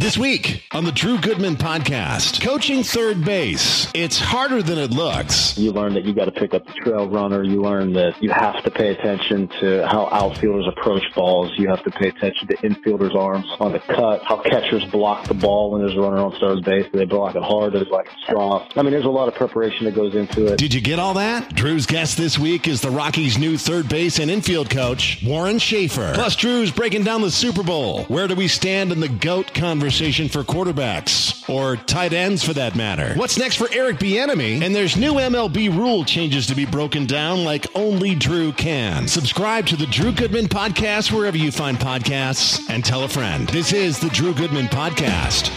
This 0.00 0.16
week 0.16 0.66
on 0.72 0.84
the 0.84 0.92
Drew 0.92 1.18
Goodman 1.18 1.56
podcast, 1.56 2.40
coaching 2.40 2.82
third 2.82 3.22
base. 3.22 3.86
It's 3.92 4.18
harder 4.18 4.62
than 4.62 4.78
it 4.78 4.92
looks. 4.92 5.58
You 5.58 5.72
learn 5.72 5.92
that 5.92 6.06
you 6.06 6.14
got 6.14 6.24
to 6.24 6.32
pick 6.32 6.54
up 6.54 6.64
the 6.64 6.72
trail 6.72 7.06
runner. 7.06 7.44
You 7.44 7.60
learn 7.60 7.92
that 7.92 8.14
you 8.22 8.30
have 8.30 8.64
to 8.64 8.70
pay 8.70 8.88
attention 8.92 9.48
to 9.60 9.86
how 9.86 10.08
outfielders 10.10 10.66
approach 10.66 11.02
balls. 11.14 11.52
You 11.58 11.68
have 11.68 11.84
to 11.84 11.90
pay 11.90 12.08
attention 12.08 12.48
to 12.48 12.56
infielders' 12.66 13.14
arms 13.14 13.44
on 13.60 13.72
the 13.72 13.78
cut, 13.78 14.22
how 14.24 14.40
catchers 14.40 14.86
block 14.86 15.28
the 15.28 15.34
ball 15.34 15.72
when 15.72 15.82
there's 15.82 15.94
a 15.94 16.00
runner 16.00 16.16
on 16.16 16.32
third 16.40 16.64
base. 16.64 16.86
Do 16.90 16.98
they 16.98 17.04
block 17.04 17.36
it 17.36 17.42
hard? 17.42 17.74
Do 17.74 17.80
they 17.80 17.84
block 17.84 18.06
it 18.06 18.12
strong? 18.24 18.66
I 18.76 18.80
mean, 18.80 18.92
there's 18.92 19.04
a 19.04 19.10
lot 19.10 19.28
of 19.28 19.34
preparation 19.34 19.84
that 19.84 19.94
goes 19.94 20.14
into 20.14 20.46
it. 20.46 20.56
Did 20.56 20.72
you 20.72 20.80
get 20.80 20.98
all 20.98 21.12
that? 21.14 21.54
Drew's 21.54 21.84
guest 21.84 22.16
this 22.16 22.38
week 22.38 22.68
is 22.68 22.80
the 22.80 22.90
Rockies' 22.90 23.36
new 23.36 23.58
third 23.58 23.90
base 23.90 24.18
and 24.18 24.30
infield 24.30 24.70
coach, 24.70 25.22
Warren 25.22 25.58
Schaefer. 25.58 26.12
Plus, 26.14 26.36
Drew's 26.36 26.70
breaking 26.70 27.04
down 27.04 27.20
the 27.20 27.30
Super 27.30 27.62
Bowl. 27.62 28.04
Where 28.04 28.28
do 28.28 28.34
we 28.34 28.48
stand 28.48 28.92
in 28.92 29.00
the 29.00 29.08
GOAT 29.10 29.52
conversation 29.52 29.89
for 29.90 30.44
quarterbacks? 30.44 31.48
Or 31.48 31.74
tight 31.74 32.12
ends, 32.12 32.44
for 32.44 32.52
that 32.52 32.76
matter? 32.76 33.12
What's 33.16 33.36
next 33.36 33.56
for 33.56 33.66
Eric 33.72 33.98
Bieniemy? 33.98 34.62
And 34.62 34.72
there's 34.72 34.96
new 34.96 35.14
MLB 35.14 35.76
rule 35.76 36.04
changes 36.04 36.46
to 36.46 36.54
be 36.54 36.64
broken 36.64 37.06
down 37.06 37.44
like 37.44 37.66
only 37.74 38.14
Drew 38.14 38.52
can. 38.52 39.08
Subscribe 39.08 39.66
to 39.66 39.74
the 39.74 39.86
Drew 39.86 40.12
Goodman 40.12 40.46
Podcast 40.46 41.10
wherever 41.10 41.36
you 41.36 41.50
find 41.50 41.76
podcasts 41.76 42.70
and 42.70 42.84
tell 42.84 43.02
a 43.02 43.08
friend. 43.08 43.48
This 43.48 43.72
is 43.72 43.98
the 43.98 44.10
Drew 44.10 44.32
Goodman 44.32 44.66
Podcast. 44.66 45.50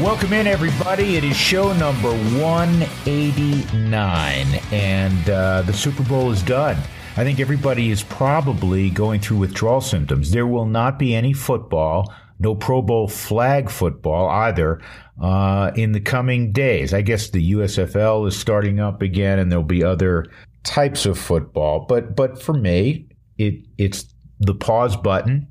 Welcome 0.00 0.32
in, 0.32 0.48
everybody. 0.48 1.14
It 1.14 1.22
is 1.22 1.36
show 1.36 1.72
number 1.74 2.10
189, 2.10 4.46
and 4.72 5.30
uh, 5.30 5.62
the 5.62 5.72
Super 5.72 6.02
Bowl 6.02 6.32
is 6.32 6.42
done. 6.42 6.76
I 7.16 7.22
think 7.22 7.38
everybody 7.38 7.90
is 7.90 8.02
probably 8.02 8.90
going 8.90 9.20
through 9.20 9.36
withdrawal 9.36 9.80
symptoms. 9.80 10.32
There 10.32 10.48
will 10.48 10.66
not 10.66 10.98
be 10.98 11.14
any 11.14 11.32
football, 11.32 12.12
no 12.40 12.54
Pro 12.54 12.82
Bowl 12.82 13.06
flag 13.06 13.70
football 13.70 14.28
either, 14.28 14.80
uh, 15.22 15.70
in 15.76 15.92
the 15.92 16.00
coming 16.00 16.52
days. 16.52 16.92
I 16.92 17.02
guess 17.02 17.30
the 17.30 17.52
USFL 17.52 18.26
is 18.26 18.36
starting 18.36 18.80
up 18.80 19.02
again, 19.02 19.38
and 19.38 19.52
there'll 19.52 19.64
be 19.64 19.84
other 19.84 20.26
types 20.64 21.06
of 21.06 21.18
football. 21.18 21.84
But 21.88 22.16
but 22.16 22.42
for 22.42 22.54
me, 22.54 23.06
it 23.38 23.66
it's 23.78 24.06
the 24.40 24.54
pause 24.54 24.96
button 24.96 25.46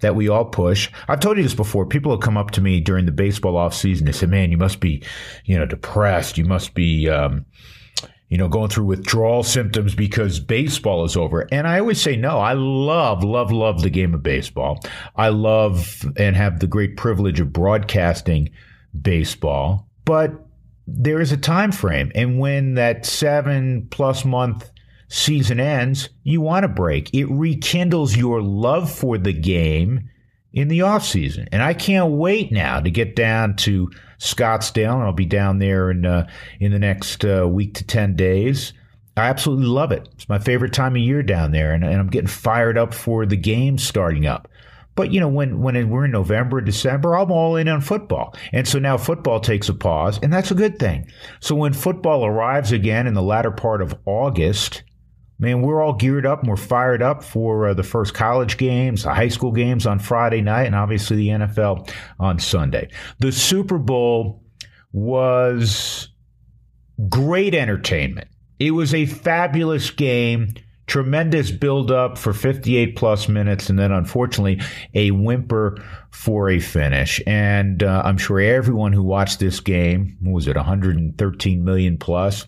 that 0.00 0.14
we 0.14 0.28
all 0.28 0.44
push. 0.44 0.90
I've 1.08 1.20
told 1.20 1.38
you 1.38 1.42
this 1.42 1.54
before. 1.54 1.86
People 1.86 2.10
will 2.10 2.18
come 2.18 2.36
up 2.36 2.50
to 2.52 2.60
me 2.60 2.80
during 2.80 3.06
the 3.06 3.12
baseball 3.12 3.56
off 3.56 3.74
season. 3.74 4.06
They 4.06 4.12
say, 4.12 4.26
"Man, 4.26 4.50
you 4.50 4.58
must 4.58 4.80
be, 4.80 5.02
you 5.46 5.58
know, 5.58 5.66
depressed. 5.66 6.38
You 6.38 6.44
must 6.44 6.74
be." 6.74 7.08
Um, 7.08 7.46
you 8.28 8.38
know, 8.38 8.48
going 8.48 8.70
through 8.70 8.86
withdrawal 8.86 9.42
symptoms 9.42 9.94
because 9.94 10.40
baseball 10.40 11.04
is 11.04 11.16
over. 11.16 11.46
And 11.52 11.68
I 11.68 11.78
always 11.78 12.00
say, 12.00 12.16
no, 12.16 12.38
I 12.38 12.54
love, 12.54 13.22
love, 13.22 13.52
love 13.52 13.82
the 13.82 13.90
game 13.90 14.14
of 14.14 14.22
baseball. 14.22 14.80
I 15.14 15.28
love 15.28 16.04
and 16.16 16.34
have 16.34 16.60
the 16.60 16.66
great 16.66 16.96
privilege 16.96 17.40
of 17.40 17.52
broadcasting 17.52 18.50
baseball, 19.00 19.88
but 20.04 20.32
there 20.86 21.20
is 21.20 21.32
a 21.32 21.36
time 21.36 21.72
frame. 21.72 22.12
And 22.14 22.38
when 22.38 22.74
that 22.74 23.06
seven 23.06 23.88
plus 23.90 24.24
month 24.24 24.70
season 25.08 25.60
ends, 25.60 26.08
you 26.22 26.40
want 26.40 26.64
a 26.64 26.68
break. 26.68 27.14
It 27.14 27.26
rekindles 27.26 28.16
your 28.16 28.42
love 28.42 28.90
for 28.90 29.16
the 29.18 29.32
game 29.32 30.08
in 30.52 30.68
the 30.68 30.82
off 30.82 31.04
season. 31.04 31.48
And 31.52 31.62
I 31.62 31.74
can't 31.74 32.12
wait 32.12 32.52
now 32.52 32.80
to 32.80 32.90
get 32.90 33.16
down 33.16 33.56
to 33.56 33.90
Scottsdale, 34.24 34.94
and 34.94 35.02
I'll 35.02 35.12
be 35.12 35.26
down 35.26 35.58
there 35.58 35.90
in 35.90 36.06
uh, 36.06 36.26
in 36.58 36.72
the 36.72 36.78
next 36.78 37.24
uh, 37.24 37.46
week 37.46 37.74
to 37.74 37.84
ten 37.84 38.16
days. 38.16 38.72
I 39.16 39.28
absolutely 39.28 39.66
love 39.66 39.92
it. 39.92 40.08
It's 40.14 40.28
my 40.28 40.38
favorite 40.38 40.72
time 40.72 40.96
of 40.96 41.02
year 41.02 41.22
down 41.22 41.52
there, 41.52 41.72
and, 41.72 41.84
and 41.84 41.94
I'm 41.94 42.08
getting 42.08 42.26
fired 42.26 42.76
up 42.76 42.92
for 42.92 43.26
the 43.26 43.36
game 43.36 43.78
starting 43.78 44.26
up. 44.26 44.48
But 44.96 45.12
you 45.12 45.20
know, 45.20 45.28
when 45.28 45.60
when 45.60 45.88
we're 45.90 46.06
in 46.06 46.10
November, 46.10 46.60
December, 46.60 47.16
I'm 47.16 47.30
all 47.30 47.56
in 47.56 47.68
on 47.68 47.80
football, 47.80 48.34
and 48.52 48.66
so 48.66 48.78
now 48.78 48.96
football 48.96 49.40
takes 49.40 49.68
a 49.68 49.74
pause, 49.74 50.18
and 50.22 50.32
that's 50.32 50.50
a 50.50 50.56
good 50.56 50.78
thing. 50.78 51.10
So 51.40 51.54
when 51.54 51.72
football 51.72 52.24
arrives 52.24 52.72
again 52.72 53.06
in 53.06 53.14
the 53.14 53.22
latter 53.22 53.50
part 53.50 53.82
of 53.82 53.94
August, 54.06 54.82
man, 55.38 55.62
we're 55.62 55.82
all 55.82 55.94
geared 55.94 56.26
up 56.26 56.40
and 56.40 56.48
we're 56.48 56.56
fired 56.56 57.02
up 57.02 57.22
for 57.22 57.68
uh, 57.68 57.74
the 57.74 57.82
first 57.82 58.14
college 58.14 58.56
games, 58.56 59.02
the 59.02 59.14
high 59.14 59.28
school 59.28 59.52
games 59.52 59.86
on 59.86 59.98
Friday 59.98 60.40
night, 60.40 60.66
and 60.66 60.74
obviously 60.74 61.16
the 61.16 61.28
NFL 61.28 61.90
on 62.18 62.38
Sunday. 62.38 62.88
The 63.18 63.32
Super 63.32 63.78
Bowl 63.78 64.42
was 64.92 66.08
great 67.08 67.54
entertainment. 67.54 68.28
It 68.58 68.70
was 68.70 68.94
a 68.94 69.06
fabulous 69.06 69.90
game. 69.90 70.54
Tremendous 70.86 71.50
build 71.50 71.90
up 71.90 72.18
for 72.18 72.34
58 72.34 72.94
plus 72.94 73.26
minutes, 73.26 73.70
and 73.70 73.78
then 73.78 73.90
unfortunately, 73.90 74.60
a 74.92 75.10
whimper 75.12 75.82
for 76.10 76.50
a 76.50 76.60
finish. 76.60 77.22
And 77.26 77.82
uh, 77.82 78.02
I'm 78.04 78.18
sure 78.18 78.38
everyone 78.38 78.92
who 78.92 79.02
watched 79.02 79.40
this 79.40 79.60
game, 79.60 80.18
was 80.22 80.46
it 80.46 80.56
113 80.56 81.64
million 81.64 81.96
plus? 81.96 82.46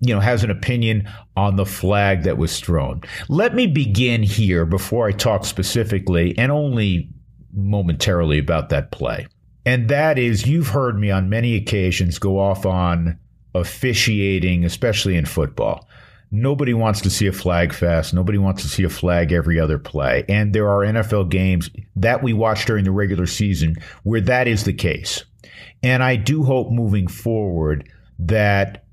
You 0.00 0.14
know, 0.14 0.20
has 0.20 0.44
an 0.44 0.50
opinion 0.50 1.08
on 1.36 1.56
the 1.56 1.66
flag 1.66 2.22
that 2.22 2.38
was 2.38 2.60
thrown. 2.60 3.02
Let 3.28 3.54
me 3.54 3.66
begin 3.66 4.22
here 4.22 4.64
before 4.64 5.08
I 5.08 5.12
talk 5.12 5.44
specifically 5.44 6.36
and 6.38 6.52
only 6.52 7.08
momentarily 7.52 8.38
about 8.38 8.68
that 8.68 8.90
play. 8.92 9.26
And 9.66 9.88
that 9.88 10.18
is, 10.18 10.46
you've 10.46 10.68
heard 10.68 10.98
me 10.98 11.10
on 11.10 11.28
many 11.28 11.54
occasions 11.54 12.18
go 12.18 12.38
off 12.38 12.64
on 12.64 13.18
officiating, 13.54 14.64
especially 14.64 15.16
in 15.16 15.26
football. 15.26 15.88
Nobody 16.30 16.74
wants 16.74 17.00
to 17.02 17.10
see 17.10 17.26
a 17.26 17.32
flag 17.32 17.72
fest. 17.72 18.12
Nobody 18.12 18.38
wants 18.38 18.62
to 18.62 18.68
see 18.68 18.84
a 18.84 18.90
flag 18.90 19.32
every 19.32 19.58
other 19.58 19.78
play. 19.78 20.24
And 20.28 20.54
there 20.54 20.68
are 20.68 20.84
NFL 20.84 21.30
games 21.30 21.70
that 21.96 22.22
we 22.22 22.32
watch 22.34 22.66
during 22.66 22.84
the 22.84 22.92
regular 22.92 23.26
season 23.26 23.76
where 24.02 24.20
that 24.20 24.46
is 24.46 24.64
the 24.64 24.74
case. 24.74 25.24
And 25.82 26.02
I 26.02 26.16
do 26.16 26.44
hope 26.44 26.70
moving 26.70 27.08
forward 27.08 27.90
that 28.18 28.84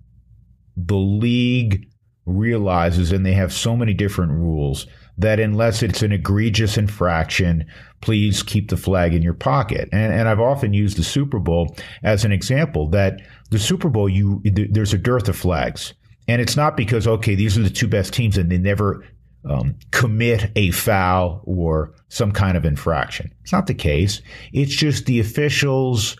the 0.75 0.97
league 0.97 1.87
realizes, 2.25 3.11
and 3.11 3.25
they 3.25 3.33
have 3.33 3.53
so 3.53 3.75
many 3.75 3.93
different 3.93 4.31
rules, 4.31 4.87
that 5.17 5.39
unless 5.39 5.81
it's 5.81 6.01
an 6.01 6.11
egregious 6.11 6.77
infraction, 6.77 7.65
please 8.01 8.43
keep 8.43 8.69
the 8.69 8.77
flag 8.77 9.13
in 9.13 9.21
your 9.21 9.33
pocket. 9.33 9.87
And, 9.91 10.13
and 10.13 10.27
I've 10.27 10.41
often 10.41 10.73
used 10.73 10.97
the 10.97 11.03
Super 11.03 11.39
Bowl 11.39 11.75
as 12.03 12.25
an 12.25 12.31
example 12.31 12.89
that 12.89 13.21
the 13.51 13.59
Super 13.59 13.89
Bowl, 13.89 14.09
you 14.09 14.41
there's 14.43 14.93
a 14.93 14.97
dearth 14.97 15.29
of 15.29 15.37
flags. 15.37 15.93
And 16.27 16.41
it's 16.41 16.57
not 16.57 16.75
because, 16.75 17.07
okay, 17.07 17.35
these 17.35 17.57
are 17.57 17.63
the 17.63 17.69
two 17.69 17.87
best 17.87 18.13
teams 18.13 18.37
and 18.37 18.51
they 18.51 18.57
never 18.57 19.05
um, 19.49 19.75
commit 19.91 20.51
a 20.55 20.71
foul 20.71 21.41
or 21.45 21.93
some 22.09 22.31
kind 22.31 22.57
of 22.57 22.65
infraction. 22.65 23.33
It's 23.43 23.53
not 23.53 23.67
the 23.67 23.75
case. 23.75 24.21
It's 24.51 24.75
just 24.75 25.05
the 25.05 25.19
officials 25.19 26.17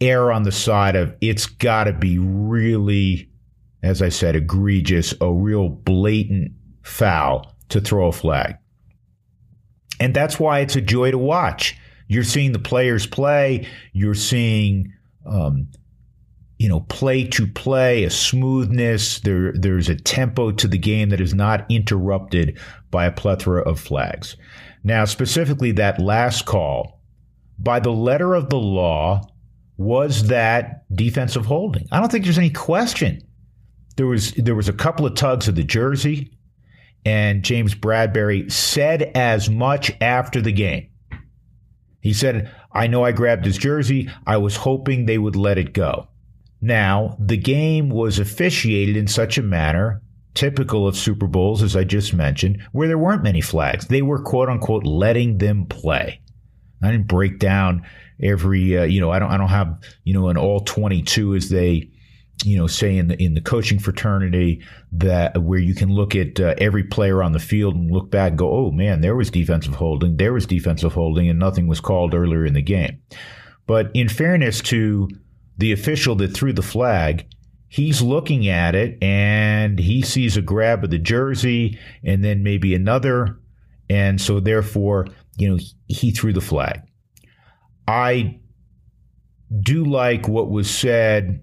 err 0.00 0.30
on 0.30 0.44
the 0.44 0.52
side 0.52 0.94
of 0.94 1.14
it's 1.20 1.46
got 1.46 1.84
to 1.84 1.92
be 1.92 2.18
really 2.18 3.28
as 3.86 4.02
I 4.02 4.08
said, 4.08 4.36
egregious, 4.36 5.14
a 5.20 5.32
real 5.32 5.68
blatant 5.68 6.52
foul 6.82 7.54
to 7.68 7.80
throw 7.80 8.08
a 8.08 8.12
flag. 8.12 8.56
And 10.00 10.12
that's 10.14 10.38
why 10.38 10.60
it's 10.60 10.76
a 10.76 10.80
joy 10.80 11.10
to 11.12 11.18
watch. 11.18 11.76
You're 12.08 12.24
seeing 12.24 12.52
the 12.52 12.58
players 12.58 13.06
play. 13.06 13.66
You're 13.92 14.14
seeing, 14.14 14.92
um, 15.24 15.68
you 16.58 16.68
know, 16.68 16.80
play 16.80 17.24
to 17.24 17.46
play, 17.46 18.04
a 18.04 18.10
smoothness. 18.10 19.20
There, 19.20 19.52
there's 19.52 19.88
a 19.88 19.96
tempo 19.96 20.50
to 20.52 20.68
the 20.68 20.78
game 20.78 21.10
that 21.10 21.20
is 21.20 21.34
not 21.34 21.64
interrupted 21.70 22.58
by 22.90 23.06
a 23.06 23.12
plethora 23.12 23.62
of 23.62 23.80
flags. 23.80 24.36
Now, 24.84 25.04
specifically, 25.04 25.72
that 25.72 26.00
last 26.00 26.44
call, 26.44 27.00
by 27.58 27.80
the 27.80 27.90
letter 27.90 28.34
of 28.34 28.50
the 28.50 28.58
law, 28.58 29.22
was 29.76 30.28
that 30.28 30.84
defensive 30.94 31.46
holding. 31.46 31.86
I 31.90 32.00
don't 32.00 32.10
think 32.10 32.24
there's 32.24 32.38
any 32.38 32.50
question 32.50 33.22
there 33.96 34.06
was 34.06 34.32
there 34.32 34.54
was 34.54 34.68
a 34.68 34.74
couple 34.74 35.06
of 35.06 35.14
tugs 35.14 35.48
of 35.48 35.54
the 35.54 35.64
jersey, 35.64 36.32
and 37.04 37.42
James 37.42 37.74
Bradberry 37.74 38.50
said 38.50 39.02
as 39.14 39.50
much 39.50 39.90
after 40.00 40.40
the 40.40 40.52
game. 40.52 40.88
He 42.00 42.12
said, 42.12 42.50
"I 42.72 42.86
know 42.86 43.04
I 43.04 43.12
grabbed 43.12 43.44
his 43.44 43.58
jersey. 43.58 44.08
I 44.26 44.36
was 44.36 44.56
hoping 44.56 45.06
they 45.06 45.18
would 45.18 45.36
let 45.36 45.58
it 45.58 45.72
go." 45.72 46.08
Now, 46.60 47.16
the 47.20 47.36
game 47.36 47.90
was 47.90 48.18
officiated 48.18 48.96
in 48.96 49.06
such 49.06 49.38
a 49.38 49.42
manner 49.42 50.02
typical 50.34 50.86
of 50.86 50.96
Super 50.96 51.26
Bowls, 51.26 51.62
as 51.62 51.74
I 51.74 51.84
just 51.84 52.14
mentioned, 52.14 52.62
where 52.72 52.86
there 52.86 52.98
weren't 52.98 53.22
many 53.22 53.40
flags. 53.40 53.86
They 53.86 54.02
were 54.02 54.22
quote 54.22 54.48
unquote 54.48 54.84
letting 54.84 55.38
them 55.38 55.66
play. 55.66 56.20
I 56.82 56.90
didn't 56.90 57.08
break 57.08 57.38
down 57.38 57.86
every, 58.22 58.76
uh, 58.76 58.84
you 58.84 59.00
know, 59.00 59.10
I 59.10 59.18
don't, 59.18 59.30
I 59.30 59.38
don't 59.38 59.48
have, 59.48 59.78
you 60.04 60.12
know, 60.12 60.28
an 60.28 60.36
all 60.36 60.60
22 60.60 61.34
as 61.34 61.48
they 61.48 61.90
you 62.44 62.56
know, 62.56 62.66
say 62.66 62.96
in 62.96 63.08
the 63.08 63.22
in 63.22 63.34
the 63.34 63.40
coaching 63.40 63.78
fraternity 63.78 64.62
that 64.92 65.42
where 65.42 65.58
you 65.58 65.74
can 65.74 65.90
look 65.90 66.14
at 66.14 66.38
uh, 66.38 66.54
every 66.58 66.84
player 66.84 67.22
on 67.22 67.32
the 67.32 67.38
field 67.38 67.74
and 67.74 67.90
look 67.90 68.10
back 68.10 68.30
and 68.30 68.38
go, 68.38 68.50
oh 68.50 68.70
man, 68.70 69.00
there 69.00 69.16
was 69.16 69.30
defensive 69.30 69.74
holding, 69.74 70.16
there 70.16 70.32
was 70.32 70.46
defensive 70.46 70.92
holding, 70.92 71.28
and 71.28 71.38
nothing 71.38 71.66
was 71.66 71.80
called 71.80 72.14
earlier 72.14 72.44
in 72.44 72.54
the 72.54 72.62
game. 72.62 73.00
But 73.66 73.90
in 73.94 74.08
fairness 74.08 74.60
to 74.62 75.08
the 75.58 75.72
official 75.72 76.14
that 76.16 76.34
threw 76.34 76.52
the 76.52 76.62
flag, 76.62 77.26
he's 77.68 78.02
looking 78.02 78.48
at 78.48 78.74
it 78.74 79.02
and 79.02 79.78
he 79.78 80.02
sees 80.02 80.36
a 80.36 80.42
grab 80.42 80.84
of 80.84 80.90
the 80.90 80.98
jersey 80.98 81.78
and 82.04 82.22
then 82.22 82.42
maybe 82.42 82.74
another, 82.74 83.38
and 83.88 84.20
so 84.20 84.40
therefore, 84.40 85.06
you 85.38 85.48
know, 85.48 85.58
he 85.86 86.10
threw 86.10 86.32
the 86.32 86.40
flag. 86.40 86.82
I 87.88 88.40
do 89.60 89.84
like 89.84 90.28
what 90.28 90.50
was 90.50 90.68
said 90.68 91.40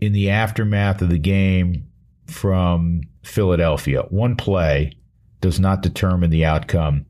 in 0.00 0.12
the 0.12 0.30
aftermath 0.30 1.02
of 1.02 1.08
the 1.08 1.18
game 1.18 1.86
from 2.26 3.02
Philadelphia. 3.22 4.02
One 4.10 4.36
play 4.36 4.92
does 5.40 5.60
not 5.60 5.82
determine 5.82 6.30
the 6.30 6.44
outcome 6.44 7.06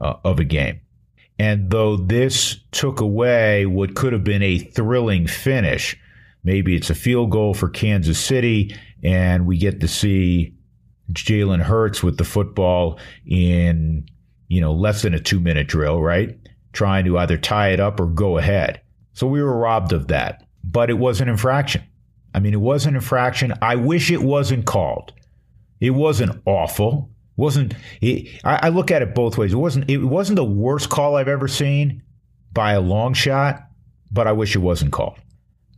uh, 0.00 0.14
of 0.24 0.38
a 0.40 0.44
game. 0.44 0.80
And 1.38 1.70
though 1.70 1.96
this 1.96 2.60
took 2.70 3.00
away 3.00 3.64
what 3.64 3.94
could 3.94 4.12
have 4.12 4.24
been 4.24 4.42
a 4.42 4.58
thrilling 4.58 5.26
finish, 5.26 5.96
maybe 6.44 6.76
it's 6.76 6.90
a 6.90 6.94
field 6.94 7.30
goal 7.30 7.54
for 7.54 7.68
Kansas 7.68 8.18
City, 8.18 8.76
and 9.02 9.46
we 9.46 9.56
get 9.56 9.80
to 9.80 9.88
see 9.88 10.54
Jalen 11.12 11.62
Hurts 11.62 12.02
with 12.02 12.18
the 12.18 12.24
football 12.24 12.98
in, 13.26 14.06
you 14.48 14.60
know, 14.60 14.72
less 14.72 15.02
than 15.02 15.14
a 15.14 15.20
two 15.20 15.40
minute 15.40 15.66
drill, 15.66 16.02
right? 16.02 16.38
Trying 16.72 17.06
to 17.06 17.18
either 17.18 17.38
tie 17.38 17.70
it 17.70 17.80
up 17.80 17.98
or 18.00 18.06
go 18.06 18.36
ahead. 18.36 18.82
So 19.14 19.26
we 19.26 19.42
were 19.42 19.56
robbed 19.56 19.92
of 19.92 20.08
that, 20.08 20.46
but 20.62 20.90
it 20.90 20.98
was 20.98 21.20
an 21.20 21.28
infraction. 21.28 21.82
I 22.34 22.40
mean, 22.40 22.54
it 22.54 22.60
was 22.60 22.86
an 22.86 22.94
infraction. 22.94 23.52
I 23.60 23.76
wish 23.76 24.10
it 24.10 24.22
wasn't 24.22 24.66
called. 24.66 25.12
It 25.80 25.90
wasn't 25.90 26.40
awful. 26.46 27.10
It 27.36 27.40
wasn't 27.40 27.74
it, 28.00 28.40
I, 28.44 28.60
I 28.64 28.68
look 28.68 28.90
at 28.90 29.02
it 29.02 29.14
both 29.14 29.38
ways. 29.38 29.52
It 29.52 29.56
wasn't 29.56 29.90
it 29.90 29.98
wasn't 29.98 30.36
the 30.36 30.44
worst 30.44 30.90
call 30.90 31.16
I've 31.16 31.28
ever 31.28 31.48
seen 31.48 32.02
by 32.52 32.72
a 32.72 32.80
long 32.80 33.14
shot, 33.14 33.66
but 34.10 34.26
I 34.26 34.32
wish 34.32 34.54
it 34.54 34.60
wasn't 34.60 34.92
called. 34.92 35.18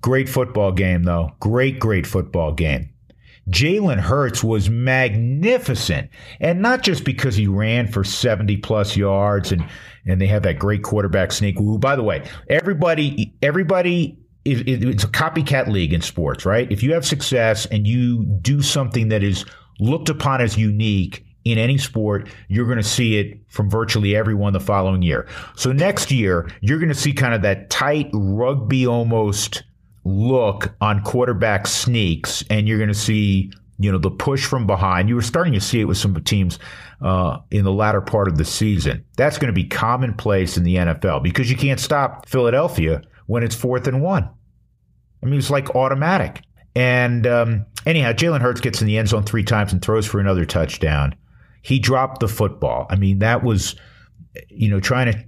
Great 0.00 0.28
football 0.28 0.72
game 0.72 1.04
though. 1.04 1.32
Great, 1.40 1.78
great 1.78 2.06
football 2.06 2.52
game. 2.52 2.92
Jalen 3.50 3.98
Hurts 3.98 4.44
was 4.44 4.70
magnificent. 4.70 6.10
And 6.40 6.62
not 6.62 6.82
just 6.82 7.04
because 7.04 7.36
he 7.36 7.46
ran 7.46 7.88
for 7.88 8.04
70 8.04 8.58
plus 8.58 8.96
yards 8.96 9.52
and, 9.52 9.64
and 10.06 10.20
they 10.20 10.26
have 10.28 10.44
that 10.44 10.58
great 10.58 10.82
quarterback 10.82 11.32
sneak. 11.32 11.58
Who, 11.58 11.78
by 11.78 11.96
the 11.96 12.02
way, 12.02 12.24
everybody, 12.48 13.34
everybody 13.42 14.18
it's 14.44 15.04
a 15.04 15.08
copycat 15.08 15.68
league 15.68 15.92
in 15.92 16.00
sports, 16.00 16.44
right? 16.44 16.70
If 16.70 16.82
you 16.82 16.92
have 16.94 17.06
success 17.06 17.66
and 17.66 17.86
you 17.86 18.24
do 18.24 18.60
something 18.60 19.08
that 19.08 19.22
is 19.22 19.44
looked 19.78 20.08
upon 20.08 20.40
as 20.40 20.56
unique 20.56 21.24
in 21.44 21.58
any 21.58 21.78
sport, 21.78 22.28
you're 22.48 22.66
going 22.66 22.78
to 22.78 22.84
see 22.84 23.18
it 23.18 23.40
from 23.48 23.68
virtually 23.68 24.16
everyone 24.16 24.52
the 24.52 24.60
following 24.60 25.02
year. 25.02 25.28
So 25.56 25.72
next 25.72 26.10
year, 26.10 26.50
you're 26.60 26.78
going 26.78 26.88
to 26.88 26.94
see 26.94 27.12
kind 27.12 27.34
of 27.34 27.42
that 27.42 27.70
tight 27.70 28.10
rugby 28.12 28.86
almost 28.86 29.62
look 30.04 30.74
on 30.80 31.02
quarterback 31.02 31.66
sneaks, 31.66 32.44
and 32.50 32.66
you're 32.66 32.78
going 32.78 32.88
to 32.88 32.94
see 32.94 33.52
you 33.78 33.90
know 33.90 33.98
the 33.98 34.10
push 34.10 34.44
from 34.44 34.66
behind. 34.66 35.08
You 35.08 35.16
were 35.16 35.22
starting 35.22 35.52
to 35.54 35.60
see 35.60 35.80
it 35.80 35.84
with 35.84 35.98
some 35.98 36.14
teams 36.22 36.58
uh, 37.00 37.38
in 37.50 37.64
the 37.64 37.72
latter 37.72 38.00
part 38.00 38.28
of 38.28 38.38
the 38.38 38.44
season. 38.44 39.04
That's 39.16 39.38
going 39.38 39.48
to 39.48 39.52
be 39.52 39.64
commonplace 39.64 40.56
in 40.56 40.62
the 40.62 40.76
NFL 40.76 41.22
because 41.22 41.50
you 41.50 41.56
can't 41.56 41.80
stop 41.80 42.28
Philadelphia 42.28 43.02
when 43.26 43.42
it's 43.42 43.54
fourth 43.54 43.86
and 43.86 44.02
one. 44.02 44.28
I 45.22 45.26
mean, 45.26 45.38
it's 45.38 45.50
like 45.50 45.74
automatic. 45.76 46.42
And 46.74 47.26
um, 47.26 47.66
anyhow, 47.86 48.12
Jalen 48.12 48.40
Hurts 48.40 48.60
gets 48.60 48.80
in 48.80 48.86
the 48.86 48.98
end 48.98 49.08
zone 49.08 49.24
three 49.24 49.44
times 49.44 49.72
and 49.72 49.82
throws 49.82 50.06
for 50.06 50.20
another 50.20 50.44
touchdown. 50.44 51.14
He 51.62 51.78
dropped 51.78 52.20
the 52.20 52.28
football. 52.28 52.86
I 52.90 52.96
mean, 52.96 53.20
that 53.20 53.44
was, 53.44 53.76
you 54.48 54.68
know, 54.68 54.80
trying 54.80 55.12
to 55.12 55.24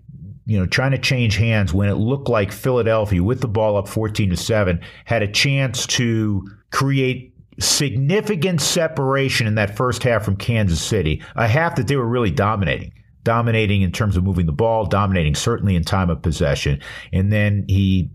you 0.46 0.58
know, 0.58 0.66
trying 0.66 0.90
to 0.90 0.98
change 0.98 1.36
hands 1.36 1.72
when 1.72 1.88
it 1.88 1.94
looked 1.94 2.28
like 2.28 2.52
Philadelphia, 2.52 3.22
with 3.22 3.40
the 3.40 3.48
ball 3.48 3.76
up 3.76 3.88
14 3.88 4.30
to 4.30 4.36
7, 4.36 4.80
had 5.06 5.22
a 5.22 5.30
chance 5.30 5.86
to 5.86 6.46
create 6.70 7.34
significant 7.58 8.60
separation 8.60 9.46
in 9.46 9.54
that 9.54 9.76
first 9.76 10.02
half 10.02 10.24
from 10.24 10.36
Kansas 10.36 10.82
City, 10.82 11.22
a 11.36 11.48
half 11.48 11.76
that 11.76 11.88
they 11.88 11.96
were 11.96 12.06
really 12.06 12.30
dominating. 12.30 12.92
Dominating 13.24 13.82
in 13.82 13.90
terms 13.90 14.16
of 14.16 14.22
moving 14.22 14.46
the 14.46 14.52
ball, 14.52 14.86
dominating 14.86 15.34
certainly 15.34 15.74
in 15.74 15.82
time 15.82 16.10
of 16.10 16.22
possession. 16.22 16.80
And 17.12 17.32
then 17.32 17.64
he 17.68 18.10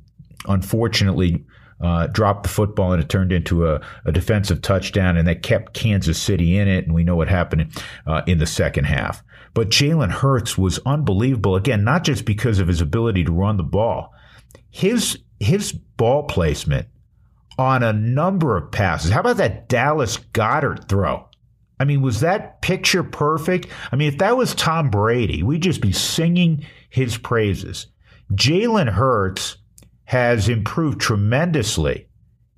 unfortunately 0.47 1.43
uh, 1.81 2.07
dropped 2.07 2.43
the 2.43 2.49
football 2.49 2.91
and 2.91 3.01
it 3.01 3.09
turned 3.09 3.31
into 3.31 3.67
a, 3.67 3.81
a, 4.05 4.11
defensive 4.11 4.61
touchdown, 4.61 5.17
and 5.17 5.27
that 5.27 5.43
kept 5.43 5.73
Kansas 5.73 6.21
City 6.21 6.57
in 6.57 6.67
it. 6.67 6.85
And 6.85 6.93
we 6.93 7.03
know 7.03 7.15
what 7.15 7.29
happened 7.29 7.81
uh, 8.05 8.21
in 8.27 8.37
the 8.37 8.45
second 8.45 8.85
half. 8.85 9.23
But 9.53 9.69
Jalen 9.69 10.11
Hurts 10.11 10.57
was 10.57 10.79
unbelievable 10.85 11.55
again, 11.55 11.83
not 11.83 12.03
just 12.03 12.25
because 12.25 12.59
of 12.59 12.67
his 12.67 12.81
ability 12.81 13.23
to 13.23 13.31
run 13.31 13.57
the 13.57 13.63
ball, 13.63 14.13
his 14.69 15.19
his 15.39 15.71
ball 15.71 16.23
placement 16.23 16.87
on 17.57 17.81
a 17.81 17.93
number 17.93 18.57
of 18.57 18.71
passes. 18.71 19.11
How 19.11 19.21
about 19.21 19.37
that 19.37 19.69
Dallas 19.69 20.17
Goedert 20.17 20.87
throw? 20.89 21.28
I 21.79 21.85
mean, 21.85 22.01
was 22.01 22.19
that 22.19 22.61
picture 22.61 23.03
perfect? 23.03 23.67
I 23.91 23.95
mean, 23.95 24.09
if 24.09 24.17
that 24.17 24.35
was 24.35 24.53
Tom 24.53 24.89
Brady, 24.89 25.43
we'd 25.43 25.63
just 25.63 25.81
be 25.81 25.93
singing 25.93 26.65
his 26.89 27.17
praises. 27.17 27.87
Jalen 28.33 28.89
Hurts 28.89 29.57
has 30.05 30.49
improved 30.49 30.99
tremendously 30.99 32.07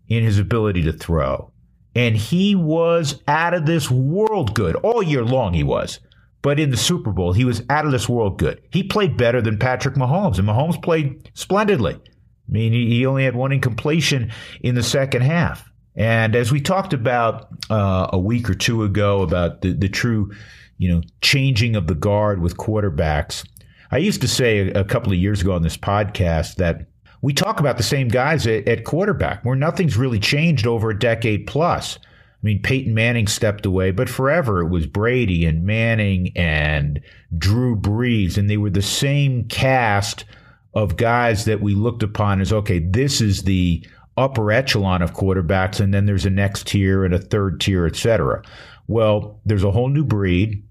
in 0.08 0.24
his 0.24 0.40
ability 0.40 0.84
to 0.84 0.94
throw. 0.94 1.52
And 1.96 2.16
he 2.16 2.56
was 2.56 3.22
out 3.28 3.54
of 3.54 3.66
this 3.66 3.92
world 3.92 4.56
good 4.56 4.76
all 4.78 5.04
year 5.04 5.24
long, 5.24 5.54
he 5.54 5.64
was. 5.64 6.00
But 6.42 6.60
in 6.60 6.72
the 6.72 6.78
Super 6.78 7.12
Bowl, 7.12 7.34
he 7.34 7.46
was 7.46 7.62
out 7.70 7.86
of 7.86 7.92
this 7.92 8.10
world 8.10 8.40
good. 8.40 8.62
He 8.72 8.84
played 8.84 9.18
better 9.18 9.42
than 9.42 9.60
Patrick 9.60 9.96
Mahomes, 9.96 10.40
and 10.40 10.48
Mahomes 10.48 10.82
played 10.82 11.30
splendidly. 11.34 11.94
I 11.94 12.52
mean, 12.52 12.74
he 12.74 13.06
only 13.06 13.24
had 13.24 13.36
one 13.36 13.52
incompletion 13.52 14.32
in 14.62 14.76
the 14.76 14.84
second 14.84 15.22
half. 15.22 15.71
And 15.96 16.36
as 16.36 16.52
we 16.52 16.62
talked 16.62 16.94
about 16.94 17.50
uh, 17.70 18.10
a 18.14 18.20
week 18.20 18.50
or 18.50 18.54
two 18.54 18.84
ago 18.84 19.22
about 19.22 19.62
the, 19.62 19.74
the 19.74 19.90
true, 19.90 20.32
you 20.78 20.90
know, 20.90 21.02
changing 21.22 21.76
of 21.76 21.88
the 21.88 21.96
guard 21.96 22.42
with 22.42 22.58
quarterbacks, 22.58 23.46
I 23.92 23.98
used 23.98 24.22
to 24.22 24.28
say 24.28 24.70
a, 24.70 24.86
couple 24.86 25.12
of 25.12 25.20
years 25.20 25.42
ago 25.42 25.54
on 25.54 25.64
this 25.64 25.76
podcast 25.76 26.56
that 26.56 26.88
we 27.22 27.34
talk 27.34 27.60
about 27.60 27.78
the 27.78 27.84
same 27.84 28.08
guys 28.08 28.48
at, 28.48 28.68
at 28.68 28.86
quarterback, 28.86 29.44
where 29.44 29.56
nothing's 29.56 29.98
really 29.98 30.20
changed 30.20 30.66
over 30.66 30.90
a 30.90 30.98
decade 30.98 31.46
plus. 31.46 32.00
I 32.02 32.48
mean, 32.48 32.62
Peyton 32.62 32.94
Manning 32.94 33.28
stepped 33.28 33.66
away, 33.66 33.92
but 33.92 34.10
forever 34.10 34.62
it 34.62 34.70
was 34.70 34.88
Brady 34.88 35.46
and 35.46 35.64
Manning 35.64 36.32
and 36.36 37.02
Drew 37.38 37.76
Brees, 37.76 38.38
and 38.38 38.50
they 38.50 38.58
were 38.58 38.70
the 38.70 38.82
same 38.82 39.44
cast 39.50 40.26
of 40.74 40.96
guys 40.96 41.46
that 41.46 41.62
we 41.62 41.76
looked 41.76 42.02
upon 42.02 42.40
as 42.40 42.54
okay, 42.54 42.80
this 42.80 43.20
is 43.20 43.44
the 43.44 43.86
upper 44.18 44.52
echelon 44.52 45.02
of 45.02 45.14
quarterbacks, 45.14 45.80
and 45.80 45.94
then 45.94 46.06
there's 46.06 46.26
a 46.26 46.30
next 46.30 46.68
tier 46.68 47.06
and 47.06 47.14
a 47.14 47.20
third 47.20 47.60
tier, 47.60 47.86
et 47.86 47.96
cetera. 47.96 48.44
Well, 48.88 49.40
there's 49.46 49.64
a 49.64 49.72
whole 49.72 49.90
new 49.90 50.04
breed. 50.04 50.64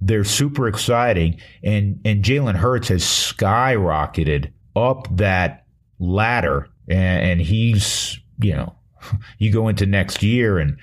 They're 0.00 0.24
super 0.24 0.66
exciting, 0.66 1.40
and 1.62 2.00
and 2.04 2.24
Jalen 2.24 2.56
Hurts 2.56 2.88
has 2.88 3.02
skyrocketed 3.02 4.50
up 4.74 5.08
that 5.16 5.66
ladder, 5.98 6.68
and, 6.88 7.24
and 7.32 7.40
he's 7.40 8.18
you 8.40 8.54
know, 8.54 8.74
you 9.38 9.52
go 9.52 9.68
into 9.68 9.86
next 9.86 10.22
year 10.22 10.58
and 10.58 10.78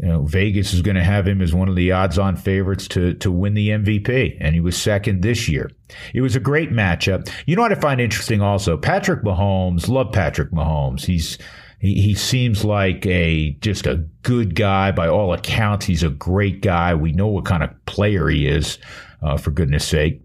you 0.00 0.08
know, 0.08 0.22
Vegas 0.22 0.72
is 0.72 0.82
going 0.82 0.96
to 0.96 1.02
have 1.02 1.26
him 1.26 1.42
as 1.42 1.54
one 1.54 1.68
of 1.68 1.74
the 1.74 1.90
odds-on 1.90 2.36
favorites 2.36 2.86
to 2.88 3.14
to 3.14 3.32
win 3.32 3.54
the 3.54 3.70
MVP, 3.70 4.36
and 4.40 4.54
he 4.54 4.60
was 4.60 4.76
second 4.76 5.22
this 5.22 5.48
year. 5.48 5.70
It 6.14 6.20
was 6.20 6.36
a 6.36 6.40
great 6.40 6.70
matchup. 6.70 7.28
You 7.46 7.56
know 7.56 7.62
what 7.62 7.72
I 7.72 7.80
find 7.80 8.00
interesting 8.00 8.40
also? 8.40 8.76
Patrick 8.76 9.22
Mahomes, 9.22 9.88
love 9.88 10.12
Patrick 10.12 10.52
Mahomes. 10.52 11.04
He's 11.04 11.36
he, 11.80 12.00
he 12.00 12.14
seems 12.14 12.64
like 12.64 13.04
a 13.06 13.52
just 13.60 13.86
a 13.86 13.96
good 14.22 14.54
guy 14.54 14.92
by 14.92 15.08
all 15.08 15.32
accounts. 15.32 15.86
He's 15.86 16.04
a 16.04 16.10
great 16.10 16.60
guy. 16.60 16.94
We 16.94 17.12
know 17.12 17.28
what 17.28 17.44
kind 17.44 17.62
of 17.62 17.70
player 17.86 18.28
he 18.28 18.46
is, 18.46 18.78
uh, 19.22 19.36
for 19.36 19.50
goodness 19.50 19.86
sake. 19.86 20.22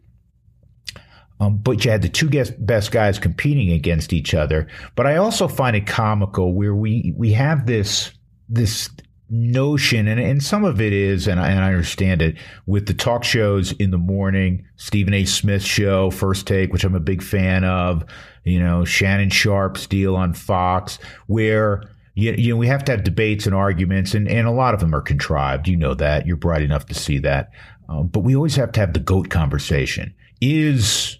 Um, 1.39 1.57
but 1.57 1.83
you 1.83 1.91
had 1.91 2.03
the 2.03 2.09
two 2.09 2.29
best 2.59 2.91
guys 2.91 3.19
competing 3.19 3.71
against 3.71 4.13
each 4.13 4.33
other. 4.33 4.67
But 4.95 5.07
I 5.07 5.17
also 5.17 5.47
find 5.47 5.75
it 5.75 5.87
comical 5.87 6.53
where 6.53 6.75
we 6.75 7.13
we 7.17 7.33
have 7.33 7.65
this 7.65 8.11
this 8.49 8.89
notion, 9.33 10.07
and, 10.07 10.19
and 10.19 10.43
some 10.43 10.63
of 10.63 10.79
it 10.79 10.93
is, 10.93 11.27
and 11.27 11.39
I, 11.39 11.49
and 11.49 11.59
I 11.59 11.67
understand 11.69 12.21
it, 12.21 12.37
with 12.67 12.85
the 12.85 12.93
talk 12.93 13.23
shows 13.23 13.71
in 13.73 13.89
the 13.89 13.97
morning, 13.97 14.65
Stephen 14.75 15.13
A. 15.13 15.25
Smith 15.25 15.63
show, 15.63 16.11
First 16.11 16.45
Take, 16.45 16.71
which 16.71 16.83
I'm 16.83 16.93
a 16.93 16.99
big 16.99 17.23
fan 17.23 17.63
of, 17.63 18.05
you 18.43 18.59
know, 18.59 18.85
Shannon 18.85 19.29
Sharpe's 19.29 19.87
deal 19.87 20.15
on 20.15 20.33
Fox, 20.33 20.99
where 21.25 21.83
you, 22.13 22.33
you 22.33 22.49
know, 22.53 22.57
we 22.57 22.67
have 22.67 22.85
to 22.85 22.91
have 22.91 23.03
debates 23.03 23.47
and 23.47 23.55
arguments, 23.55 24.13
and, 24.13 24.27
and 24.27 24.47
a 24.47 24.51
lot 24.51 24.75
of 24.75 24.79
them 24.79 24.93
are 24.93 25.01
contrived. 25.01 25.67
You 25.67 25.77
know 25.77 25.95
that. 25.95 26.27
You're 26.27 26.37
bright 26.37 26.61
enough 26.61 26.85
to 26.87 26.93
see 26.93 27.17
that. 27.19 27.49
Um, 27.89 28.07
but 28.07 28.19
we 28.19 28.35
always 28.35 28.55
have 28.55 28.71
to 28.73 28.79
have 28.79 28.93
the 28.93 28.99
GOAT 28.99 29.29
conversation. 29.29 30.13
Is 30.39 31.17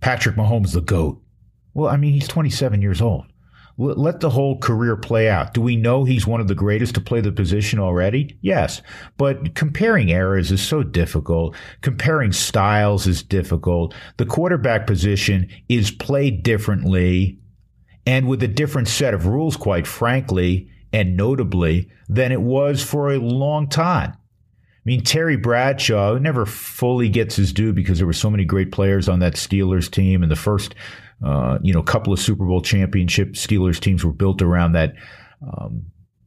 Patrick 0.00 0.34
Mahomes 0.34 0.72
the 0.72 0.80
GOAT? 0.80 1.22
Well, 1.74 1.88
I 1.88 1.96
mean, 1.96 2.12
he's 2.12 2.28
27 2.28 2.82
years 2.82 3.00
old 3.00 3.24
let 3.78 4.20
the 4.20 4.30
whole 4.30 4.58
career 4.58 4.96
play 4.96 5.28
out. 5.28 5.54
Do 5.54 5.60
we 5.60 5.76
know 5.76 6.04
he's 6.04 6.26
one 6.26 6.40
of 6.40 6.48
the 6.48 6.54
greatest 6.54 6.94
to 6.94 7.00
play 7.00 7.20
the 7.20 7.32
position 7.32 7.78
already? 7.78 8.38
Yes. 8.42 8.82
But 9.16 9.54
comparing 9.54 10.10
eras 10.10 10.52
is 10.52 10.62
so 10.62 10.82
difficult. 10.82 11.56
Comparing 11.80 12.32
styles 12.32 13.06
is 13.06 13.22
difficult. 13.22 13.94
The 14.18 14.26
quarterback 14.26 14.86
position 14.86 15.48
is 15.68 15.90
played 15.90 16.42
differently 16.42 17.38
and 18.06 18.28
with 18.28 18.42
a 18.42 18.48
different 18.48 18.88
set 18.88 19.14
of 19.14 19.26
rules, 19.26 19.56
quite 19.56 19.86
frankly, 19.86 20.68
and 20.92 21.16
notably, 21.16 21.88
than 22.08 22.32
it 22.32 22.42
was 22.42 22.82
for 22.82 23.12
a 23.12 23.18
long 23.18 23.68
time. 23.68 24.12
I 24.12 24.84
mean, 24.84 25.02
Terry 25.02 25.36
Bradshaw 25.36 26.18
never 26.18 26.44
fully 26.44 27.08
gets 27.08 27.36
his 27.36 27.52
due 27.52 27.72
because 27.72 27.98
there 27.98 28.06
were 28.06 28.12
so 28.12 28.30
many 28.30 28.44
great 28.44 28.72
players 28.72 29.08
on 29.08 29.20
that 29.20 29.34
Steelers 29.34 29.88
team, 29.88 30.22
and 30.22 30.30
the 30.30 30.36
first, 30.36 30.74
uh, 31.24 31.58
you 31.62 31.72
know, 31.72 31.80
a 31.80 31.84
couple 31.84 32.12
of 32.12 32.18
Super 32.18 32.44
Bowl 32.44 32.60
championship 32.60 33.32
Steelers 33.32 33.78
teams 33.78 34.04
were 34.04 34.12
built 34.12 34.42
around 34.42 34.72
that 34.72 34.94
um, 35.42 35.86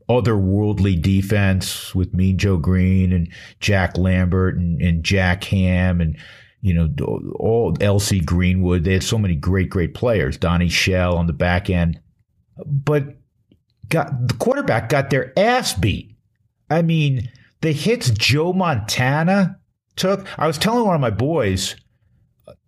otherworldly 0.10 1.02
defense 1.02 1.94
with 1.94 2.14
Mean 2.14 2.38
Joe 2.38 2.58
Greene 2.58 3.12
and 3.12 3.32
Jack 3.60 3.98
Lambert 3.98 4.56
and, 4.56 4.82
and 4.82 5.04
Jack 5.04 5.44
Ham 5.46 6.00
and 6.00 6.18
you 6.62 6.74
know 6.74 6.90
all 7.36 7.76
L.C. 7.82 8.22
Greenwood. 8.22 8.84
They 8.84 8.94
had 8.94 9.04
so 9.04 9.18
many 9.18 9.36
great, 9.36 9.70
great 9.70 9.94
players. 9.94 10.38
Donnie 10.38 10.70
Shell 10.70 11.18
on 11.18 11.28
the 11.28 11.34
back 11.34 11.70
end, 11.70 12.00
but 12.66 13.18
got 13.90 14.28
the 14.28 14.34
quarterback 14.36 14.90
got 14.90 15.10
their 15.10 15.38
ass 15.38 15.74
beat. 15.74 16.16
I 16.70 16.82
mean, 16.82 17.30
the 17.62 17.72
hits 17.72 18.10
Joe 18.12 18.54
Montana 18.54 19.60
took. 19.96 20.26
I 20.40 20.48
was 20.48 20.58
telling 20.58 20.86
one 20.86 20.96
of 20.96 21.02
my 21.02 21.10
boys 21.10 21.76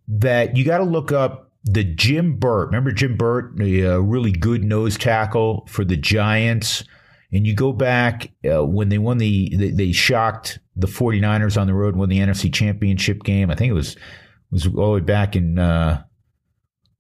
that 0.08 0.56
you 0.56 0.64
got 0.64 0.78
to 0.80 0.84
look 0.84 1.12
up 1.12 1.47
the 1.70 1.84
Jim 1.84 2.38
Burt. 2.38 2.68
Remember 2.68 2.92
Jim 2.92 3.18
Burt, 3.18 3.56
the 3.58 3.86
uh, 3.86 3.98
really 3.98 4.32
good 4.32 4.64
nose 4.64 4.98
tackle 4.98 5.68
for 5.70 5.84
the 5.84 5.98
Giants 5.98 6.84
and 7.32 7.46
you 7.46 7.54
go 7.54 7.74
back 7.74 8.32
uh, 8.50 8.66
when 8.66 8.90
they 8.90 8.98
won 8.98 9.18
the, 9.18 9.54
they, 9.56 9.72
they, 9.72 9.92
shocked 9.92 10.60
the 10.76 10.88
49ers 10.88 11.60
on 11.60 11.68
the 11.68 11.74
road, 11.74 11.90
and 11.90 12.00
won 12.00 12.10
the 12.10 12.20
NFC 12.20 12.54
Championship 12.54 13.24
game. 13.24 13.52
I 13.52 13.56
think 13.56 13.70
it 13.70 13.74
was 13.74 13.98
was 14.50 14.66
all 14.66 14.72
the 14.72 14.92
way 14.92 15.00
back 15.02 15.36
in 15.36 15.60
uh, 15.60 16.04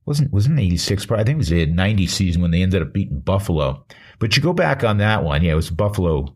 wasn't 0.05 0.33
wasn't 0.33 0.59
86, 0.59 1.05
but 1.05 1.19
I 1.19 1.23
think 1.23 1.35
it 1.35 1.37
was 1.37 1.49
the 1.49 1.65
90 1.65 2.07
season 2.07 2.41
when 2.41 2.51
they 2.51 2.61
ended 2.61 2.81
up 2.81 2.93
beating 2.93 3.21
Buffalo. 3.21 3.85
But 4.19 4.35
you 4.35 4.43
go 4.43 4.53
back 4.53 4.83
on 4.83 4.97
that 4.97 5.23
one, 5.23 5.43
yeah, 5.43 5.53
it 5.53 5.55
was 5.55 5.69
Buffalo 5.69 6.35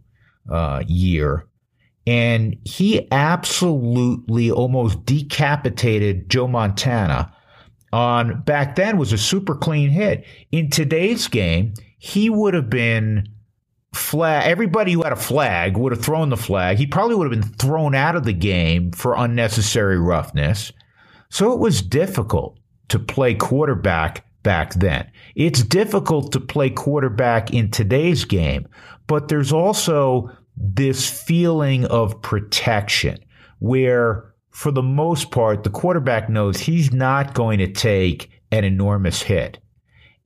uh, 0.50 0.84
year. 0.88 1.48
And 2.08 2.58
he 2.64 3.08
absolutely 3.12 4.50
almost 4.50 5.06
decapitated 5.06 6.30
Joe 6.30 6.48
Montana 6.48 7.32
on 7.94 8.42
back 8.42 8.76
then 8.76 8.98
was 8.98 9.14
a 9.14 9.18
super 9.18 9.56
clean 9.56 9.90
hit. 9.90 10.26
In 10.52 10.70
today's 10.70 11.28
game, 11.28 11.74
he 11.98 12.30
would 12.30 12.54
have 12.54 12.70
been 12.70 13.28
flag 13.94 14.50
everybody 14.50 14.94
who 14.94 15.04
had 15.04 15.12
a 15.12 15.18
flag 15.18 15.76
would 15.76 15.92
have 15.92 16.04
thrown 16.04 16.30
the 16.30 16.38
flag. 16.38 16.78
He 16.78 16.88
probably 16.88 17.16
would 17.16 17.32
have 17.32 17.42
been 17.42 17.54
thrown 17.56 17.94
out 17.94 18.16
of 18.16 18.24
the 18.24 18.34
game 18.34 18.92
for 18.92 19.16
unnecessary 19.16 20.00
roughness. 20.00 20.72
So 21.30 21.52
it 21.54 21.60
was 21.60 21.82
difficult 21.82 22.58
to 22.90 23.00
play 23.00 23.34
quarterback 23.34 24.26
back 24.44 24.74
then. 24.76 25.10
It's 25.36 25.64
difficult 25.64 26.32
to 26.32 26.40
play 26.40 26.70
quarterback 26.70 27.54
in 27.54 27.70
today's 27.70 28.26
game 28.26 28.68
but 29.12 29.28
there's 29.28 29.52
also 29.52 30.32
this 30.56 31.10
feeling 31.10 31.84
of 31.88 32.22
protection 32.22 33.18
where 33.60 34.31
for 34.52 34.72
the 34.72 34.84
most 34.84 35.32
part 35.32 35.64
the 35.64 35.70
quarterback 35.70 36.30
knows 36.30 36.60
he's 36.60 36.92
not 36.94 37.34
going 37.34 37.60
to 37.60 37.72
take 37.72 38.30
an 38.52 38.64
enormous 38.64 39.22
hit 39.22 39.60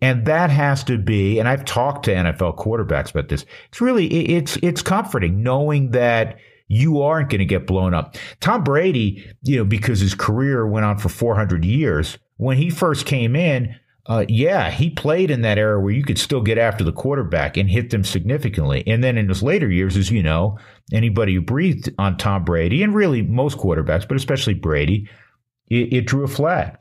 and 0.01 0.25
that 0.25 0.49
has 0.49 0.83
to 0.85 0.97
be, 0.97 1.39
and 1.39 1.47
I've 1.47 1.65
talked 1.65 2.05
to 2.05 2.13
NFL 2.13 2.57
quarterbacks 2.57 3.11
about 3.11 3.29
this. 3.29 3.45
It's 3.69 3.81
really, 3.81 4.07
it's, 4.35 4.57
it's 4.57 4.81
comforting 4.81 5.41
knowing 5.41 5.91
that 5.91 6.37
you 6.67 7.01
aren't 7.01 7.29
going 7.29 7.39
to 7.39 7.45
get 7.45 7.67
blown 7.67 7.93
up. 7.93 8.15
Tom 8.39 8.63
Brady, 8.63 9.25
you 9.43 9.57
know, 9.57 9.63
because 9.63 9.99
his 9.99 10.13
career 10.13 10.67
went 10.67 10.85
on 10.85 10.97
for 10.97 11.09
400 11.09 11.63
years, 11.63 12.17
when 12.37 12.57
he 12.57 12.69
first 12.69 13.05
came 13.05 13.35
in, 13.35 13.75
uh, 14.07 14.25
yeah, 14.27 14.69
he 14.69 14.89
played 14.89 15.31
in 15.31 15.41
that 15.41 15.57
era 15.57 15.79
where 15.79 15.93
you 15.93 16.03
could 16.03 16.19
still 16.19 16.41
get 16.41 16.57
after 16.57 16.83
the 16.83 16.91
quarterback 16.91 17.57
and 17.57 17.69
hit 17.69 17.89
them 17.89 18.03
significantly. 18.03 18.83
And 18.85 19.03
then 19.03 19.17
in 19.17 19.29
his 19.29 19.41
later 19.41 19.71
years, 19.71 19.97
as 19.97 20.11
you 20.11 20.21
know, 20.21 20.59
anybody 20.91 21.35
who 21.35 21.41
breathed 21.41 21.89
on 21.97 22.17
Tom 22.17 22.43
Brady, 22.43 22.83
and 22.83 22.93
really 22.93 23.21
most 23.21 23.57
quarterbacks, 23.57 24.07
but 24.07 24.17
especially 24.17 24.53
Brady, 24.53 25.09
it, 25.69 25.93
it 25.93 26.05
drew 26.07 26.23
a 26.23 26.27
flag. 26.27 26.77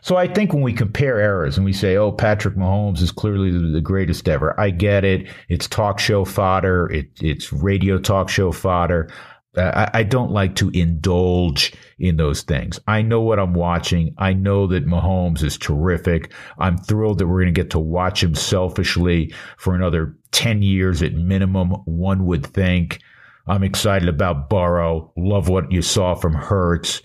So 0.00 0.16
I 0.16 0.26
think 0.26 0.52
when 0.52 0.62
we 0.62 0.72
compare 0.72 1.20
errors 1.20 1.56
and 1.56 1.64
we 1.64 1.72
say, 1.72 1.96
"Oh, 1.96 2.12
Patrick 2.12 2.56
Mahomes 2.56 3.00
is 3.00 3.12
clearly 3.12 3.50
the 3.50 3.80
greatest 3.80 4.28
ever," 4.28 4.58
I 4.58 4.70
get 4.70 5.04
it. 5.04 5.28
It's 5.48 5.68
talk 5.68 5.98
show 5.98 6.24
fodder. 6.24 6.90
It, 6.90 7.10
it's 7.20 7.52
radio 7.52 7.98
talk 7.98 8.28
show 8.28 8.52
fodder. 8.52 9.10
Uh, 9.56 9.88
I, 9.92 10.00
I 10.00 10.02
don't 10.02 10.30
like 10.30 10.54
to 10.56 10.70
indulge 10.70 11.72
in 11.98 12.16
those 12.16 12.42
things. 12.42 12.78
I 12.86 13.02
know 13.02 13.20
what 13.20 13.38
I'm 13.38 13.54
watching. 13.54 14.14
I 14.18 14.32
know 14.34 14.66
that 14.66 14.86
Mahomes 14.86 15.42
is 15.42 15.56
terrific. 15.56 16.32
I'm 16.58 16.76
thrilled 16.76 17.18
that 17.18 17.26
we're 17.26 17.42
going 17.42 17.54
to 17.54 17.60
get 17.60 17.70
to 17.70 17.78
watch 17.78 18.22
him 18.22 18.34
selfishly 18.34 19.32
for 19.56 19.74
another 19.74 20.16
10 20.32 20.62
years 20.62 21.02
at 21.02 21.14
minimum, 21.14 21.70
one 21.86 22.26
would 22.26 22.46
think. 22.46 23.00
I'm 23.46 23.62
excited 23.62 24.08
about 24.08 24.50
Burrow. 24.50 25.12
Love 25.16 25.48
what 25.48 25.70
you 25.70 25.82
saw 25.82 26.14
from 26.14 26.34
Hurts. 26.34 27.02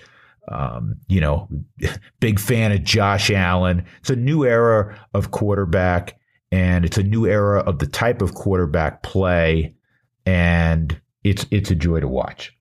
Um, 0.52 0.96
you 1.08 1.22
know, 1.22 1.48
big 2.20 2.40
fan 2.40 2.72
of 2.72 2.84
Josh 2.84 3.30
Allen. 3.30 3.86
It's 4.00 4.10
a 4.10 4.16
new 4.16 4.44
era 4.44 5.00
of 5.14 5.32
quarterback, 5.32 6.20
and 6.52 6.84
it's 6.84 6.98
a 6.98 7.04
new 7.04 7.26
era 7.26 7.60
of 7.60 7.80
the 7.80 7.88
type 7.88 8.22
of 8.22 8.34
quarterback 8.34 9.04
play, 9.04 9.76
and 10.26 11.00
it's 11.24 11.46
it's 11.52 11.72
a 11.72 11.76
joy 11.76 12.00
to 12.00 12.08
watch. 12.08 12.58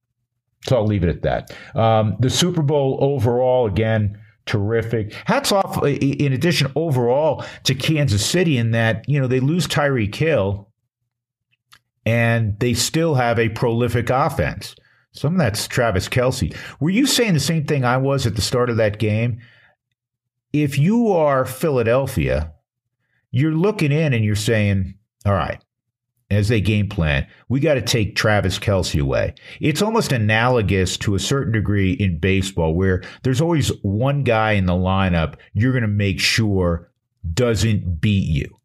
So 0.67 0.77
I'll 0.77 0.87
leave 0.87 1.05
it 1.05 1.09
at 1.09 1.23
that. 1.23 1.57
Um, 1.75 2.17
the 2.21 2.29
Super 2.29 2.63
Bowl 2.63 2.99
overall, 3.01 3.67
again, 3.67 4.21
terrific. 4.45 5.15
Hats 5.25 5.53
off, 5.53 5.83
in 5.87 6.33
addition, 6.33 6.71
overall 6.77 7.45
to 7.65 7.75
Kansas 7.75 8.25
City 8.25 8.59
in 8.59 8.73
that 8.73 9.09
you 9.09 9.19
know 9.19 9.27
they 9.27 9.41
lose 9.41 9.67
Tyreek 9.67 10.15
Hill, 10.15 10.70
and 12.11 12.59
they 12.59 12.75
still 12.75 13.15
have 13.15 13.39
a 13.39 13.51
prolific 13.51 14.11
offense. 14.11 14.75
Some 15.13 15.35
of 15.35 15.39
that's 15.39 15.69
Travis 15.69 16.09
Kelce. 16.09 16.57
Were 16.81 16.91
you 16.91 17.07
saying 17.07 17.35
the 17.35 17.41
same 17.41 17.65
thing 17.65 17.85
I 17.85 17.99
was 17.99 18.27
at 18.27 18.35
the 18.35 18.43
start 18.43 18.69
of 18.69 18.79
that 18.79 18.99
game? 18.99 19.39
If 20.53 20.77
you 20.77 21.13
are 21.13 21.45
Philadelphia, 21.45 22.53
you're 23.31 23.55
looking 23.55 23.93
in 23.93 24.13
and 24.13 24.25
you're 24.25 24.35
saying, 24.35 24.95
all 25.25 25.35
right, 25.35 25.63
as 26.33 26.49
they 26.49 26.61
game 26.61 26.89
plan, 26.89 27.29
we 27.49 27.61
got 27.61 27.75
to 27.75 27.81
take 27.81 28.17
Travis 28.17 28.59
Kelce 28.59 29.01
away. 29.01 29.35
It's 29.61 29.83
almost 29.83 30.11
analogous 30.11 30.97
to 30.99 31.15
a 31.15 31.21
certain 31.21 31.53
degree 31.53 31.93
in 31.93 32.19
baseball 32.19 32.75
where 32.75 33.05
there's 33.23 33.41
always 33.41 33.69
one 33.83 34.25
guy 34.25 34.53
in 34.53 34.67
the 34.67 34.73
lineup 34.73 35.37
you're 35.53 35.73
going 35.73 35.83
to 35.83 35.89
make 35.89 36.19
sure 36.19 36.91
doesn't 37.33 38.01
beat 38.01 38.27
you. 38.27 38.60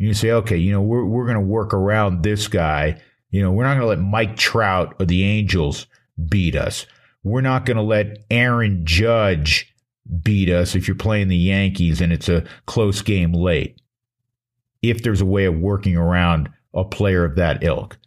You 0.00 0.14
say, 0.14 0.30
okay, 0.30 0.56
you 0.56 0.72
know, 0.72 0.82
we're, 0.82 1.04
we're 1.04 1.26
going 1.26 1.36
to 1.36 1.40
work 1.40 1.74
around 1.74 2.22
this 2.22 2.48
guy 2.48 3.00
you 3.30 3.42
know, 3.42 3.52
we're 3.52 3.64
not 3.64 3.74
going 3.74 3.82
to 3.82 3.86
let 3.86 4.00
Mike 4.00 4.36
Trout 4.36 4.96
or 4.98 5.06
the 5.06 5.24
Angels 5.24 5.86
beat 6.28 6.56
us. 6.56 6.86
We're 7.22 7.40
not 7.40 7.64
going 7.64 7.76
to 7.76 7.82
let 7.82 8.24
Aaron 8.30 8.84
Judge 8.84 9.72
beat 10.22 10.50
us 10.50 10.74
if 10.74 10.88
you're 10.88 10.96
playing 10.96 11.28
the 11.28 11.36
Yankees 11.36 12.00
and 12.00 12.12
it's 12.12 12.28
a 12.28 12.44
close 12.66 13.02
game 13.02 13.32
late. 13.32 13.80
If 14.82 15.02
there's 15.02 15.20
a 15.20 15.26
way 15.26 15.44
of 15.44 15.58
working 15.58 15.96
around 15.96 16.48
a 16.74 16.84
player 16.84 17.24
of 17.24 17.36
that 17.36 17.62
ilk. 17.62 17.98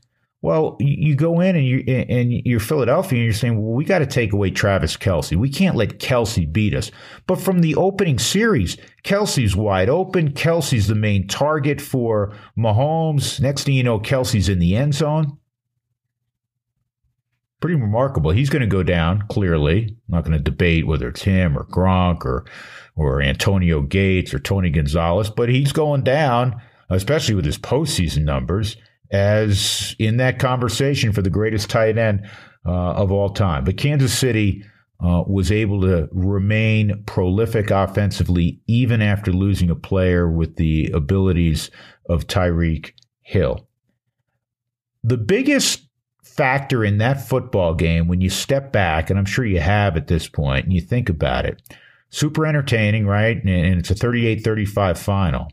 Well, 0.44 0.76
you 0.82 1.16
go 1.16 1.40
in 1.40 1.56
and 1.56 1.66
you 1.66 1.80
and 1.88 2.34
you're 2.34 2.60
Philadelphia 2.60 3.18
and 3.18 3.24
you're 3.24 3.34
saying, 3.34 3.64
well, 3.64 3.74
we 3.74 3.86
got 3.86 4.00
to 4.00 4.06
take 4.06 4.34
away 4.34 4.52
Travis 4.52 4.98
Kelce. 4.98 5.38
We 5.38 5.50
can't 5.50 5.78
let 5.78 6.00
Kelce 6.00 6.52
beat 6.52 6.76
us. 6.76 6.92
But 7.28 7.40
from 7.40 7.62
the 7.62 7.76
opening 7.76 8.20
series, 8.20 8.76
Kelce's 9.06 9.56
wide 9.56 9.88
open. 9.88 10.34
Kelce's 10.34 10.88
the 10.88 10.96
main 10.96 11.30
target 11.30 11.80
for 11.80 12.34
Mahomes. 12.58 13.40
Next 13.40 13.64
thing 13.64 13.76
you 13.76 13.84
know, 13.84 14.02
Kelce's 14.02 14.50
in 14.50 14.60
the 14.60 14.76
end 14.76 14.96
zone. 14.96 15.38
Pretty 17.62 17.80
remarkable. 17.80 18.32
He's 18.32 18.50
going 18.50 18.64
to 18.64 18.68
go 18.68 18.84
down 18.84 19.24
clearly. 19.30 19.96
I'm 20.10 20.16
not 20.16 20.26
going 20.26 20.38
to 20.38 20.44
debate 20.44 20.86
whether 20.86 21.08
it's 21.08 21.22
him 21.22 21.58
or 21.58 21.64
Gronk 21.64 22.26
or 22.26 22.46
or 22.98 23.22
Antonio 23.22 23.82
Gates 23.82 24.34
or 24.34 24.40
Tony 24.40 24.70
Gonzalez, 24.72 25.30
but 25.30 25.48
he's 25.48 25.72
going 25.72 26.04
down, 26.04 26.62
especially 26.90 27.34
with 27.34 27.46
his 27.46 27.58
postseason 27.58 28.26
numbers 28.26 28.76
as 29.14 29.96
in 30.00 30.18
that 30.18 30.40
conversation 30.40 31.14
for 31.14 31.22
the 31.22 31.30
greatest 31.30 31.70
tight 31.70 31.98
end 31.98 32.28
uh, 32.66 32.94
of 32.94 33.12
all 33.12 33.30
time. 33.30 33.64
But 33.64 33.78
Kansas 33.78 34.18
City 34.18 34.66
uh, 35.04 35.24
was 35.28 35.52
able 35.52 35.82
to 35.82 36.10
remain 36.12 37.04
prolific 37.06 37.70
offensively 37.72 38.60
even 38.68 39.02
after 39.02 39.32
losing 39.32 39.70
a 39.70 39.76
player 39.76 40.30
with 40.30 40.56
the 40.56 40.90
abilities 40.94 41.70
of 42.10 42.26
Tyreek 42.28 42.92
Hill. 43.22 43.68
The 45.04 45.18
biggest 45.18 45.88
factor 46.24 46.84
in 46.84 46.98
that 46.98 47.28
football 47.28 47.76
game, 47.76 48.08
when 48.08 48.22
you 48.22 48.30
step 48.30 48.72
back, 48.72 49.10
and 49.10 49.20
I'm 49.20 49.26
sure 49.26 49.46
you 49.46 49.60
have 49.60 49.96
at 49.96 50.08
this 50.08 50.28
point, 50.28 50.66
and 50.66 50.74
you 50.74 50.82
think 50.82 51.10
about 51.10 51.46
it, 51.46 51.62
super 52.10 52.48
entertaining, 52.48 53.06
right? 53.06 53.38
And 53.44 53.80
it's 53.80 53.92
a 53.92 53.96
38 53.96 54.44
35 54.44 54.98
final. 54.98 55.52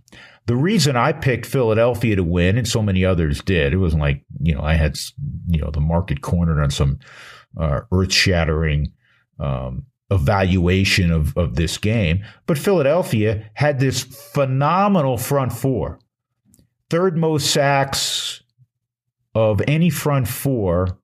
The 0.50 0.56
reason 0.56 0.96
I 0.96 1.12
picked 1.12 1.46
Philadelphia 1.46 2.16
to 2.16 2.24
win, 2.24 2.58
and 2.58 2.66
so 2.66 2.82
many 2.82 3.04
others 3.04 3.40
did, 3.40 3.72
it 3.72 3.76
wasn't 3.76 4.02
like, 4.02 4.24
you 4.40 4.52
know, 4.52 4.62
I 4.62 4.74
had, 4.74 4.98
you 5.46 5.60
know, 5.60 5.70
the 5.70 5.78
market 5.78 6.22
cornered 6.22 6.60
on 6.60 6.72
some 6.72 6.98
uh, 7.56 7.82
earth 7.92 8.12
shattering 8.12 8.92
um, 9.38 9.86
evaluation 10.10 11.12
of, 11.12 11.36
of 11.36 11.54
this 11.54 11.78
game. 11.78 12.24
But 12.46 12.58
Philadelphia 12.58 13.48
had 13.54 13.78
this 13.78 14.02
phenomenal 14.02 15.18
front 15.18 15.52
four, 15.52 16.00
third 16.88 17.16
most 17.16 17.52
sacks 17.52 18.42
of 19.36 19.62
any 19.68 19.88
front 19.88 20.26
four 20.26 20.98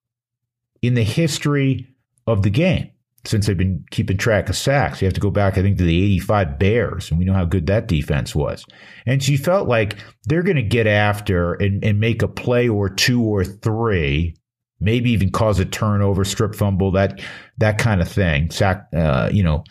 in 0.82 0.94
the 0.94 1.04
history 1.04 1.86
of 2.26 2.42
the 2.42 2.50
game 2.50 2.90
since 3.26 3.46
they've 3.46 3.56
been 3.56 3.84
keeping 3.90 4.16
track 4.16 4.48
of 4.48 4.56
sacks. 4.56 5.00
You 5.00 5.06
have 5.06 5.14
to 5.14 5.20
go 5.20 5.30
back, 5.30 5.58
I 5.58 5.62
think, 5.62 5.78
to 5.78 5.84
the 5.84 6.02
85 6.04 6.58
Bears, 6.58 7.10
and 7.10 7.18
we 7.18 7.24
know 7.24 7.32
how 7.32 7.44
good 7.44 7.66
that 7.66 7.88
defense 7.88 8.34
was. 8.34 8.64
And 9.04 9.22
she 9.22 9.36
felt 9.36 9.68
like 9.68 9.96
they're 10.24 10.42
going 10.42 10.56
to 10.56 10.62
get 10.62 10.86
after 10.86 11.54
and, 11.54 11.82
and 11.84 12.00
make 12.00 12.22
a 12.22 12.28
play 12.28 12.68
or 12.68 12.88
two 12.88 13.22
or 13.22 13.44
three, 13.44 14.36
maybe 14.80 15.10
even 15.10 15.30
cause 15.30 15.58
a 15.58 15.64
turnover, 15.64 16.24
strip 16.24 16.54
fumble, 16.54 16.92
that 16.92 17.20
that 17.58 17.78
kind 17.78 18.00
of 18.00 18.08
thing. 18.08 18.50
Sack, 18.50 18.86
uh, 18.94 19.28
you 19.32 19.42
know, 19.42 19.64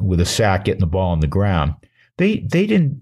with 0.00 0.20
a 0.20 0.26
sack, 0.26 0.64
getting 0.64 0.80
the 0.80 0.86
ball 0.86 1.10
on 1.10 1.20
the 1.20 1.26
ground. 1.26 1.74
They 2.16 2.38
they 2.40 2.66
didn't. 2.66 3.00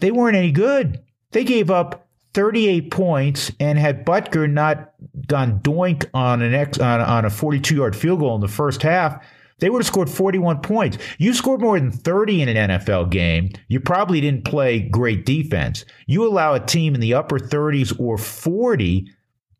They 0.00 0.10
weren't 0.10 0.36
any 0.36 0.52
good. 0.52 1.02
They 1.30 1.44
gave 1.44 1.70
up 1.70 2.03
38 2.34 2.90
points, 2.90 3.52
and 3.60 3.78
had 3.78 4.04
Butker 4.04 4.50
not 4.50 4.92
gone 5.28 5.60
doink 5.60 6.08
on 6.12 6.42
an 6.42 6.52
ex, 6.52 6.78
on, 6.78 7.00
on 7.00 7.24
a 7.24 7.30
42 7.30 7.76
yard 7.76 7.96
field 7.96 8.20
goal 8.20 8.34
in 8.34 8.40
the 8.40 8.48
first 8.48 8.82
half, 8.82 9.24
they 9.60 9.70
would 9.70 9.80
have 9.80 9.86
scored 9.86 10.10
41 10.10 10.60
points. 10.60 10.98
You 11.18 11.32
scored 11.32 11.60
more 11.60 11.78
than 11.78 11.92
30 11.92 12.42
in 12.42 12.48
an 12.48 12.70
NFL 12.70 13.10
game. 13.10 13.50
You 13.68 13.78
probably 13.80 14.20
didn't 14.20 14.44
play 14.44 14.80
great 14.80 15.24
defense. 15.24 15.84
You 16.06 16.26
allow 16.26 16.54
a 16.54 16.60
team 16.60 16.94
in 16.94 17.00
the 17.00 17.14
upper 17.14 17.38
30s 17.38 17.98
or 17.98 18.18
40, 18.18 19.08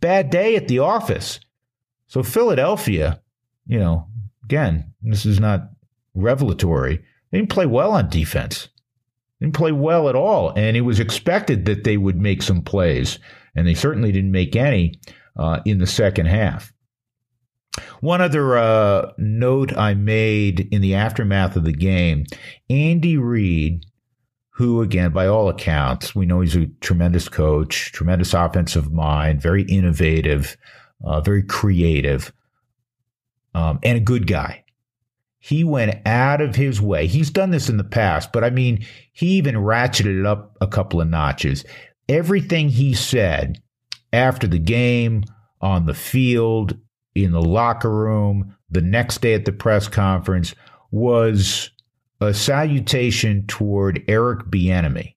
bad 0.01 0.31
day 0.31 0.57
at 0.57 0.69
the 0.69 0.81
office. 0.81 1.39
So 2.09 2.23
Philadelphia, 2.23 3.21
you 3.67 3.79
know, 3.79 4.09
again, 4.45 4.93
this 5.01 5.25
is 5.25 5.39
not 5.39 5.71
revelatory. 6.15 6.99
They 7.31 7.39
didn't 7.39 7.51
play 7.51 7.67
well 7.67 7.93
on 7.93 8.09
defense 8.09 8.69
didn't 9.45 9.57
play 9.57 9.73
well 9.73 10.09
at 10.09 10.17
all. 10.17 10.53
And 10.57 10.77
it 10.77 10.83
was 10.83 10.99
expected 10.99 11.67
that 11.67 11.85
they 11.85 11.97
would 11.97 12.17
make 12.17 12.43
some 12.43 12.63
plays, 12.63 13.19
and 13.55 13.67
they 13.67 13.75
certainly 13.75 14.11
didn't 14.11 14.33
make 14.33 14.57
any 14.57 14.99
uh, 15.37 15.61
in 15.65 15.79
the 15.79 15.87
second 15.87 16.27
half. 16.27 16.73
One 18.01 18.21
other 18.21 18.57
uh, 18.57 19.13
note 19.19 19.77
I 19.77 19.95
made 19.95 20.69
in 20.73 20.81
the 20.81 20.95
aftermath 20.95 21.57
of 21.57 21.65
the 21.65 21.73
game 21.73 22.25
Andy 22.71 23.19
Reid, 23.19 23.85
who, 24.51 24.81
again, 24.81 25.11
by 25.11 25.27
all 25.27 25.49
accounts, 25.49 26.15
we 26.15 26.25
know 26.25 26.41
he's 26.41 26.57
a 26.57 26.67
tremendous 26.81 27.29
coach, 27.29 27.93
tremendous 27.93 28.33
offensive 28.33 28.93
mind, 28.93 29.43
very 29.43 29.65
innovative, 29.65 30.57
uh, 31.05 31.21
very 31.21 31.43
creative, 31.43 32.33
um, 33.55 33.81
and 33.83 33.99
a 33.99 34.01
good 34.01 34.27
guy 34.27 34.64
he 35.45 35.63
went 35.63 36.01
out 36.07 36.41
of 36.41 36.57
his 36.57 36.81
way. 36.81 37.07
He's 37.07 37.29
done 37.29 37.51
this 37.51 37.69
in 37.69 37.77
the 37.77 37.85
past, 37.85 38.33
but 38.33 38.43
I 38.43 38.49
mean, 38.49 38.83
he 39.13 39.27
even 39.33 39.57
ratcheted 39.57 40.21
it 40.21 40.25
up 40.25 40.57
a 40.63 40.67
couple 40.67 41.03
of 41.03 41.11
notches. 41.11 41.67
Everything 42.09 42.71
he 42.71 42.95
said 42.95 43.61
after 44.11 44.47
the 44.47 44.59
game, 44.59 45.23
on 45.61 45.85
the 45.85 45.93
field, 45.93 46.79
in 47.15 47.33
the 47.33 47.43
locker 47.43 47.91
room, 47.91 48.57
the 48.71 48.81
next 48.81 49.21
day 49.21 49.35
at 49.35 49.45
the 49.45 49.53
press 49.53 49.87
conference 49.87 50.55
was 50.91 51.71
a 52.23 52.33
salutation 52.33 53.47
toward 53.47 54.03
Eric 54.09 54.47
Bieniemy. 54.47 55.15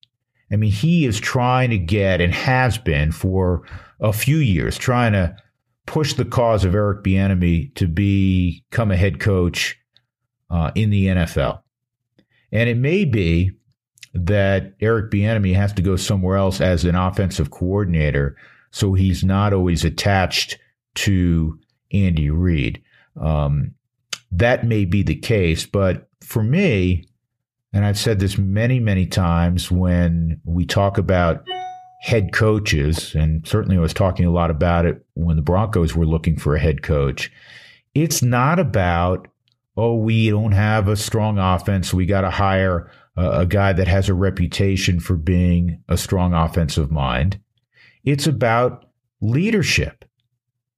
I 0.52 0.56
mean, 0.58 0.72
he 0.72 1.06
is 1.06 1.22
trying 1.22 1.70
to 1.70 1.78
get 1.78 2.20
and 2.20 2.34
has 2.34 2.78
been 2.78 3.14
for 3.14 3.62
a 4.02 4.12
few 4.12 4.40
years 4.40 4.78
trying 4.78 5.14
to 5.14 5.38
push 5.86 6.16
the 6.16 6.26
cause 6.26 6.66
of 6.66 6.76
Eric 6.76 7.06
Bieniemy 7.06 7.74
to 7.76 7.88
become 7.88 8.92
a 8.92 8.98
head 8.98 9.22
coach 9.22 9.80
uh, 10.50 10.72
in 10.76 10.90
the 10.90 11.08
NFL. 11.08 11.62
And 12.52 12.70
it 12.70 12.78
may 12.78 13.06
be 13.06 13.52
that 14.14 14.74
Eric 14.80 15.12
Bieniemy 15.12 15.54
has 15.56 15.74
to 15.74 15.82
go 15.82 15.96
somewhere 15.96 16.38
else 16.38 16.62
as 16.62 16.86
an 16.86 16.96
offensive 16.96 17.52
coordinator, 17.52 18.36
so 18.72 18.94
he's 18.94 19.24
not 19.24 19.54
always 19.54 19.84
attached 19.84 20.58
to 20.96 21.60
Andy 21.92 22.30
Reid. 22.30 22.82
Um, 23.20 23.74
that 24.32 24.66
may 24.66 24.86
be 24.86 25.04
the 25.04 25.16
case, 25.16 25.66
but 25.66 26.10
for 26.22 26.44
me, 26.44 27.06
and 27.74 27.86
I've 27.86 27.98
said 27.98 28.20
this 28.20 28.38
many, 28.38 28.80
many 28.80 29.06
times 29.06 29.70
when 29.70 30.42
we 30.46 30.66
talk 30.66 30.98
about 30.98 31.46
head 32.02 32.34
coaches, 32.34 33.14
and 33.16 33.46
certainly 33.48 33.78
I 33.78 33.82
was 33.82 33.94
talking 33.94 34.26
a 34.26 34.32
lot 34.32 34.52
about 34.52 34.86
it 34.86 35.06
when 35.14 35.36
the 35.36 35.42
Broncos 35.42 35.96
were 35.96 36.06
looking 36.06 36.38
for 36.38 36.56
a 36.56 36.60
head 36.60 36.82
coach. 36.82 37.32
It's 37.94 38.22
not 38.22 38.60
about 38.60 39.28
oh, 39.78 39.96
we 39.96 40.30
don't 40.30 40.54
have 40.54 40.88
a 40.88 40.96
strong 40.96 41.38
offense. 41.38 41.94
We 41.94 42.08
got 42.08 42.22
to 42.22 42.32
hire 42.32 42.92
a, 43.16 43.42
a 43.42 43.46
guy 43.46 43.74
that 43.74 43.88
has 43.88 44.10
a 44.10 44.14
reputation 44.14 45.00
for 45.00 45.16
being 45.16 45.84
a 45.88 45.98
strong 45.98 46.34
offensive 46.34 46.92
mind. 46.92 47.40
It's 48.04 48.26
about 48.26 48.86
leadership. 49.22 50.04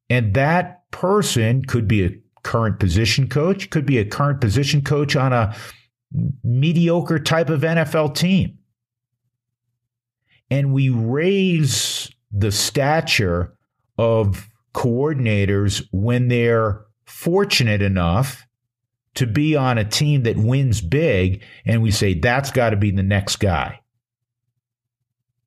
And 0.09 0.33
that 0.33 0.89
person 0.91 1.63
could 1.63 1.87
be 1.87 2.03
a 2.03 2.19
current 2.43 2.79
position 2.79 3.29
coach, 3.29 3.69
could 3.69 3.85
be 3.85 3.99
a 3.99 4.05
current 4.05 4.41
position 4.41 4.81
coach 4.81 5.15
on 5.15 5.31
a 5.31 5.55
mediocre 6.43 7.19
type 7.19 7.49
of 7.49 7.61
NFL 7.61 8.15
team. 8.15 8.57
And 10.51 10.73
we 10.73 10.89
raise 10.89 12.09
the 12.31 12.51
stature 12.51 13.55
of 13.97 14.49
coordinators 14.73 15.85
when 15.91 16.27
they're 16.27 16.85
fortunate 17.05 17.81
enough 17.81 18.45
to 19.15 19.27
be 19.27 19.55
on 19.55 19.77
a 19.77 19.83
team 19.83 20.23
that 20.23 20.37
wins 20.37 20.81
big 20.81 21.43
and 21.65 21.81
we 21.81 21.91
say 21.91 22.13
that's 22.13 22.51
got 22.51 22.71
to 22.71 22.77
be 22.77 22.91
the 22.91 23.03
next 23.03 23.37
guy. 23.37 23.79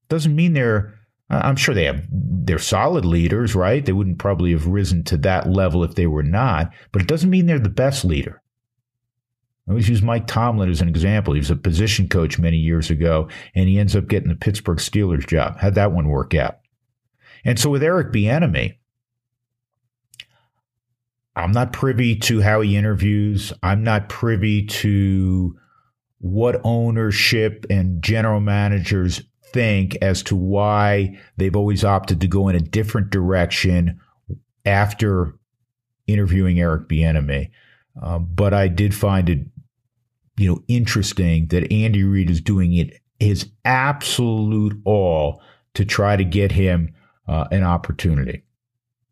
Doesn't 0.08 0.34
mean 0.34 0.52
they're 0.52 0.98
I'm 1.30 1.56
sure 1.56 1.74
they 1.74 1.84
have 1.84 2.04
they're 2.10 2.58
solid 2.58 3.04
leaders, 3.04 3.54
right? 3.54 3.84
They 3.84 3.92
wouldn't 3.92 4.18
probably 4.18 4.52
have 4.52 4.66
risen 4.66 5.02
to 5.04 5.16
that 5.18 5.48
level 5.48 5.82
if 5.82 5.94
they 5.94 6.06
were 6.06 6.22
not, 6.22 6.72
but 6.92 7.00
it 7.00 7.08
doesn't 7.08 7.30
mean 7.30 7.46
they're 7.46 7.58
the 7.58 7.70
best 7.70 8.04
leader. 8.04 8.42
I 9.66 9.70
always 9.70 9.88
use 9.88 10.02
Mike 10.02 10.26
Tomlin 10.26 10.70
as 10.70 10.80
an 10.80 10.88
example. 10.88 11.34
He 11.34 11.40
was 11.40 11.50
a 11.50 11.56
position 11.56 12.08
coach 12.08 12.38
many 12.38 12.56
years 12.56 12.90
ago, 12.90 13.28
and 13.54 13.68
he 13.68 13.78
ends 13.78 13.94
up 13.94 14.08
getting 14.08 14.28
the 14.28 14.34
Pittsburgh 14.34 14.78
Steelers 14.78 15.26
job. 15.26 15.56
How'd 15.58 15.76
that 15.76 15.92
one 15.92 16.08
work 16.08 16.34
out? 16.34 16.58
And 17.44 17.58
so 17.58 17.70
with 17.70 17.82
Eric 17.82 18.12
Bieniemy, 18.12 18.76
I'm 21.34 21.52
not 21.52 21.72
privy 21.72 22.16
to 22.16 22.40
how 22.40 22.60
he 22.60 22.76
interviews. 22.76 23.52
I'm 23.62 23.82
not 23.82 24.08
privy 24.08 24.66
to 24.66 25.56
what 26.18 26.60
ownership 26.62 27.66
and 27.70 28.02
general 28.02 28.40
managers 28.40 29.22
think 29.52 29.96
as 30.02 30.22
to 30.24 30.36
why 30.36 31.18
they've 31.36 31.56
always 31.56 31.84
opted 31.84 32.20
to 32.20 32.28
go 32.28 32.48
in 32.48 32.56
a 32.56 32.60
different 32.60 33.10
direction 33.10 34.00
after 34.64 35.34
interviewing 36.06 36.60
Eric 36.60 36.88
Bieniemy. 36.88 37.50
Uh, 38.00 38.18
but 38.18 38.54
I 38.54 38.68
did 38.68 38.94
find 38.94 39.28
it, 39.28 39.46
you 40.36 40.48
know, 40.48 40.62
interesting 40.68 41.48
that 41.48 41.70
Andy 41.72 42.04
Reid 42.04 42.30
is 42.30 42.40
doing 42.40 42.74
it 42.74 43.00
his 43.18 43.50
absolute 43.64 44.80
all 44.84 45.42
to 45.74 45.84
try 45.84 46.16
to 46.16 46.24
get 46.24 46.52
him 46.52 46.94
uh, 47.28 47.46
an 47.50 47.62
opportunity 47.62 48.42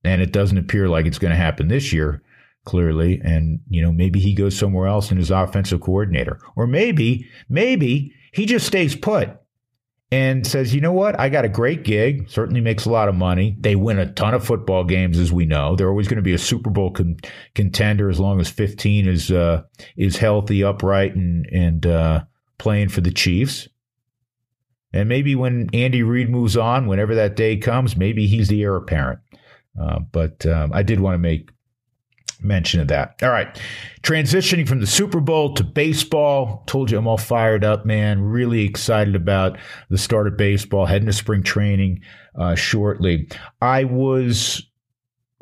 and 0.05 0.23
it 0.23 0.33
doesn't 0.33 0.59
appear 0.59 0.89
like 0.89 1.07
it's 1.07 1.19
going 1.19 1.31
to 1.31 1.37
happen 1.37 1.69
this 1.69 1.93
year 1.93 2.23
clearly. 2.65 3.21
And 3.23 3.61
you 3.69 3.83
know 3.83 3.93
maybe 3.93 4.21
he 4.21 4.35
goes 4.35 4.57
somewhere 4.57 4.87
else 4.87 5.11
and 5.11 5.21
is 5.21 5.31
offensive 5.31 5.81
coordinator. 5.81 6.39
Or 6.57 6.67
maybe 6.67 7.29
maybe 7.49 8.13
he 8.33 8.47
just 8.47 8.67
stays 8.67 8.95
put 8.95 9.31
and 10.13 10.47
says 10.47 10.75
you 10.75 10.81
know 10.81 10.93
what? 10.93 11.19
I 11.19 11.29
got 11.29 11.45
a 11.45 11.49
great 11.49 11.85
gig. 11.85 12.29
Certainly 12.29 12.61
makes 12.61 12.85
a 12.85 12.91
lot 12.91 13.09
of 13.09 13.15
money. 13.15 13.57
They 13.61 13.77
win 13.77 13.99
a 13.99 14.13
ton 14.13 14.35
of 14.35 14.45
football 14.45 14.85
games 14.85 15.19
as 15.19 15.33
we 15.33 15.47
know. 15.47 15.77
They're 15.77 15.89
always 15.89 16.09
going 16.09 16.17
to 16.17 16.23
be 16.23 16.35
a 16.35 16.39
super 16.39 16.71
bowl 16.71 16.91
con- 16.91 17.19
contender 17.55 18.09
as 18.09 18.21
long 18.21 18.41
as 18.41 18.49
15 18.49 19.09
is 19.09 19.31
uh, 19.31 19.63
is 19.97 20.17
healthy 20.17 20.65
upright 20.65 21.15
and 21.15 21.47
and 21.47 21.87
uh, 21.87 22.25
playing 22.59 22.89
for 22.89 23.01
the 23.01 23.13
chiefs. 23.13 23.69
And 24.93 25.09
maybe 25.09 25.37
when 25.37 25.71
andy 25.73 26.03
reid 26.03 26.29
moves 26.29 26.57
on 26.57 26.89
whenever 26.89 27.15
that 27.15 27.37
day 27.37 27.57
comes 27.57 27.97
maybe 27.97 28.27
he's 28.27 28.49
the 28.49 28.61
heir 28.61 28.75
apparent 28.75 29.21
uh, 29.79 29.99
but 30.13 30.47
um, 30.47 30.73
I 30.73 30.83
did 30.83 31.01
want 31.01 31.15
to 31.15 31.19
make 31.19 31.51
mention 32.43 32.81
of 32.81 32.89
that. 32.89 33.17
All 33.23 33.31
right. 33.31 33.61
Transitioning 34.03 34.67
from 34.67 34.81
the 34.81 34.87
Super 34.87 35.21
Bowl 35.21 35.55
to 35.55 35.65
baseball. 35.65 36.65
Told 36.67 36.91
you 36.91 36.99
I'm 36.99 37.07
all 37.07 37.19
fired 37.19 37.65
up, 37.65 37.85
man. 37.85 38.23
Really 38.23 38.65
excited 38.65 39.15
about 39.15 39.59
the 39.89 39.99
start 39.99 40.27
of 40.27 40.37
baseball, 40.37 40.87
heading 40.87 41.07
to 41.07 41.13
spring 41.13 41.43
training 41.43 42.03
uh, 42.39 42.55
shortly. 42.55 43.29
I 43.61 43.85
was 43.85 44.67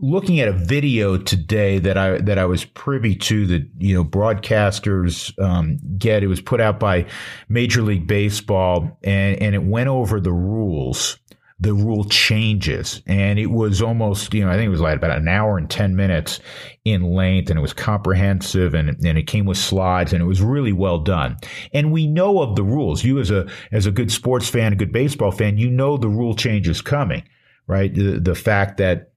looking 0.00 0.38
at 0.38 0.46
a 0.48 0.52
video 0.52 1.16
today 1.16 1.78
that 1.80 1.98
I 1.98 2.18
that 2.18 2.38
I 2.38 2.44
was 2.44 2.64
privy 2.64 3.16
to 3.16 3.46
that 3.46 3.68
you 3.78 3.94
know 3.94 4.04
broadcasters 4.04 5.36
um, 5.42 5.78
get. 5.98 6.22
It 6.22 6.28
was 6.28 6.40
put 6.40 6.60
out 6.60 6.80
by 6.80 7.06
Major 7.48 7.82
League 7.82 8.06
Baseball, 8.06 8.98
and 9.02 9.40
and 9.40 9.54
it 9.54 9.62
went 9.62 9.88
over 9.88 10.20
the 10.20 10.32
rules 10.32 11.18
the 11.60 11.74
rule 11.74 12.04
changes. 12.04 13.02
And 13.06 13.38
it 13.38 13.46
was 13.46 13.82
almost, 13.82 14.32
you 14.32 14.44
know, 14.44 14.50
I 14.50 14.54
think 14.54 14.66
it 14.66 14.70
was 14.70 14.80
like 14.80 14.96
about 14.96 15.18
an 15.18 15.26
hour 15.26 15.58
and 15.58 15.68
10 15.68 15.96
minutes 15.96 16.38
in 16.84 17.02
length 17.02 17.50
and 17.50 17.58
it 17.58 17.62
was 17.62 17.72
comprehensive 17.72 18.74
and, 18.74 18.90
and 19.04 19.18
it 19.18 19.26
came 19.26 19.44
with 19.44 19.58
slides 19.58 20.12
and 20.12 20.22
it 20.22 20.26
was 20.26 20.40
really 20.40 20.72
well 20.72 20.98
done. 20.98 21.36
And 21.72 21.92
we 21.92 22.06
know 22.06 22.40
of 22.42 22.54
the 22.54 22.62
rules. 22.62 23.02
You 23.02 23.18
as 23.18 23.30
a, 23.30 23.48
as 23.72 23.86
a 23.86 23.90
good 23.90 24.12
sports 24.12 24.48
fan, 24.48 24.72
a 24.72 24.76
good 24.76 24.92
baseball 24.92 25.32
fan, 25.32 25.58
you 25.58 25.68
know 25.68 25.96
the 25.96 26.08
rule 26.08 26.34
change 26.34 26.68
is 26.68 26.80
coming, 26.80 27.24
right? 27.66 27.92
The, 27.92 28.20
the 28.20 28.36
fact 28.36 28.76
that 28.76 29.12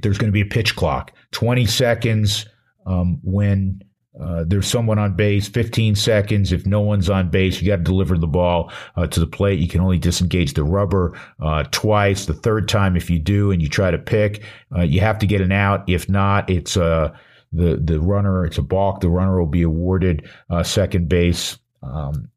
there's 0.00 0.18
going 0.18 0.28
to 0.28 0.32
be 0.32 0.42
a 0.42 0.46
pitch 0.46 0.76
clock 0.76 1.12
20 1.30 1.64
seconds 1.66 2.46
um, 2.86 3.18
when 3.22 3.80
uh, 4.20 4.44
there's 4.46 4.66
someone 4.66 4.98
on 4.98 5.14
base, 5.14 5.48
15 5.48 5.94
seconds. 5.94 6.52
If 6.52 6.66
no 6.66 6.80
one's 6.80 7.08
on 7.08 7.30
base, 7.30 7.60
you 7.60 7.68
got 7.68 7.76
to 7.76 7.82
deliver 7.82 8.18
the 8.18 8.26
ball 8.26 8.70
uh, 8.96 9.06
to 9.06 9.20
the 9.20 9.26
plate. 9.26 9.58
You 9.58 9.68
can 9.68 9.80
only 9.80 9.98
disengage 9.98 10.52
the 10.52 10.64
rubber 10.64 11.18
uh, 11.40 11.64
twice. 11.70 12.26
The 12.26 12.34
third 12.34 12.68
time, 12.68 12.94
if 12.96 13.08
you 13.08 13.18
do 13.18 13.50
and 13.50 13.62
you 13.62 13.68
try 13.68 13.90
to 13.90 13.98
pick, 13.98 14.42
uh, 14.76 14.82
you 14.82 15.00
have 15.00 15.18
to 15.20 15.26
get 15.26 15.40
an 15.40 15.52
out. 15.52 15.88
If 15.88 16.10
not, 16.10 16.50
it's 16.50 16.76
uh, 16.76 17.16
the 17.52 17.80
the 17.82 18.00
runner. 18.00 18.44
It's 18.44 18.58
a 18.58 18.62
balk. 18.62 19.00
The 19.00 19.08
runner 19.08 19.38
will 19.38 19.46
be 19.46 19.62
awarded 19.62 20.28
second 20.62 21.08
base. 21.08 21.58
Um, 21.82 22.28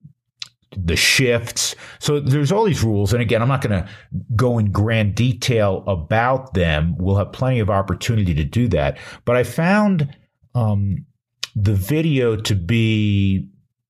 the 0.78 0.96
shifts. 0.96 1.76
So 2.00 2.20
there's 2.20 2.52
all 2.52 2.66
these 2.66 2.84
rules. 2.84 3.14
And 3.14 3.22
again, 3.22 3.42
I'm 3.42 3.48
not 3.48 3.62
going 3.62 3.82
to 3.82 3.90
go 4.36 4.58
in 4.58 4.72
grand 4.72 5.16
detail 5.16 5.86
about 5.88 6.54
them. 6.54 6.96
We'll 6.98 7.16
have 7.16 7.32
plenty 7.32 7.60
of 7.60 7.70
opportunity 7.70 8.34
to 8.34 8.44
do 8.44 8.68
that. 8.70 8.98
But 9.24 9.38
I 9.38 9.44
found 9.44 10.14
um, 10.54 11.06
the 11.56 11.74
video 11.74 12.36
to 12.36 12.56
be 12.56 13.48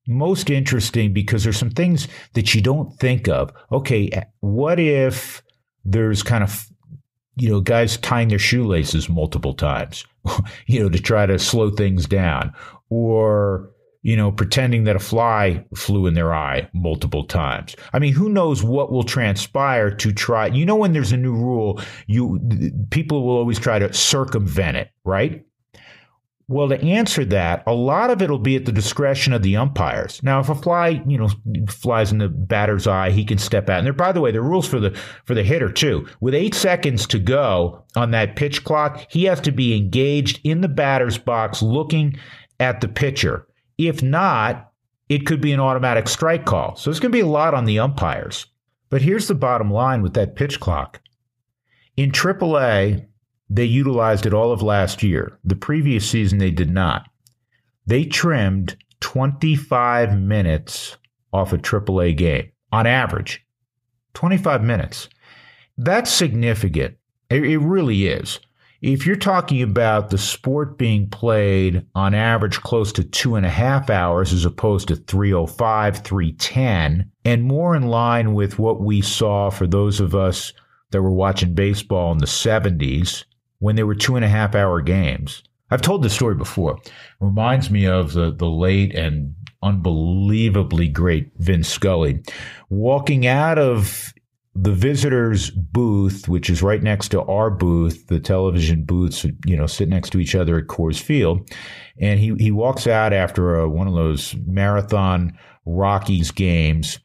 most 0.08 0.50
interesting 0.50 1.14
because 1.14 1.44
there's 1.44 1.58
some 1.58 1.72
things 1.72 2.08
that 2.34 2.54
you 2.54 2.62
don't 2.62 2.94
think 3.00 3.28
of. 3.28 3.52
Okay, 3.72 4.12
what 4.42 4.80
if 4.80 5.42
there's 5.84 6.24
kind 6.24 6.44
of 6.44 6.68
you 7.38 7.50
know 7.50 7.60
guys 7.60 7.98
tying 7.98 8.30
their 8.30 8.40
shoelaces 8.40 9.10
multiple 9.10 9.54
times, 9.54 10.06
you 10.68 10.80
know, 10.80 10.90
to 10.90 11.00
try 11.00 11.26
to 11.26 11.40
slow 11.40 11.72
things 11.72 12.06
down, 12.06 12.54
or 12.90 13.72
you 14.06 14.16
know, 14.16 14.32
pretending 14.32 14.84
that 14.84 14.96
a 14.96 15.00
fly 15.00 15.66
flew 15.76 16.06
in 16.06 16.14
their 16.14 16.32
eye 16.32 16.70
multiple 16.76 17.24
times. 17.24 17.76
I 17.92 17.98
mean, 17.98 18.14
who 18.14 18.30
knows 18.30 18.64
what 18.64 18.92
will 18.92 19.04
transpire 19.04 19.90
to 19.96 20.14
try. 20.14 20.46
You 20.46 20.64
know, 20.64 20.76
when 20.76 20.94
there's 20.94 21.12
a 21.12 21.18
new 21.18 21.34
rule, 21.34 21.82
you 22.06 22.40
people 22.92 23.26
will 23.26 23.38
always 23.38 23.58
try 23.58 23.80
to 23.80 23.92
circumvent 23.92 24.78
it, 24.78 24.92
right? 25.06 25.44
Well, 26.48 26.70
to 26.70 26.80
answer 26.80 27.26
that, 27.26 27.64
a 27.66 27.74
lot 27.74 28.12
of 28.12 28.22
it 28.22 28.30
will 28.30 28.38
be 28.38 28.56
at 28.56 28.66
the 28.66 28.72
discretion 28.72 29.34
of 29.34 29.42
the 29.42 29.58
umpires. 29.58 30.22
Now, 30.22 30.40
if 30.40 30.50
a 30.50 30.54
fly, 30.54 31.02
you 31.08 31.18
know, 31.18 31.30
flies 31.68 32.12
in 32.12 32.20
the 32.20 32.30
batter's 32.30 32.86
eye, 32.86 33.10
he 33.10 33.26
can 33.26 33.40
step 33.40 33.68
out. 33.68 33.80
And 33.80 33.86
there, 33.86 33.94
by 33.94 34.12
the 34.12 34.22
way, 34.22 34.32
the 34.32 34.42
rules 34.42 34.68
for 34.68 34.80
the 34.80 34.92
for 35.26 35.34
the 35.34 35.42
hitter 35.42 35.72
too. 35.72 36.08
With 36.20 36.36
eight 36.36 36.54
seconds 36.54 37.08
to 37.08 37.20
go 37.20 37.84
on 37.96 38.12
that 38.12 38.36
pitch 38.36 38.64
clock, 38.64 39.08
he 39.10 39.24
has 39.24 39.42
to 39.42 39.52
be 39.52 39.76
engaged 39.76 40.40
in 40.44 40.62
the 40.62 40.68
batter's 40.68 41.18
box, 41.18 41.64
looking 41.64 42.20
at 42.60 42.80
the 42.80 42.90
pitcher. 42.90 43.48
If 43.80 44.04
not, 44.04 44.72
it 45.10 45.26
could 45.26 45.42
be 45.42 45.52
an 45.52 45.60
automatic 45.60 46.08
strike 46.08 46.46
call. 46.46 46.76
So 46.76 46.92
it's 46.92 47.00
going 47.00 47.12
to 47.12 47.18
be 47.18 47.22
a 47.22 47.28
lot 47.28 47.56
on 47.56 47.66
the 47.66 47.80
umpires. 47.80 48.46
But 48.90 49.02
here's 49.02 49.28
the 49.28 49.36
bottom 49.36 49.72
line 49.72 50.04
with 50.04 50.14
that 50.14 50.36
pitch 50.36 50.60
clock. 50.60 51.02
In 51.98 52.12
AAA, 52.12 53.08
they 53.50 53.66
utilized 53.66 54.26
it 54.26 54.34
all 54.34 54.52
of 54.52 54.62
last 54.62 55.04
year. 55.04 55.38
The 55.44 55.56
previous 55.56 56.10
season, 56.10 56.40
they 56.40 56.52
did 56.52 56.70
not. 56.70 57.08
They 57.86 58.06
trimmed 58.06 58.78
25 59.02 60.20
minutes 60.20 60.98
off 61.32 61.54
a 61.54 61.58
AAA 61.58 62.18
game 62.18 62.52
on 62.72 62.88
average. 62.88 63.46
25 64.14 64.64
minutes. 64.64 65.10
That's 65.78 66.12
significant. 66.12 66.96
It, 67.30 67.44
it 67.44 67.58
really 67.60 68.08
is. 68.08 68.40
If 68.82 69.06
you're 69.06 69.16
talking 69.16 69.62
about 69.62 70.10
the 70.10 70.18
sport 70.18 70.78
being 70.78 71.10
played 71.10 71.86
on 71.96 72.14
average 72.14 72.62
close 72.62 72.92
to 72.94 73.04
two 73.04 73.36
and 73.36 73.46
a 73.46 73.50
half 73.50 73.90
hours 73.90 74.32
as 74.32 74.46
opposed 74.46 74.90
to 74.90 74.96
305, 74.96 76.00
310, 76.00 77.12
and 77.24 77.44
more 77.44 77.76
in 77.76 77.84
line 77.88 78.34
with 78.34 78.60
what 78.60 78.82
we 78.82 79.02
saw 79.02 79.50
for 79.50 79.66
those 79.66 80.00
of 80.00 80.14
us 80.14 80.54
that 80.92 81.02
were 81.02 81.12
watching 81.12 81.54
baseball 81.54 82.12
in 82.12 82.20
the 82.20 82.26
70s, 82.26 83.26
when 83.60 83.76
there 83.76 83.88
were 83.88 83.96
two 83.96 84.16
and 84.16 84.26
a 84.26 84.30
half 84.30 84.56
hour 84.56 84.82
games. 84.82 85.44
I've 85.72 85.82
told 85.82 86.04
this 86.04 86.14
story 86.14 86.36
before. 86.36 86.78
It 86.78 86.92
reminds 87.20 87.70
me 87.70 87.88
of 87.88 88.14
the, 88.14 88.32
the 88.32 88.50
late 88.50 88.94
and 88.94 89.34
unbelievably 89.64 90.90
great 90.90 91.32
Vin 91.38 91.64
Scully 91.64 92.22
walking 92.70 93.26
out 93.26 93.58
of 93.58 94.14
the 94.54 94.72
visitors 94.72 95.50
booth, 95.50 96.30
which 96.30 96.50
is 96.50 96.62
right 96.64 96.82
next 96.82 97.10
to 97.10 97.22
our 97.24 97.50
booth, 97.50 98.08
the 98.08 98.20
television 98.20 98.86
booths, 98.86 99.26
you 99.46 99.58
know, 99.58 99.68
sit 99.68 99.90
next 99.90 100.12
to 100.12 100.20
each 100.20 100.34
other 100.34 100.58
at 100.58 100.68
Coors 100.68 101.00
Field. 101.00 101.50
And 102.00 102.20
he, 102.20 102.34
he 102.36 102.52
walks 102.52 102.88
out 102.88 103.12
after 103.12 103.56
a, 103.56 103.68
one 103.68 103.88
of 103.88 103.96
those 103.96 104.34
marathon 104.46 105.38
Rockies 105.66 106.32
games. 106.32 107.00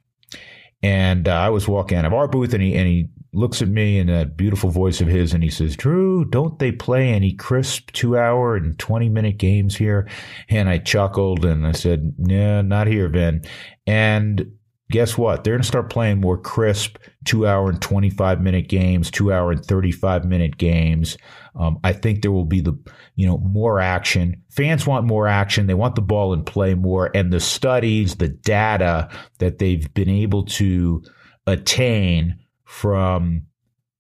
And 0.82 1.26
uh, 1.26 1.34
I 1.34 1.48
was 1.48 1.66
walking 1.66 1.98
out 1.98 2.04
of 2.04 2.14
our 2.14 2.28
booth 2.28 2.54
and 2.54 2.62
he, 2.62 2.74
and 2.76 2.86
he 2.86 3.08
looks 3.32 3.62
at 3.62 3.68
me 3.68 3.98
in 3.98 4.08
that 4.08 4.36
beautiful 4.36 4.70
voice 4.70 5.00
of 5.00 5.08
his 5.08 5.32
and 5.32 5.42
he 5.42 5.50
says, 5.50 5.76
Drew, 5.76 6.24
don't 6.24 6.58
they 6.58 6.72
play 6.72 7.10
any 7.10 7.32
crisp 7.32 7.90
two 7.92 8.16
hour 8.16 8.56
and 8.56 8.78
20 8.78 9.08
minute 9.08 9.38
games 9.38 9.76
here? 9.76 10.08
And 10.48 10.68
I 10.68 10.78
chuckled 10.78 11.44
and 11.44 11.66
I 11.66 11.72
said, 11.72 12.14
nah, 12.18 12.62
not 12.62 12.86
here, 12.86 13.08
Vin. 13.08 13.44
And 13.86 14.52
guess 14.90 15.16
what? 15.16 15.44
They're 15.44 15.54
going 15.54 15.62
to 15.62 15.68
start 15.68 15.90
playing 15.90 16.20
more 16.20 16.36
crisp 16.36 16.96
two 17.24 17.46
hour 17.46 17.70
and 17.70 17.80
25 17.80 18.40
minute 18.40 18.68
games, 18.68 19.10
two 19.10 19.32
hour 19.32 19.52
and 19.52 19.64
35 19.64 20.24
minute 20.24 20.58
games. 20.58 21.16
Um, 21.54 21.78
I 21.84 21.92
think 21.92 22.22
there 22.22 22.32
will 22.32 22.44
be 22.44 22.60
the, 22.60 22.78
you 23.14 23.26
know, 23.26 23.38
more 23.38 23.80
action. 23.80 24.42
Fans 24.50 24.86
want 24.86 25.06
more 25.06 25.28
action. 25.28 25.66
They 25.66 25.74
want 25.74 25.94
the 25.94 26.02
ball 26.02 26.32
and 26.32 26.44
play 26.44 26.74
more. 26.74 27.10
And 27.14 27.32
the 27.32 27.40
studies, 27.40 28.16
the 28.16 28.28
data 28.28 29.08
that 29.38 29.58
they've 29.58 29.92
been 29.94 30.10
able 30.10 30.44
to 30.46 31.02
attain 31.46 32.39
from 32.70 33.42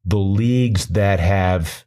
the 0.04 0.16
leagues 0.16 0.86
that 0.86 1.18
have 1.18 1.84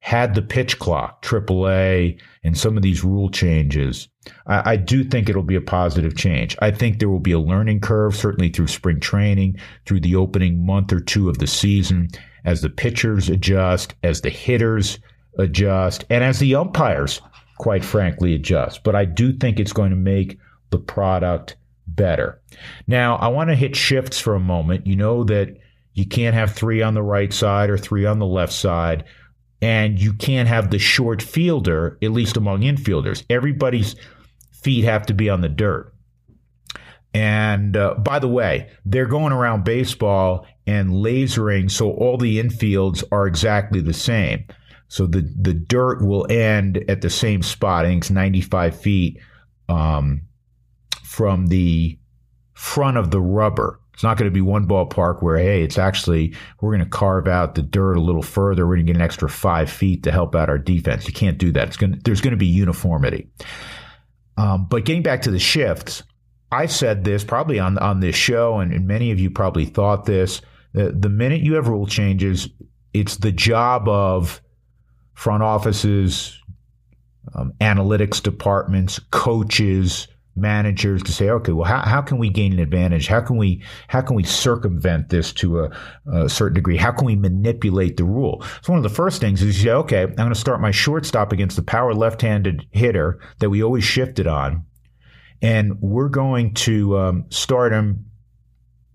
had 0.00 0.34
the 0.34 0.42
pitch 0.42 0.80
clock, 0.80 1.22
AAA, 1.22 2.20
and 2.42 2.58
some 2.58 2.76
of 2.76 2.82
these 2.82 3.04
rule 3.04 3.30
changes, 3.30 4.08
I, 4.48 4.72
I, 4.72 4.76
do 4.76 5.04
think 5.04 5.28
it'll 5.28 5.44
be 5.44 5.54
a 5.54 5.60
positive 5.60 6.16
change. 6.16 6.56
I 6.60 6.72
think 6.72 6.98
there 6.98 7.08
will 7.08 7.20
be 7.20 7.32
a 7.32 7.38
learning 7.38 7.80
curve, 7.80 8.16
certainly 8.16 8.48
through 8.48 8.66
spring 8.66 8.98
training, 8.98 9.56
through 9.86 10.00
the 10.00 10.16
opening 10.16 10.66
month 10.66 10.92
or 10.92 10.98
two 10.98 11.28
of 11.28 11.38
the 11.38 11.46
season, 11.46 12.08
as 12.44 12.60
the 12.60 12.68
pitchers 12.68 13.28
adjust, 13.28 13.94
as 14.02 14.22
the 14.22 14.30
hitters 14.30 14.98
adjust, 15.38 16.04
and 16.10 16.24
as 16.24 16.40
the 16.40 16.56
umpires, 16.56 17.22
quite 17.58 17.84
frankly, 17.84 18.34
adjust. 18.34 18.82
But 18.82 18.96
I 18.96 19.04
do 19.04 19.32
think 19.32 19.60
it's 19.60 19.72
going 19.72 19.90
to 19.90 19.96
make 19.96 20.36
the 20.70 20.78
product 20.80 21.54
better. 21.94 22.40
Now, 22.86 23.16
I 23.16 23.28
want 23.28 23.50
to 23.50 23.56
hit 23.56 23.76
shifts 23.76 24.18
for 24.18 24.34
a 24.34 24.40
moment. 24.40 24.86
You 24.86 24.96
know 24.96 25.24
that 25.24 25.56
you 25.92 26.06
can't 26.06 26.34
have 26.34 26.52
three 26.52 26.82
on 26.82 26.94
the 26.94 27.02
right 27.02 27.32
side 27.32 27.70
or 27.70 27.78
three 27.78 28.04
on 28.04 28.18
the 28.18 28.26
left 28.26 28.52
side, 28.52 29.04
and 29.62 29.98
you 29.98 30.12
can't 30.12 30.48
have 30.48 30.70
the 30.70 30.78
short 30.78 31.22
fielder, 31.22 31.98
at 32.02 32.10
least 32.10 32.36
among 32.36 32.62
infielders. 32.62 33.24
Everybody's 33.30 33.96
feet 34.52 34.84
have 34.84 35.06
to 35.06 35.14
be 35.14 35.30
on 35.30 35.40
the 35.40 35.48
dirt. 35.48 35.94
And 37.14 37.76
uh, 37.76 37.94
by 37.94 38.18
the 38.18 38.28
way, 38.28 38.70
they're 38.84 39.06
going 39.06 39.32
around 39.32 39.64
baseball 39.64 40.46
and 40.66 40.90
lasering, 40.90 41.70
so 41.70 41.92
all 41.92 42.18
the 42.18 42.42
infields 42.42 43.04
are 43.12 43.28
exactly 43.28 43.80
the 43.80 43.92
same. 43.92 44.44
So 44.88 45.06
the 45.06 45.20
the 45.40 45.54
dirt 45.54 46.04
will 46.04 46.26
end 46.30 46.84
at 46.88 47.02
the 47.02 47.10
same 47.10 47.42
spot. 47.42 47.84
I 47.84 47.88
think 47.88 48.02
it's 48.02 48.10
95 48.10 48.80
feet 48.80 49.20
um, 49.68 50.22
from 51.02 51.46
the 51.46 51.98
front 52.54 52.96
of 52.96 53.10
the 53.10 53.20
rubber. 53.20 53.80
It's 53.92 54.02
not 54.02 54.16
going 54.16 54.28
to 54.28 54.34
be 54.34 54.40
one 54.40 54.66
ballpark 54.66 55.22
where, 55.22 55.36
hey, 55.36 55.62
it's 55.62 55.78
actually, 55.78 56.34
we're 56.60 56.76
going 56.76 56.84
to 56.84 56.90
carve 56.90 57.28
out 57.28 57.54
the 57.54 57.62
dirt 57.62 57.94
a 57.94 58.00
little 58.00 58.22
further. 58.22 58.66
We're 58.66 58.74
going 58.76 58.86
to 58.86 58.92
get 58.92 58.98
an 58.98 59.04
extra 59.04 59.28
five 59.28 59.70
feet 59.70 60.02
to 60.02 60.10
help 60.10 60.34
out 60.34 60.48
our 60.48 60.58
defense. 60.58 61.06
You 61.06 61.12
can't 61.12 61.38
do 61.38 61.52
that. 61.52 61.68
It's 61.68 61.76
going 61.76 61.92
to, 61.92 62.00
there's 62.02 62.20
going 62.20 62.32
to 62.32 62.36
be 62.36 62.46
uniformity. 62.46 63.28
Um, 64.36 64.66
but 64.66 64.84
getting 64.84 65.02
back 65.02 65.22
to 65.22 65.30
the 65.30 65.38
shifts, 65.38 66.02
I 66.50 66.66
said 66.66 67.04
this 67.04 67.22
probably 67.22 67.60
on, 67.60 67.78
on 67.78 68.00
this 68.00 68.16
show, 68.16 68.58
and, 68.58 68.72
and 68.72 68.88
many 68.88 69.12
of 69.12 69.20
you 69.20 69.30
probably 69.30 69.64
thought 69.64 70.06
this. 70.06 70.40
The, 70.72 70.90
the 70.90 71.08
minute 71.08 71.42
you 71.42 71.54
have 71.54 71.68
rule 71.68 71.86
changes, 71.86 72.48
it's 72.92 73.18
the 73.18 73.30
job 73.30 73.88
of 73.88 74.40
front 75.14 75.44
offices, 75.44 76.36
um, 77.36 77.52
analytics 77.60 78.20
departments, 78.20 78.98
coaches, 79.12 80.08
managers 80.36 81.02
to 81.04 81.12
say, 81.12 81.30
okay, 81.30 81.52
well, 81.52 81.64
how, 81.64 81.80
how 81.80 82.02
can 82.02 82.18
we 82.18 82.28
gain 82.28 82.52
an 82.52 82.58
advantage? 82.58 83.06
How 83.06 83.20
can 83.20 83.36
we 83.36 83.62
how 83.88 84.00
can 84.00 84.16
we 84.16 84.24
circumvent 84.24 85.08
this 85.08 85.32
to 85.34 85.60
a, 85.60 85.70
a 86.12 86.28
certain 86.28 86.54
degree? 86.54 86.76
How 86.76 86.92
can 86.92 87.06
we 87.06 87.16
manipulate 87.16 87.96
the 87.96 88.04
rule? 88.04 88.42
So 88.62 88.72
one 88.72 88.78
of 88.78 88.82
the 88.82 88.88
first 88.88 89.20
things 89.20 89.42
is 89.42 89.58
you 89.58 89.70
say, 89.70 89.74
okay, 89.74 90.02
I'm 90.02 90.14
going 90.14 90.28
to 90.30 90.34
start 90.34 90.60
my 90.60 90.70
shortstop 90.70 91.32
against 91.32 91.56
the 91.56 91.62
power 91.62 91.94
left-handed 91.94 92.66
hitter 92.72 93.20
that 93.38 93.50
we 93.50 93.62
always 93.62 93.84
shifted 93.84 94.26
on, 94.26 94.64
and 95.40 95.80
we're 95.80 96.08
going 96.08 96.54
to 96.54 96.98
um, 96.98 97.26
start 97.30 97.72
him, 97.72 98.06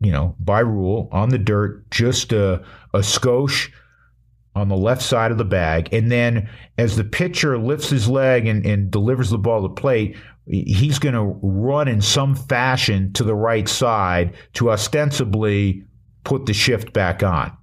you 0.02 0.12
know, 0.12 0.36
by 0.40 0.60
rule 0.60 1.10
on 1.12 1.30
the 1.30 1.38
dirt, 1.38 1.90
just 1.92 2.34
a, 2.34 2.64
a 2.94 3.00
skosh 3.00 3.72
on 4.56 4.68
the 4.68 4.76
left 4.76 5.02
side 5.02 5.32
of 5.32 5.38
the 5.38 5.46
bag. 5.46 5.94
And 5.94 6.12
then 6.12 6.50
as 6.78 6.98
the 6.98 7.04
pitcher 7.04 7.58
lifts 7.58 7.90
his 7.90 8.10
leg 8.10 8.46
and, 8.48 8.66
and 8.66 8.92
delivers 8.92 9.30
the 9.30 9.38
ball 9.38 9.62
to 9.62 9.70
plate, 9.70 10.18
he's 10.50 10.98
going 11.00 11.14
to 11.14 11.40
run 11.42 11.88
in 11.88 12.02
some 12.02 12.36
fashion 12.36 13.14
to 13.14 13.24
the 13.24 13.36
right 13.36 13.70
side 13.70 14.34
to 14.54 14.72
ostensibly 14.72 15.84
put 16.24 16.46
the 16.46 16.54
shift 16.54 16.92
back 16.92 17.22
on. 17.24 17.56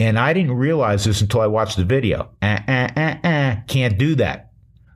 And 0.00 0.18
I 0.18 0.32
didn't 0.32 0.52
realize 0.52 1.04
this 1.04 1.20
until 1.20 1.40
I 1.40 1.46
watched 1.46 1.76
the 1.76 1.84
video. 1.84 2.30
Uh, 2.42 2.58
uh, 2.68 3.14
uh, 3.24 3.56
can't 3.66 3.98
do 3.98 4.14
that. 4.16 4.50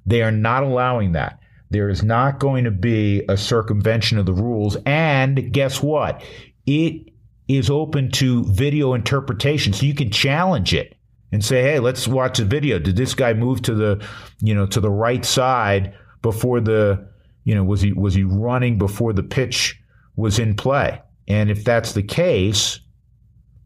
They 0.06 0.22
are 0.22 0.32
not 0.32 0.62
allowing 0.62 1.12
that. 1.12 1.40
There 1.70 1.88
is 1.88 2.02
not 2.02 2.40
going 2.40 2.64
to 2.64 2.70
be 2.70 3.22
a 3.28 3.36
circumvention 3.36 4.18
of 4.18 4.26
the 4.26 4.34
rules. 4.34 4.76
And 4.86 5.52
guess 5.52 5.82
what? 5.82 6.22
It 6.66 7.12
is 7.48 7.70
open 7.70 8.10
to 8.12 8.44
video 8.44 8.94
interpretation. 8.94 9.72
So 9.72 9.86
you 9.86 9.94
can 9.94 10.10
challenge 10.10 10.74
it 10.74 10.96
and 11.32 11.44
say, 11.44 11.62
hey, 11.62 11.78
let's 11.78 12.08
watch 12.08 12.38
the 12.38 12.44
video. 12.44 12.78
Did 12.78 12.96
this 12.96 13.14
guy 13.14 13.32
move 13.34 13.62
to 13.62 13.74
the, 13.74 14.06
you 14.40 14.54
know, 14.54 14.66
to 14.66 14.80
the 14.80 14.90
right 14.90 15.24
side 15.24 15.94
before 16.22 16.60
the, 16.60 17.09
you 17.44 17.54
know, 17.54 17.64
was 17.64 17.80
he 17.80 17.92
was 17.92 18.14
he 18.14 18.22
running 18.22 18.78
before 18.78 19.12
the 19.12 19.22
pitch 19.22 19.80
was 20.16 20.38
in 20.38 20.54
play? 20.54 21.00
And 21.28 21.50
if 21.50 21.64
that's 21.64 21.92
the 21.92 22.02
case, 22.02 22.80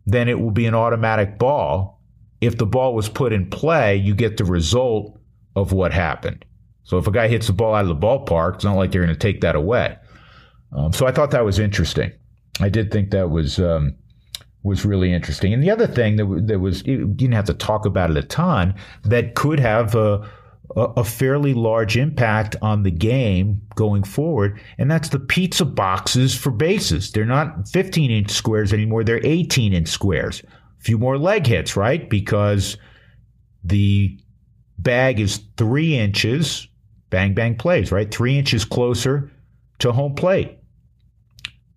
then 0.07 0.29
it 0.29 0.39
will 0.39 0.51
be 0.51 0.67
an 0.67 0.75
automatic 0.75 1.39
ball. 1.39 2.01
If 2.41 2.59
the 2.59 2.67
ball 2.67 2.95
was 2.95 3.09
put 3.09 3.33
in 3.33 3.49
play, 3.49 3.97
you 3.97 4.15
get 4.15 4.37
the 4.37 4.45
result 4.45 5.19
of 5.57 5.73
what 5.73 5.93
happened. 5.93 6.45
So 6.83 6.99
if 6.99 7.07
a 7.07 7.11
guy 7.11 7.29
hits 7.29 7.47
the 7.47 7.55
ball 7.55 7.75
out 7.75 7.83
of 7.83 7.89
the 7.89 7.97
ballpark, 7.97 8.57
it's 8.57 8.65
not 8.65 8.75
like 8.75 8.93
they're 8.93 9.03
going 9.03 9.15
to 9.15 9.19
take 9.19 9.41
that 9.41 9.57
away. 9.57 9.97
Um, 10.73 10.93
so 10.93 11.07
I 11.07 11.13
thought 11.13 11.31
that 11.31 11.45
was 11.45 11.59
interesting. 11.59 12.13
I 12.61 12.69
did 12.69 12.93
think 12.93 13.11
that 13.11 13.31
was 13.31 13.59
um, 13.59 13.97
was 14.63 14.85
really 14.85 15.13
interesting. 15.13 15.53
And 15.53 15.63
the 15.63 15.71
other 15.71 15.87
thing 15.87 16.17
that, 16.17 16.45
that 16.49 16.59
was 16.59 16.85
you 16.87 17.07
didn't 17.07 17.35
have 17.35 17.45
to 17.47 17.55
talk 17.55 17.87
about 17.87 18.11
it 18.11 18.17
a 18.17 18.23
ton 18.23 18.75
that 19.05 19.35
could 19.35 19.61
have 19.61 19.95
a, 19.95 20.29
a 20.77 21.05
fairly 21.05 21.55
large 21.55 21.97
impact 21.97 22.57
on 22.61 22.83
the 22.83 22.91
game 22.91 23.61
going 23.77 24.03
forward, 24.03 24.61
and 24.79 24.91
that's 24.91 25.09
the 25.11 25.21
pizza 25.21 25.65
boxes 25.65 26.35
for 26.35 26.51
bases. 26.51 27.13
They're 27.13 27.25
not 27.25 27.69
15 27.69 28.11
inch 28.11 28.31
squares 28.31 28.73
anymore; 28.73 29.05
they're 29.05 29.25
18 29.25 29.73
inch 29.73 29.89
squares. 29.89 30.43
A 30.43 30.83
few 30.83 30.99
more 30.99 31.17
leg 31.17 31.47
hits, 31.47 31.77
right? 31.77 32.09
Because 32.11 32.77
the 33.63 34.19
bag 34.79 35.21
is 35.21 35.41
three 35.57 35.97
inches, 35.97 36.67
bang 37.11 37.35
bang 37.35 37.57
plays, 37.57 37.93
right? 37.93 38.11
Three 38.11 38.37
inches 38.37 38.65
closer 38.65 39.31
to 39.79 39.93
home 39.93 40.15
plate. 40.15 40.59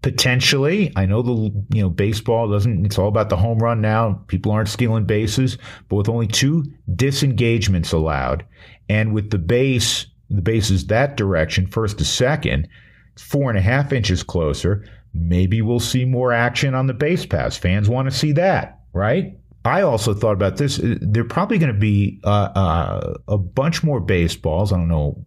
Potentially, 0.07 0.93
I 0.95 1.05
know 1.05 1.21
the 1.21 1.65
you 1.75 1.81
know 1.81 1.89
baseball 1.89 2.49
doesn't. 2.49 2.85
It's 2.85 2.97
all 2.97 3.09
about 3.09 3.27
the 3.27 3.35
home 3.35 3.59
run 3.59 3.81
now. 3.81 4.23
People 4.27 4.53
aren't 4.53 4.69
stealing 4.69 5.03
bases, 5.03 5.57
but 5.89 5.97
with 5.97 6.07
only 6.07 6.27
two 6.27 6.63
disengagements 6.95 7.91
allowed, 7.91 8.45
and 8.87 9.13
with 9.13 9.31
the 9.31 9.37
base, 9.37 10.05
the 10.29 10.41
base 10.41 10.69
is 10.69 10.87
that 10.87 11.17
direction, 11.17 11.67
first 11.67 11.97
to 11.97 12.05
second, 12.05 12.69
four 13.17 13.49
and 13.49 13.59
a 13.59 13.61
half 13.61 13.91
inches 13.91 14.23
closer. 14.23 14.85
Maybe 15.13 15.61
we'll 15.61 15.81
see 15.81 16.05
more 16.05 16.31
action 16.31 16.73
on 16.73 16.87
the 16.87 16.93
base 16.93 17.25
pass. 17.25 17.57
Fans 17.57 17.89
want 17.89 18.09
to 18.09 18.17
see 18.17 18.31
that, 18.31 18.79
right? 18.93 19.37
I 19.65 19.81
also 19.81 20.13
thought 20.13 20.31
about 20.31 20.55
this. 20.55 20.79
They're 20.81 21.25
probably 21.25 21.57
going 21.57 21.73
to 21.73 21.79
be 21.79 22.21
uh, 22.23 22.49
uh, 22.55 23.13
a 23.27 23.37
bunch 23.37 23.83
more 23.83 23.99
baseballs. 23.99 24.71
I 24.71 24.77
don't 24.77 24.87
know 24.87 25.25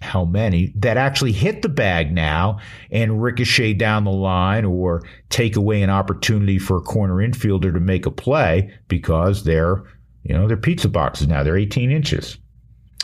how 0.00 0.24
many 0.24 0.72
that 0.76 0.96
actually 0.96 1.32
hit 1.32 1.62
the 1.62 1.68
bag 1.68 2.12
now 2.12 2.58
and 2.90 3.22
ricochet 3.22 3.74
down 3.74 4.04
the 4.04 4.10
line 4.10 4.64
or 4.64 5.02
take 5.28 5.56
away 5.56 5.82
an 5.82 5.90
opportunity 5.90 6.58
for 6.58 6.78
a 6.78 6.82
corner 6.82 7.16
infielder 7.16 7.72
to 7.72 7.80
make 7.80 8.06
a 8.06 8.10
play 8.10 8.72
because 8.88 9.44
they're 9.44 9.82
you 10.22 10.34
know 10.34 10.48
they're 10.48 10.56
pizza 10.56 10.88
boxes 10.88 11.28
now. 11.28 11.42
They're 11.42 11.56
18 11.56 11.90
inches. 11.90 12.38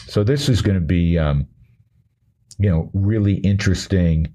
So 0.07 0.25
this 0.25 0.49
is 0.49 0.63
going 0.63 0.77
to 0.77 0.85
be 0.85 1.19
um, 1.19 1.47
you 2.59 2.71
know 2.71 2.91
really 2.95 3.35
interesting 3.35 4.35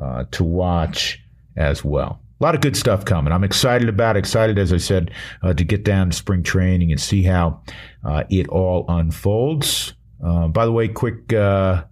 uh, 0.00 0.24
to 0.32 0.44
watch 0.44 1.20
as 1.56 1.84
well 1.84 2.20
a 2.40 2.44
lot 2.44 2.54
of 2.54 2.60
good 2.60 2.76
stuff 2.76 3.04
coming. 3.04 3.32
I'm 3.32 3.44
excited 3.44 3.88
about, 3.88 4.16
excited, 4.16 4.58
as 4.58 4.72
I 4.72 4.78
said, 4.78 5.12
uh, 5.42 5.54
to 5.54 5.64
get 5.64 5.84
down 5.84 6.10
to 6.10 6.16
spring 6.16 6.42
training 6.42 6.90
and 6.90 7.00
see 7.00 7.22
how 7.22 7.62
uh, 8.04 8.24
it 8.28 8.48
all 8.48 8.84
unfolds. 8.88 9.94
Uh, 10.22 10.48
by 10.48 10.64
the 10.64 10.72
way, 10.72 10.88
quick 10.88 11.32
uh, 11.32 11.84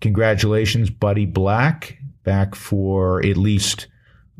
congratulations, 0.00 0.90
Buddy 0.90 1.26
Black, 1.26 1.98
back 2.24 2.54
for 2.54 3.24
at 3.24 3.36
least 3.36 3.86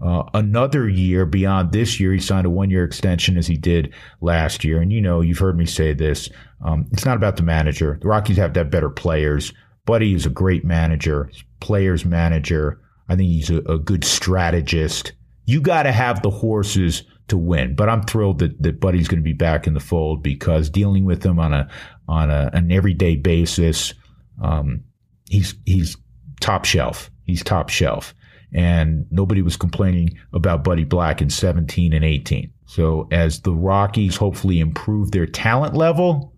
uh, 0.04 0.24
another 0.34 0.88
year 0.88 1.26
beyond 1.26 1.72
this 1.72 1.98
year. 1.98 2.12
He 2.12 2.20
signed 2.20 2.46
a 2.46 2.50
one 2.50 2.70
year 2.70 2.84
extension 2.84 3.36
as 3.36 3.46
he 3.46 3.56
did 3.56 3.92
last 4.20 4.64
year. 4.64 4.80
And 4.80 4.92
you 4.92 5.00
know, 5.00 5.20
you've 5.20 5.38
heard 5.38 5.58
me 5.58 5.66
say 5.66 5.92
this. 5.92 6.28
Um, 6.64 6.86
it's 6.92 7.04
not 7.04 7.16
about 7.16 7.36
the 7.36 7.42
manager. 7.42 7.98
The 8.00 8.08
Rockies 8.08 8.36
have 8.36 8.52
to 8.54 8.60
have 8.60 8.70
better 8.70 8.90
players. 8.90 9.52
Buddy 9.86 10.14
is 10.14 10.26
a 10.26 10.30
great 10.30 10.64
manager, 10.64 11.30
players 11.60 12.04
manager. 12.04 12.80
I 13.08 13.16
think 13.16 13.30
he's 13.30 13.50
a, 13.50 13.58
a 13.58 13.78
good 13.78 14.04
strategist 14.04 15.12
you 15.48 15.62
got 15.62 15.84
to 15.84 15.92
have 15.92 16.20
the 16.20 16.28
horses 16.28 17.04
to 17.28 17.38
win. 17.38 17.74
But 17.74 17.88
I'm 17.88 18.02
thrilled 18.02 18.40
that, 18.40 18.62
that 18.62 18.80
Buddy's 18.80 19.08
going 19.08 19.20
to 19.20 19.24
be 19.24 19.32
back 19.32 19.66
in 19.66 19.72
the 19.72 19.80
fold 19.80 20.22
because 20.22 20.68
dealing 20.68 21.06
with 21.06 21.24
him 21.24 21.38
on 21.38 21.54
a 21.54 21.70
on 22.06 22.30
a, 22.30 22.50
an 22.52 22.70
everyday 22.70 23.16
basis, 23.16 23.94
um, 24.42 24.84
he's 25.28 25.54
he's 25.66 25.96
top 26.40 26.64
shelf. 26.64 27.10
He's 27.24 27.42
top 27.42 27.68
shelf, 27.68 28.14
and 28.52 29.06
nobody 29.10 29.42
was 29.42 29.56
complaining 29.56 30.18
about 30.32 30.64
Buddy 30.64 30.84
Black 30.84 31.20
in 31.20 31.30
17 31.30 31.92
and 31.92 32.04
18. 32.04 32.52
So 32.66 33.08
as 33.10 33.40
the 33.40 33.54
Rockies 33.54 34.16
hopefully 34.16 34.60
improve 34.60 35.10
their 35.10 35.26
talent 35.26 35.74
level, 35.74 36.34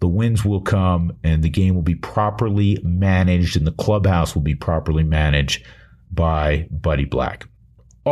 the 0.00 0.08
wins 0.08 0.44
will 0.44 0.60
come, 0.60 1.16
and 1.24 1.42
the 1.42 1.48
game 1.48 1.74
will 1.74 1.82
be 1.82 1.94
properly 1.94 2.78
managed, 2.82 3.56
and 3.56 3.66
the 3.66 3.72
clubhouse 3.72 4.34
will 4.34 4.42
be 4.42 4.54
properly 4.54 5.04
managed 5.04 5.64
by 6.10 6.68
Buddy 6.70 7.04
Black. 7.04 7.46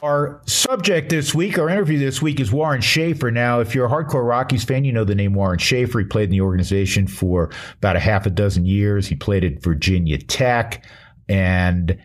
Our 0.01 0.41
subject 0.47 1.11
this 1.11 1.35
week, 1.35 1.59
our 1.59 1.69
interview 1.69 1.99
this 1.99 2.23
week 2.23 2.41
is 2.41 2.51
Warren 2.51 2.81
Schaeffer. 2.81 3.31
Now, 3.31 3.61
if 3.61 3.75
you're 3.75 3.85
a 3.85 3.91
hardcore 3.91 4.27
Rockies 4.27 4.65
fan, 4.65 4.87
you 4.87 4.93
know 4.93 5.05
the 5.05 5.15
name 5.15 5.35
Warren 5.35 5.59
Schaeffer. 5.59 5.99
He 5.99 6.07
played 6.07 6.25
in 6.25 6.31
the 6.31 6.41
organization 6.41 7.07
for 7.07 7.51
about 7.77 7.97
a 7.97 8.01
half 8.01 8.25
a 8.25 8.31
dozen 8.31 8.65
years. 8.65 9.07
He 9.07 9.17
played 9.17 9.45
at 9.45 9.63
Virginia 9.63 10.17
Tech 10.17 10.83
and 11.29 11.99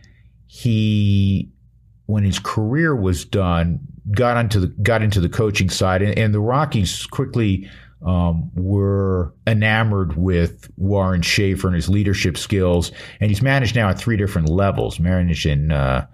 he, 0.48 1.50
when 2.08 2.26
his 2.26 2.40
career 2.40 2.94
was 2.94 3.24
done, 3.24 3.80
got 4.12 4.36
into 4.36 4.60
the, 4.60 4.68
got 4.68 5.02
into 5.02 5.22
the 5.22 5.30
coaching 5.30 5.70
side 5.70 6.02
and, 6.02 6.18
and 6.20 6.34
the 6.34 6.42
Rockies 6.42 7.06
quickly, 7.06 7.70
um, 8.06 8.52
were 8.54 9.34
enamored 9.48 10.18
with 10.18 10.70
Warren 10.76 11.22
Schaeffer 11.22 11.68
and 11.68 11.76
his 11.76 11.88
leadership 11.88 12.38
skills. 12.38 12.92
And 13.22 13.32
he's 13.32 13.42
managed 13.42 13.78
now 13.78 13.88
at 13.88 13.98
three 13.98 14.18
different 14.18 14.50
levels, 14.50 15.00
managed 15.00 15.46
in, 15.46 15.72
uh, 15.72 16.06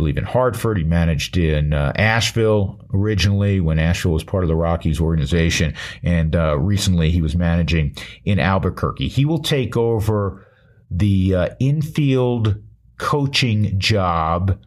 believe 0.00 0.16
in 0.16 0.24
Hartford. 0.24 0.78
He 0.78 0.84
managed 0.84 1.36
in 1.36 1.72
uh, 1.72 1.92
Asheville 1.94 2.80
originally 2.94 3.60
when 3.60 3.78
Asheville 3.78 4.12
was 4.12 4.24
part 4.24 4.42
of 4.42 4.48
the 4.48 4.56
Rockies 4.56 4.98
organization. 4.98 5.74
And 6.02 6.34
uh, 6.34 6.58
recently 6.58 7.10
he 7.10 7.20
was 7.20 7.36
managing 7.36 7.96
in 8.24 8.38
Albuquerque. 8.38 9.08
He 9.08 9.26
will 9.26 9.42
take 9.42 9.76
over 9.76 10.46
the 10.90 11.34
uh, 11.34 11.48
infield 11.60 12.56
coaching 12.98 13.78
job 13.78 14.58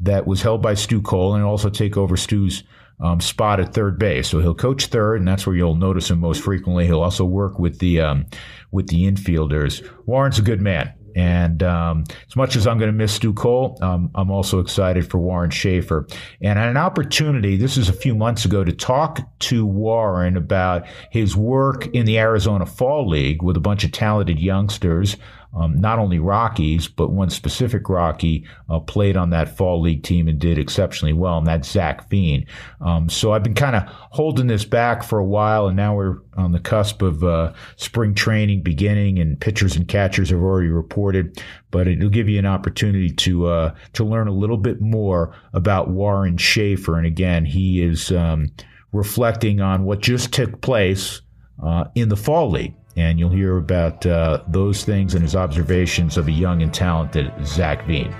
that 0.00 0.26
was 0.26 0.42
held 0.42 0.60
by 0.60 0.74
Stu 0.74 1.00
Cole 1.02 1.34
and 1.34 1.44
also 1.44 1.70
take 1.70 1.96
over 1.96 2.16
Stu's 2.16 2.64
um, 3.00 3.20
spot 3.20 3.60
at 3.60 3.72
third 3.72 3.98
base. 3.98 4.28
So 4.28 4.40
he'll 4.40 4.54
coach 4.54 4.86
third, 4.86 5.20
and 5.20 5.28
that's 5.28 5.46
where 5.46 5.54
you'll 5.54 5.76
notice 5.76 6.10
him 6.10 6.18
most 6.18 6.42
frequently. 6.42 6.86
He'll 6.86 7.02
also 7.02 7.24
work 7.24 7.58
with 7.58 7.78
the 7.78 8.00
um, 8.00 8.26
with 8.72 8.88
the 8.88 9.10
infielders. 9.10 9.88
Warren's 10.06 10.38
a 10.38 10.42
good 10.42 10.60
man. 10.60 10.92
And 11.16 11.62
um, 11.62 12.04
as 12.26 12.36
much 12.36 12.56
as 12.56 12.66
I'm 12.66 12.78
going 12.78 12.90
to 12.90 12.96
miss 12.96 13.12
Stu 13.12 13.32
Cole, 13.32 13.78
um, 13.80 14.10
I'm 14.14 14.30
also 14.30 14.60
excited 14.60 15.10
for 15.10 15.18
Warren 15.18 15.50
Schaeffer. 15.50 16.06
And 16.40 16.58
I 16.58 16.62
had 16.62 16.70
an 16.70 16.76
opportunity, 16.76 17.56
this 17.56 17.76
is 17.76 17.88
a 17.88 17.92
few 17.92 18.14
months 18.14 18.44
ago, 18.44 18.64
to 18.64 18.72
talk 18.72 19.20
to 19.40 19.66
Warren 19.66 20.36
about 20.36 20.86
his 21.10 21.36
work 21.36 21.86
in 21.88 22.06
the 22.06 22.18
Arizona 22.18 22.66
Fall 22.66 23.08
League 23.08 23.42
with 23.42 23.56
a 23.56 23.60
bunch 23.60 23.84
of 23.84 23.92
talented 23.92 24.38
youngsters 24.38 25.16
um, 25.54 25.80
not 25.80 25.98
only 25.98 26.18
Rockies, 26.18 26.88
but 26.88 27.10
one 27.10 27.30
specific 27.30 27.88
Rocky 27.88 28.46
uh, 28.68 28.80
played 28.80 29.16
on 29.16 29.30
that 29.30 29.56
fall 29.56 29.80
league 29.80 30.02
team 30.02 30.28
and 30.28 30.38
did 30.38 30.58
exceptionally 30.58 31.14
well, 31.14 31.38
and 31.38 31.46
that's 31.46 31.70
Zach 31.70 32.08
Veen. 32.10 32.46
Um, 32.80 33.08
so 33.08 33.32
I've 33.32 33.42
been 33.42 33.54
kind 33.54 33.74
of 33.74 33.84
holding 33.86 34.46
this 34.46 34.64
back 34.64 35.02
for 35.02 35.18
a 35.18 35.24
while, 35.24 35.66
and 35.66 35.76
now 35.76 35.96
we're 35.96 36.18
on 36.36 36.52
the 36.52 36.60
cusp 36.60 37.02
of 37.02 37.24
uh, 37.24 37.52
spring 37.76 38.14
training 38.14 38.62
beginning, 38.62 39.18
and 39.18 39.40
pitchers 39.40 39.74
and 39.74 39.88
catchers 39.88 40.30
have 40.30 40.40
already 40.40 40.68
reported. 40.68 41.42
But 41.70 41.88
it'll 41.88 42.10
give 42.10 42.28
you 42.28 42.38
an 42.38 42.46
opportunity 42.46 43.10
to 43.10 43.46
uh, 43.46 43.74
to 43.94 44.04
learn 44.04 44.28
a 44.28 44.32
little 44.32 44.58
bit 44.58 44.80
more 44.80 45.34
about 45.54 45.88
Warren 45.90 46.36
Schaeffer, 46.36 46.96
and 46.96 47.06
again, 47.06 47.44
he 47.44 47.82
is 47.82 48.12
um, 48.12 48.50
reflecting 48.92 49.60
on 49.60 49.84
what 49.84 50.00
just 50.00 50.32
took 50.32 50.60
place 50.60 51.22
uh, 51.62 51.84
in 51.94 52.10
the 52.10 52.16
fall 52.16 52.50
league 52.50 52.74
and 52.98 53.18
you'll 53.18 53.30
hear 53.30 53.58
about 53.58 54.04
uh, 54.04 54.42
those 54.48 54.84
things 54.84 55.14
and 55.14 55.22
his 55.22 55.36
observations 55.36 56.16
of 56.16 56.26
a 56.26 56.32
young 56.32 56.62
and 56.62 56.74
talented 56.74 57.32
Zach 57.46 57.86
Veen. 57.86 58.12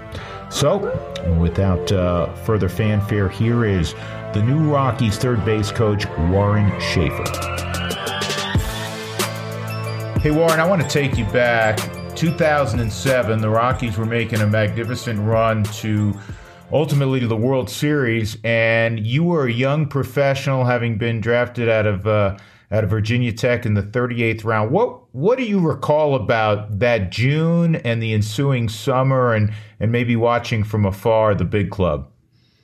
So, 0.50 0.78
without 1.40 1.90
uh, 1.90 2.32
further 2.44 2.68
fanfare, 2.68 3.28
here 3.28 3.64
is 3.64 3.94
the 4.32 4.42
new 4.42 4.72
Rockies 4.72 5.18
third 5.18 5.44
base 5.44 5.72
coach, 5.72 6.06
Warren 6.30 6.70
Schaeffer. 6.80 7.24
Hey, 10.20 10.30
Warren, 10.30 10.60
I 10.60 10.66
want 10.66 10.80
to 10.80 10.88
take 10.88 11.18
you 11.18 11.24
back. 11.26 11.78
2007, 12.14 13.40
the 13.40 13.50
Rockies 13.50 13.98
were 13.98 14.06
making 14.06 14.40
a 14.40 14.46
magnificent 14.46 15.18
run 15.20 15.64
to 15.64 16.14
ultimately 16.72 17.18
to 17.18 17.26
the 17.26 17.36
World 17.36 17.68
Series. 17.68 18.36
And 18.44 19.04
you 19.04 19.24
were 19.24 19.46
a 19.46 19.52
young 19.52 19.86
professional, 19.86 20.64
having 20.64 20.98
been 20.98 21.20
drafted 21.20 21.68
out 21.68 21.86
of 21.86 22.06
uh, 22.06 22.36
out 22.70 22.84
of 22.84 22.90
Virginia 22.90 23.32
Tech 23.32 23.64
in 23.64 23.74
the 23.74 23.82
38th 23.82 24.44
round. 24.44 24.70
What 24.70 25.14
what 25.14 25.38
do 25.38 25.44
you 25.44 25.60
recall 25.60 26.14
about 26.14 26.78
that 26.80 27.10
June 27.10 27.76
and 27.76 28.02
the 28.02 28.12
ensuing 28.12 28.68
summer, 28.68 29.34
and 29.34 29.52
and 29.80 29.90
maybe 29.90 30.16
watching 30.16 30.64
from 30.64 30.84
afar 30.84 31.34
the 31.34 31.44
big 31.44 31.70
club? 31.70 32.10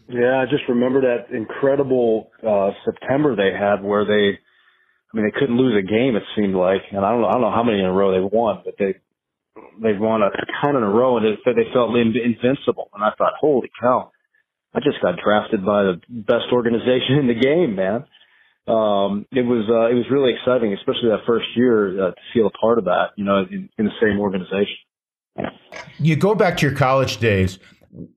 Yeah, 0.08 0.42
I 0.42 0.44
just 0.44 0.68
remember 0.68 1.00
that 1.00 1.34
incredible 1.34 2.30
uh, 2.46 2.70
September 2.84 3.34
they 3.34 3.56
had, 3.56 3.82
where 3.82 4.04
they, 4.04 4.36
I 4.36 5.16
mean, 5.16 5.24
they 5.24 5.40
couldn't 5.40 5.56
lose 5.56 5.82
a 5.82 5.86
game. 5.86 6.14
It 6.14 6.22
seemed 6.36 6.54
like, 6.54 6.82
and 6.92 7.00
I 7.00 7.10
don't 7.10 7.22
know, 7.22 7.28
I 7.28 7.32
don't 7.32 7.40
know 7.40 7.50
how 7.50 7.62
many 7.62 7.78
in 7.78 7.86
a 7.86 7.92
row 7.92 8.12
they 8.12 8.20
won, 8.20 8.60
but 8.64 8.74
they 8.78 9.00
they've 9.82 9.98
won 9.98 10.20
a 10.20 10.28
ton 10.60 10.76
in 10.76 10.82
a 10.82 10.90
row, 10.90 11.16
and 11.16 11.24
it, 11.24 11.38
they 11.46 11.72
felt 11.72 11.96
invincible. 11.96 12.90
And 12.92 13.02
I 13.02 13.10
thought, 13.16 13.32
holy 13.40 13.70
cow, 13.80 14.12
I 14.74 14.80
just 14.80 15.00
got 15.00 15.16
drafted 15.16 15.64
by 15.64 15.84
the 15.84 16.00
best 16.10 16.52
organization 16.52 17.16
in 17.20 17.26
the 17.26 17.40
game, 17.40 17.74
man 17.74 18.04
um, 18.66 19.26
it 19.30 19.42
was 19.42 19.68
uh, 19.68 19.90
it 19.90 19.94
was 19.94 20.06
really 20.10 20.32
exciting, 20.32 20.72
especially 20.72 21.10
that 21.10 21.26
first 21.26 21.46
year 21.54 22.08
uh, 22.08 22.10
to 22.10 22.20
feel 22.32 22.46
a 22.46 22.50
part 22.50 22.78
of 22.78 22.84
that. 22.84 23.08
You 23.16 23.24
know, 23.24 23.44
in, 23.50 23.68
in 23.78 23.84
the 23.84 23.92
same 24.00 24.18
organization. 24.18 24.76
You 25.98 26.16
go 26.16 26.34
back 26.34 26.56
to 26.58 26.66
your 26.66 26.76
college 26.76 27.18
days. 27.18 27.58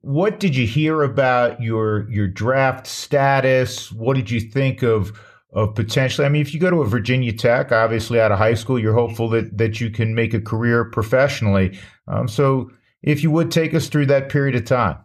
What 0.02 0.40
did 0.40 0.56
you 0.56 0.66
hear 0.66 1.04
about 1.04 1.62
your 1.62 2.10
your 2.10 2.28
draft 2.28 2.88
status? 2.88 3.92
What 3.92 4.16
did 4.16 4.32
you 4.32 4.40
think 4.40 4.84
of 4.84 5.12
of 5.52 5.76
potentially? 5.76 6.26
I 6.26 6.30
mean, 6.30 6.42
if 6.42 6.54
you 6.54 6.62
go 6.62 6.70
to 6.70 6.82
a 6.82 6.88
Virginia 6.88 7.34
Tech, 7.34 7.74
obviously 7.74 8.22
out 8.22 8.32
of 8.32 8.38
high 8.38 8.54
school, 8.54 8.80
you're 8.80 8.94
hopeful 8.94 9.28
that 9.30 9.58
that 9.58 9.82
you 9.82 9.90
can 9.90 10.16
make 10.16 10.34
a 10.34 10.40
career 10.40 10.86
professionally. 10.86 11.78
Um, 12.08 12.30
so, 12.30 12.72
if 13.04 13.22
you 13.22 13.32
would 13.32 13.52
take 13.52 13.74
us 13.74 13.90
through 13.90 14.06
that 14.06 14.30
period 14.30 14.56
of 14.56 14.64
time. 14.64 15.00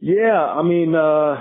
Yeah, 0.00 0.44
I 0.44 0.62
mean, 0.64 0.96
uh, 0.96 1.40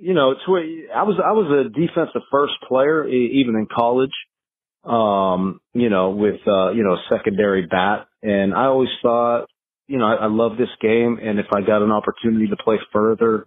you 0.00 0.14
know, 0.14 0.32
it's 0.32 0.40
I 0.46 1.02
was, 1.02 1.20
I 1.22 1.32
was 1.32 1.66
a 1.66 1.68
defensive 1.68 2.22
first 2.30 2.54
player, 2.66 3.06
even 3.06 3.54
in 3.56 3.66
college, 3.70 4.14
um, 4.84 5.60
you 5.74 5.90
know, 5.90 6.10
with, 6.10 6.40
uh, 6.46 6.70
you 6.72 6.82
know, 6.82 6.96
secondary 7.10 7.66
bat. 7.66 8.06
And 8.22 8.54
I 8.54 8.66
always 8.66 8.88
thought, 9.02 9.46
you 9.86 9.98
know, 9.98 10.06
I, 10.06 10.14
I 10.14 10.26
love 10.26 10.56
this 10.56 10.70
game. 10.80 11.18
And 11.22 11.38
if 11.38 11.46
I 11.54 11.60
got 11.60 11.82
an 11.82 11.92
opportunity 11.92 12.48
to 12.48 12.56
play 12.56 12.78
further, 12.92 13.46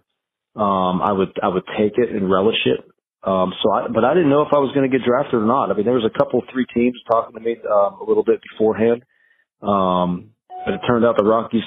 um, 0.54 1.02
I 1.02 1.12
would, 1.12 1.36
I 1.42 1.48
would 1.48 1.64
take 1.76 1.98
it 1.98 2.10
and 2.10 2.30
relish 2.30 2.66
it. 2.66 2.80
Um, 3.24 3.52
so 3.62 3.72
I, 3.72 3.88
but 3.88 4.04
I 4.04 4.14
didn't 4.14 4.30
know 4.30 4.42
if 4.42 4.52
I 4.52 4.58
was 4.58 4.72
going 4.74 4.88
to 4.88 4.96
get 4.96 5.04
drafted 5.04 5.34
or 5.34 5.46
not. 5.46 5.70
I 5.70 5.74
mean, 5.74 5.84
there 5.84 5.94
was 5.94 6.04
a 6.04 6.18
couple, 6.18 6.42
three 6.52 6.66
teams 6.72 6.96
talking 7.10 7.34
to 7.34 7.40
me, 7.40 7.56
um, 7.68 7.98
a 8.00 8.04
little 8.06 8.22
bit 8.22 8.40
beforehand. 8.52 9.02
Um, 9.62 10.30
but 10.64 10.74
it 10.74 10.80
turned 10.86 11.04
out 11.04 11.16
the 11.16 11.24
Rockies 11.24 11.64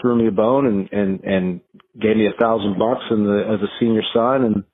threw 0.00 0.16
me 0.16 0.28
a 0.28 0.32
bone 0.32 0.66
and 0.66 0.92
and 0.92 1.24
and 1.24 1.60
gave 2.00 2.16
me 2.16 2.26
a 2.26 2.40
thousand 2.40 2.78
bucks 2.78 3.04
in 3.10 3.24
the 3.24 3.44
as 3.54 3.60
a 3.60 3.70
senior 3.80 4.02
sign 4.14 4.42
and 4.44 4.64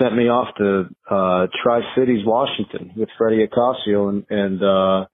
sent 0.00 0.14
me 0.14 0.28
off 0.28 0.54
to 0.56 0.88
uh 1.10 1.46
Tri 1.62 1.80
Cities, 1.96 2.24
Washington 2.24 2.92
with 2.96 3.08
Freddie 3.18 3.46
Ocasio 3.46 4.08
and 4.08 4.24
and 4.30 4.62
uh 4.62 5.06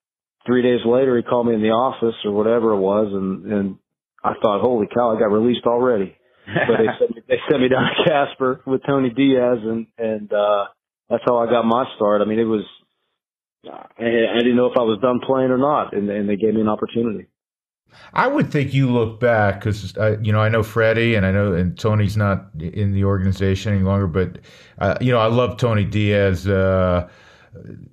three 0.47 0.63
days 0.63 0.81
later 0.85 1.17
he 1.17 1.23
called 1.23 1.47
me 1.47 1.55
in 1.55 1.63
the 1.63 1.69
office 1.71 2.15
or 2.25 2.33
whatever 2.33 2.73
it 2.73 2.81
was 2.81 3.13
and 3.13 3.53
and 3.53 3.77
I 4.23 4.33
thought, 4.41 4.63
Holy 4.63 4.87
cow, 4.87 5.15
I 5.15 5.19
got 5.19 5.31
released 5.31 5.67
already. 5.67 6.17
but 6.47 6.77
they 6.79 6.87
sent 6.99 7.17
me 7.17 7.23
they 7.29 7.39
sent 7.51 7.63
me 7.63 7.69
down 7.69 7.85
to 7.85 8.05
Casper 8.09 8.61
with 8.67 8.83
Tony 8.87 9.11
Diaz 9.11 9.59
and 9.63 9.87
and 9.99 10.33
uh 10.33 10.67
that's 11.09 11.23
how 11.27 11.39
I 11.39 11.47
got 11.47 11.65
my 11.65 11.85
start. 11.97 12.23
I 12.23 12.25
mean 12.25 12.39
it 12.39 12.45
was 12.45 12.65
I, 13.67 14.05
I 14.05 14.39
didn't 14.39 14.57
know 14.57 14.67
if 14.67 14.77
I 14.77 14.83
was 14.83 14.99
done 15.01 15.21
playing 15.27 15.51
or 15.51 15.59
not 15.59 15.95
and, 15.95 16.09
and 16.11 16.29
they 16.29 16.37
gave 16.37 16.55
me 16.55 16.61
an 16.61 16.69
opportunity. 16.69 17.27
I 18.13 18.29
would 18.29 18.51
think 18.51 18.73
you 18.73 18.91
look 18.91 19.19
back 19.19 19.61
because 19.61 19.97
uh, 19.97 20.17
you 20.23 20.33
know 20.33 20.41
I 20.41 20.49
know 20.49 20.63
Freddie 20.63 21.15
and 21.15 21.27
I 21.27 21.33
know 21.33 21.53
and 21.53 21.79
Tony's 21.79 22.17
not 22.17 22.47
in 22.59 22.93
the 22.93 23.05
organization 23.05 23.75
any 23.75 23.83
longer, 23.83 24.07
but 24.07 24.39
uh, 24.79 24.97
you 25.01 25.13
know 25.13 25.19
I 25.19 25.27
love 25.27 25.57
Tony 25.57 25.85
Diaz. 25.85 26.47
Uh, 26.47 27.09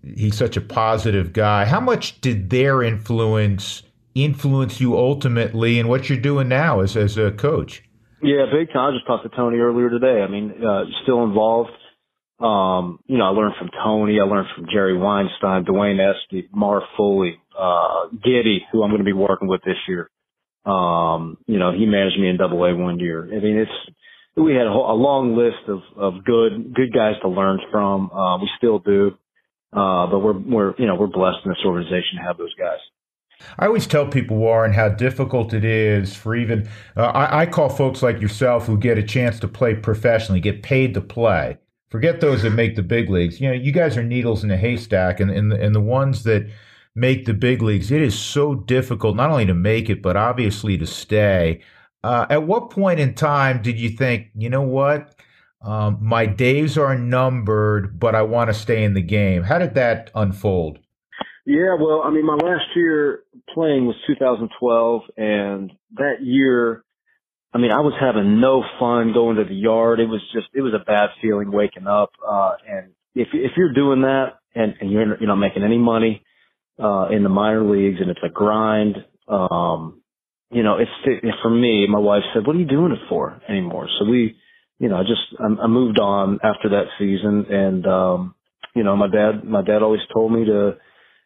he's 0.04 0.38
such 0.38 0.58
a 0.58 0.62
positive 0.62 1.34
guy. 1.34 1.66
How 1.66 1.80
much 1.80 2.22
did 2.22 2.50
their 2.50 2.84
influence 2.84 3.84
influence 4.14 4.82
you 4.82 4.98
ultimately 4.98 5.80
and 5.80 5.88
what 5.88 6.10
you're 6.10 6.20
doing 6.20 6.48
now 6.48 6.82
as 6.82 6.96
as 6.96 7.18
a 7.18 7.32
coach? 7.32 7.84
Yeah, 8.22 8.46
big 8.52 8.72
time. 8.72 8.94
I 8.94 8.96
just 8.96 9.08
talked 9.08 9.24
to 9.24 9.36
Tony 9.36 9.58
earlier 9.58 9.90
today. 9.90 10.22
I 10.22 10.28
mean, 10.30 10.64
uh, 10.64 10.84
still 11.04 11.24
involved. 11.24 11.72
Um, 12.40 13.00
you 13.08 13.18
know, 13.18 13.26
I 13.26 13.30
learned 13.30 13.56
from 13.58 13.70
Tony. 13.84 14.20
I 14.20 14.24
learned 14.24 14.48
from 14.56 14.66
Jerry 14.72 14.98
Weinstein, 14.98 15.66
Dwayne 15.66 16.00
Espy, 16.00 16.48
Marv 16.52 16.84
Foley, 16.98 17.40
uh, 17.62 18.08
Giddy, 18.24 18.66
who 18.72 18.82
I'm 18.82 18.90
going 18.90 19.06
to 19.06 19.06
be 19.06 19.14
working 19.14 19.48
with 19.48 19.62
this 19.64 19.78
year. 19.88 20.10
Um, 20.66 21.38
you 21.48 21.60
know, 21.60 21.72
he 21.72 21.86
managed 21.86 22.20
me 22.20 22.28
in 22.30 22.38
double 22.38 22.64
A 22.66 22.76
one 22.76 23.00
year. 23.00 23.24
I 23.26 23.40
mean, 23.40 23.58
it's, 23.58 23.96
we 24.36 24.54
had 24.54 24.68
a, 24.68 24.72
whole, 24.72 24.92
a 24.92 24.98
long 24.98 25.36
list 25.36 25.68
of, 25.68 25.82
of 25.98 26.24
good, 26.24 26.74
good 26.74 26.92
guys 26.94 27.16
to 27.22 27.30
learn 27.30 27.60
from. 27.72 28.12
Uh, 28.12 28.38
we 28.38 28.50
still 28.58 28.80
do. 28.80 29.12
Uh, 29.74 30.06
but 30.08 30.20
we're, 30.20 30.38
we're, 30.38 30.74
you 30.78 30.86
know, 30.86 30.96
we're 30.96 31.08
blessed 31.08 31.40
in 31.46 31.52
this 31.52 31.66
organization 31.66 32.18
to 32.18 32.24
have 32.24 32.38
those 32.38 32.54
guys. 32.56 32.80
I 33.58 33.66
always 33.68 33.88
tell 33.88 34.06
people, 34.06 34.38
Warren, 34.38 34.74
how 34.74 34.90
difficult 34.90 35.54
it 35.54 35.66
is 35.66 36.16
for 36.16 36.36
even, 36.36 36.70
uh, 36.96 37.06
I, 37.06 37.42
I 37.42 37.46
call 37.46 37.70
folks 37.70 38.04
like 38.04 38.22
yourself 38.22 38.68
who 38.68 38.78
get 38.78 38.98
a 38.98 39.04
chance 39.04 39.40
to 39.40 39.48
play 39.48 39.74
professionally, 39.76 40.42
get 40.42 40.62
paid 40.62 40.94
to 40.94 41.02
play. 41.02 41.58
Forget 41.90 42.22
those 42.22 42.44
that 42.44 42.52
make 42.52 42.76
the 42.76 42.84
big 42.84 43.10
leagues. 43.10 43.42
You 43.42 43.48
know, 43.48 43.54
you 43.54 43.72
guys 43.72 43.98
are 43.98 44.04
needles 44.04 44.44
in 44.44 44.52
a 44.52 44.58
haystack, 44.58 45.20
and, 45.20 45.32
and, 45.32 45.52
and 45.54 45.74
the 45.74 45.82
ones 45.82 46.24
that, 46.24 46.50
make 46.96 47.26
the 47.26 47.34
big 47.34 47.62
leagues, 47.62 47.92
it 47.92 48.02
is 48.02 48.18
so 48.18 48.56
difficult 48.56 49.16
not 49.16 49.30
only 49.30 49.46
to 49.46 49.54
make 49.54 49.90
it, 49.90 50.02
but 50.02 50.18
obviously 50.18 50.78
to 50.78 50.86
stay. 50.86 51.62
Uh, 52.04 52.26
at 52.30 52.44
what 52.44 52.70
point 52.70 53.00
in 53.00 53.14
time 53.14 53.62
did 53.62 53.80
you 53.80 53.90
think, 53.90 54.28
you 54.36 54.50
know 54.50 54.62
what? 54.62 55.16
Um, 55.62 56.00
my 56.02 56.26
days 56.26 56.78
are 56.78 56.98
numbered, 56.98 58.00
but 58.00 58.16
I 58.16 58.24
want 58.24 58.50
to 58.50 58.54
stay 58.54 58.84
in 58.84 58.96
the 58.96 59.02
game. 59.02 59.44
How 59.44 59.60
did 59.60 59.76
that 59.76 60.10
unfold? 60.16 60.80
Yeah, 61.46 61.76
well, 61.80 62.02
I 62.04 62.12
mean, 62.12 62.26
my 62.26 62.36
last 62.36 62.66
year 62.76 63.24
playing 63.54 63.86
was 63.86 63.96
2012, 64.08 65.02
and 65.18 65.72
that 65.96 66.22
year, 66.22 66.84
I 67.54 67.58
mean, 67.58 67.72
I 67.72 67.82
was 67.82 67.94
having 68.00 68.40
no 68.40 68.64
fun 68.80 69.14
going 69.14 69.38
to 69.38 69.44
the 69.44 69.56
yard. 69.56 70.00
It 70.00 70.06
was 70.06 70.22
just, 70.34 70.48
it 70.54 70.62
was 70.62 70.74
a 70.74 70.84
bad 70.84 71.10
feeling 71.22 71.52
waking 71.52 71.88
up. 71.88 72.12
Uh, 72.28 72.54
and 72.68 72.92
if 73.16 73.30
if 73.34 73.52
you're 73.58 73.74
doing 73.74 74.02
that 74.02 74.40
and, 74.56 74.74
and 74.80 74.92
you're 74.92 75.18
you're 75.18 75.28
not 75.28 75.36
making 75.36 75.64
any 75.64 75.78
money, 75.78 76.24
uh, 76.82 77.08
in 77.12 77.24
the 77.24 77.30
minor 77.30 77.64
leagues 77.64 78.00
and 78.02 78.10
it's 78.10 78.20
a 78.24 78.30
grind. 78.30 78.98
Um, 79.28 80.02
you 80.52 80.64
know, 80.64 80.78
it's 80.78 81.42
for 81.42 81.50
me, 81.50 81.88
my 81.88 82.00
wife 82.00 82.24
said, 82.34 82.46
what 82.46 82.56
are 82.56 82.60
you 82.60 82.66
doing 82.66 82.92
it 82.92 83.00
for 83.08 83.42
anymore? 83.48 83.88
So 84.00 84.06
we, 84.06 84.36
you 84.80 84.90
know, 84.90 84.98
I 84.98 85.04
just, 85.04 85.22
I, 85.40 85.68
moved 85.68 86.00
on 86.00 86.40
after 86.44 86.70
that 86.70 86.88
season 87.00 87.46
and, 87.50 87.88
um, 87.88 88.36
you 88.76 88.84
know, 88.84 88.96
my 88.96 89.08
dad, 89.08 89.44
my 89.46 89.62
dad 89.62 89.82
always 89.82 90.02
told 90.14 90.34
me 90.34 90.46
to, 90.46 90.78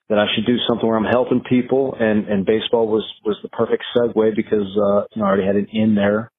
that 0.09 0.19
I 0.19 0.27
should 0.35 0.45
do 0.45 0.57
something 0.67 0.87
where 0.87 0.97
I'm 0.97 1.05
helping 1.05 1.41
people 1.41 1.95
and, 1.99 2.27
and 2.27 2.45
baseball 2.45 2.87
was, 2.87 3.03
was 3.23 3.37
the 3.41 3.49
perfect 3.49 3.83
segue 3.95 4.35
because, 4.35 4.67
uh, 4.77 5.07
you 5.15 5.21
know, 5.21 5.23
I 5.23 5.27
already 5.27 5.47
had 5.47 5.55
an 5.55 5.67
in 5.71 5.95
there. 5.95 6.31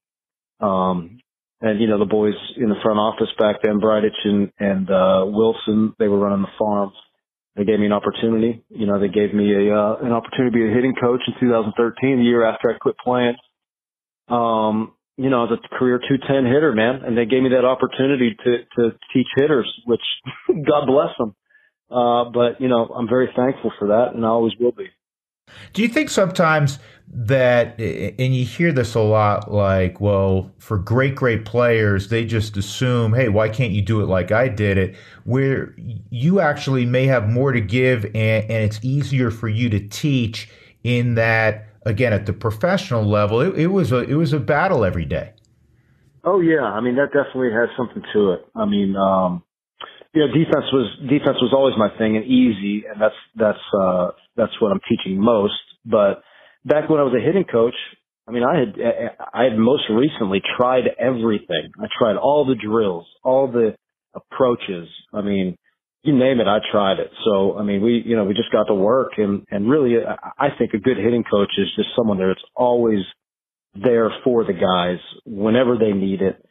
Um, 0.61 1.18
and, 1.61 1.81
you 1.81 1.88
know, 1.88 1.98
the 1.98 2.05
boys 2.05 2.35
in 2.57 2.68
the 2.68 2.76
front 2.83 3.00
office 3.00 3.31
back 3.38 3.57
then, 3.62 3.81
Bridich 3.81 4.24
and, 4.24 4.52
and, 4.61 4.90
uh, 4.90 5.24
Wilson, 5.26 5.94
they 5.98 6.07
were 6.07 6.18
running 6.18 6.42
the 6.42 6.52
farm 6.59 6.92
they 7.57 7.64
gave 7.64 7.81
me 7.81 7.87
an 7.87 7.92
opportunity. 7.92 8.62
You 8.69 8.87
know, 8.87 9.01
they 9.01 9.09
gave 9.09 9.33
me 9.33 9.53
a 9.53 9.75
uh, 9.75 9.97
an 10.03 10.12
opportunity 10.12 10.51
to 10.51 10.64
be 10.64 10.71
a 10.71 10.75
hitting 10.75 10.95
coach 10.95 11.23
in 11.27 11.35
2013, 11.40 12.19
the 12.19 12.25
year 12.25 12.45
after 12.45 12.71
I 12.71 12.79
quit 12.79 12.97
playing. 13.03 13.37
Um, 14.29 14.92
you 15.16 15.31
know, 15.31 15.47
I 15.47 15.51
was 15.51 15.59
a 15.64 15.79
career 15.79 15.99
210 15.99 16.45
hitter, 16.53 16.73
man, 16.73 17.01
and 17.05 17.16
they 17.16 17.25
gave 17.25 17.42
me 17.42 17.51
that 17.51 17.64
opportunity 17.64 18.37
to 18.45 18.59
to 18.77 18.99
teach 19.12 19.29
hitters, 19.35 19.73
which 19.87 20.03
God 20.49 20.87
bless 20.87 21.16
them. 21.19 21.35
Uh, 21.90 22.31
but 22.31 22.61
you 22.61 22.69
know, 22.69 22.85
I'm 22.85 23.09
very 23.09 23.31
thankful 23.35 23.73
for 23.79 23.88
that, 23.88 24.14
and 24.14 24.25
I 24.25 24.29
always 24.29 24.53
will 24.61 24.73
be. 24.73 24.88
Do 25.73 25.83
you 25.83 25.88
think 25.88 26.11
sometimes 26.11 26.79
that, 27.09 27.79
and 27.81 28.35
you 28.35 28.45
hear 28.45 28.73
this 28.73 28.95
a 28.95 29.01
lot, 29.01 29.53
like, 29.53 30.01
well, 30.01 30.51
for 30.59 30.79
great, 30.79 31.14
great 31.14 31.45
players, 31.45 32.09
they 32.09 32.25
just 32.25 32.57
assume, 32.57 33.14
hey, 33.14 33.29
why 33.29 33.49
can't 33.49 33.73
you 33.73 33.83
do 33.83 34.01
it 34.01 34.07
like 34.07 34.33
I 34.33 34.49
did 34.49 34.77
it? 34.79 34.97
Where 35.25 35.75
you 36.11 36.40
actually 36.40 36.85
may 36.85 37.07
have 37.07 37.29
more 37.29 37.53
to 37.53 37.61
give, 37.61 38.05
and, 38.07 38.15
and 38.15 38.65
it's 38.65 38.81
easier 38.83 39.31
for 39.31 39.48
you 39.48 39.71
to 39.71 39.81
teach 39.88 40.48
in 40.83 41.15
that, 41.15 41.67
again, 41.85 42.13
at 42.13 42.27
the 42.27 42.33
professional 42.33 43.04
level, 43.04 43.40
it, 43.40 43.59
it 43.59 43.67
was 43.69 43.92
a 43.92 43.98
it 43.98 44.15
was 44.15 44.33
a 44.33 44.40
battle 44.40 44.85
every 44.85 45.04
day. 45.04 45.33
Oh 46.25 46.40
yeah, 46.40 46.63
I 46.63 46.81
mean 46.81 46.96
that 46.96 47.13
definitely 47.13 47.52
has 47.52 47.69
something 47.77 48.02
to 48.13 48.33
it. 48.33 48.46
I 48.54 48.65
mean, 48.67 48.96
um, 48.96 49.42
you 50.13 50.27
know, 50.27 50.29
defense 50.29 50.67
was 50.73 50.96
defense 51.09 51.38
was 51.40 51.52
always 51.52 51.75
my 51.77 51.88
thing 51.98 52.17
and 52.17 52.25
easy, 52.25 52.85
and 52.87 53.00
that's 53.00 53.15
that's 53.37 53.59
uh, 53.73 54.11
that's 54.37 54.61
what 54.61 54.73
I'm 54.73 54.81
teaching 54.89 55.21
most. 55.21 55.55
But 55.85 56.23
back 56.65 56.89
when 56.89 57.01
I 57.01 57.05
was 57.05 57.15
a 57.15 57.25
hitting 57.25 57.45
coach, 57.45 57.75
I 58.29 58.33
mean, 58.33 58.43
I 58.43 58.59
had 58.59 58.75
I 59.33 59.45
had 59.45 59.57
most 59.57 59.85
recently 59.91 60.43
tried 60.57 60.85
everything. 60.99 61.71
I 61.81 61.87
tried 61.99 62.17
all 62.17 62.45
the 62.45 62.57
drills, 62.57 63.07
all 63.23 63.51
the 63.51 63.77
approaches. 64.15 64.89
I 65.13 65.23
mean, 65.23 65.57
you 66.03 66.17
name 66.17 66.41
it, 66.41 66.47
I 66.47 66.59
tried 66.71 66.99
it. 66.99 67.11
So, 67.25 67.59
I 67.59 67.63
mean, 67.63 67.83
we, 67.83 68.03
you 68.05 68.17
know, 68.17 68.25
we 68.25 68.35
just 68.35 68.53
got 68.53 68.65
to 68.65 68.75
work 68.75 69.13
and, 69.19 69.45
and 69.51 69.69
really, 69.69 69.97
uh, 69.97 70.15
I 70.39 70.49
think 70.57 70.73
a 70.73 70.79
good 70.79 70.97
hitting 70.97 71.25
coach 71.25 71.51
is 71.59 71.67
just 71.77 71.89
someone 71.97 72.19
that's 72.19 72.41
always 72.55 73.01
there 73.75 74.11
for 74.25 74.45
the 74.45 74.53
guys 74.53 74.99
whenever 75.27 75.77
they 75.77 75.93
need 75.93 76.23
it 76.23 76.46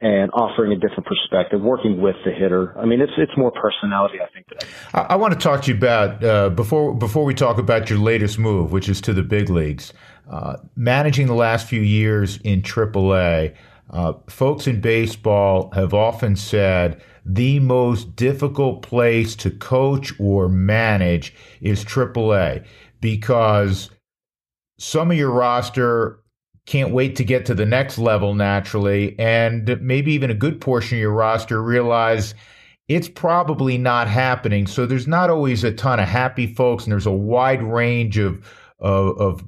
and 0.00 0.30
offering 0.32 0.72
a 0.72 0.76
different 0.76 1.06
perspective, 1.06 1.60
working 1.60 2.00
with 2.00 2.16
the 2.24 2.32
hitter. 2.32 2.76
I 2.78 2.86
mean, 2.86 3.00
it's 3.00 3.12
it's 3.18 3.36
more 3.36 3.52
personality, 3.52 4.18
I 4.20 4.28
think. 4.32 4.46
I, 4.94 5.00
I, 5.00 5.16
want 5.16 5.34
to 5.34 5.38
talk 5.38 5.62
to 5.62 5.72
you 5.72 5.76
about 5.76 6.24
uh, 6.24 6.48
before 6.50 6.94
before 6.94 7.24
we 7.24 7.34
talk 7.34 7.58
about 7.58 7.90
your 7.90 7.98
latest 7.98 8.38
move, 8.38 8.72
which 8.72 8.88
is 8.88 9.00
to 9.02 9.12
the 9.12 9.22
big 9.22 9.50
leagues. 9.50 9.92
Uh, 10.30 10.56
managing 10.74 11.26
the 11.26 11.34
last 11.34 11.66
few 11.66 11.82
years 11.82 12.38
in 12.38 12.62
AAA, 12.62 13.54
uh, 13.90 14.12
folks 14.28 14.66
in 14.66 14.80
baseball 14.80 15.70
have 15.74 15.92
often 15.92 16.36
said 16.36 17.02
the 17.26 17.58
most 17.60 18.16
difficult 18.16 18.82
place 18.82 19.36
to 19.36 19.50
coach 19.50 20.12
or 20.18 20.48
manage 20.48 21.34
is 21.60 21.84
AAA 21.84 22.64
because 23.00 23.90
some 24.78 25.10
of 25.10 25.16
your 25.16 25.30
roster 25.30 26.20
can't 26.70 26.92
wait 26.92 27.16
to 27.16 27.24
get 27.24 27.46
to 27.46 27.54
the 27.54 27.66
next 27.66 27.98
level 27.98 28.32
naturally. 28.34 29.18
And 29.18 29.80
maybe 29.82 30.12
even 30.12 30.30
a 30.30 30.34
good 30.34 30.60
portion 30.60 30.98
of 30.98 31.00
your 31.00 31.12
roster 31.12 31.60
realize 31.60 32.34
it's 32.88 33.08
probably 33.08 33.76
not 33.76 34.06
happening. 34.06 34.68
So 34.68 34.86
there's 34.86 35.08
not 35.08 35.30
always 35.30 35.64
a 35.64 35.72
ton 35.72 35.98
of 35.98 36.08
happy 36.08 36.46
folks, 36.46 36.84
and 36.84 36.92
there's 36.92 37.06
a 37.06 37.12
wide 37.12 37.62
range 37.62 38.18
of, 38.18 38.44
of, 38.78 39.18
of 39.18 39.44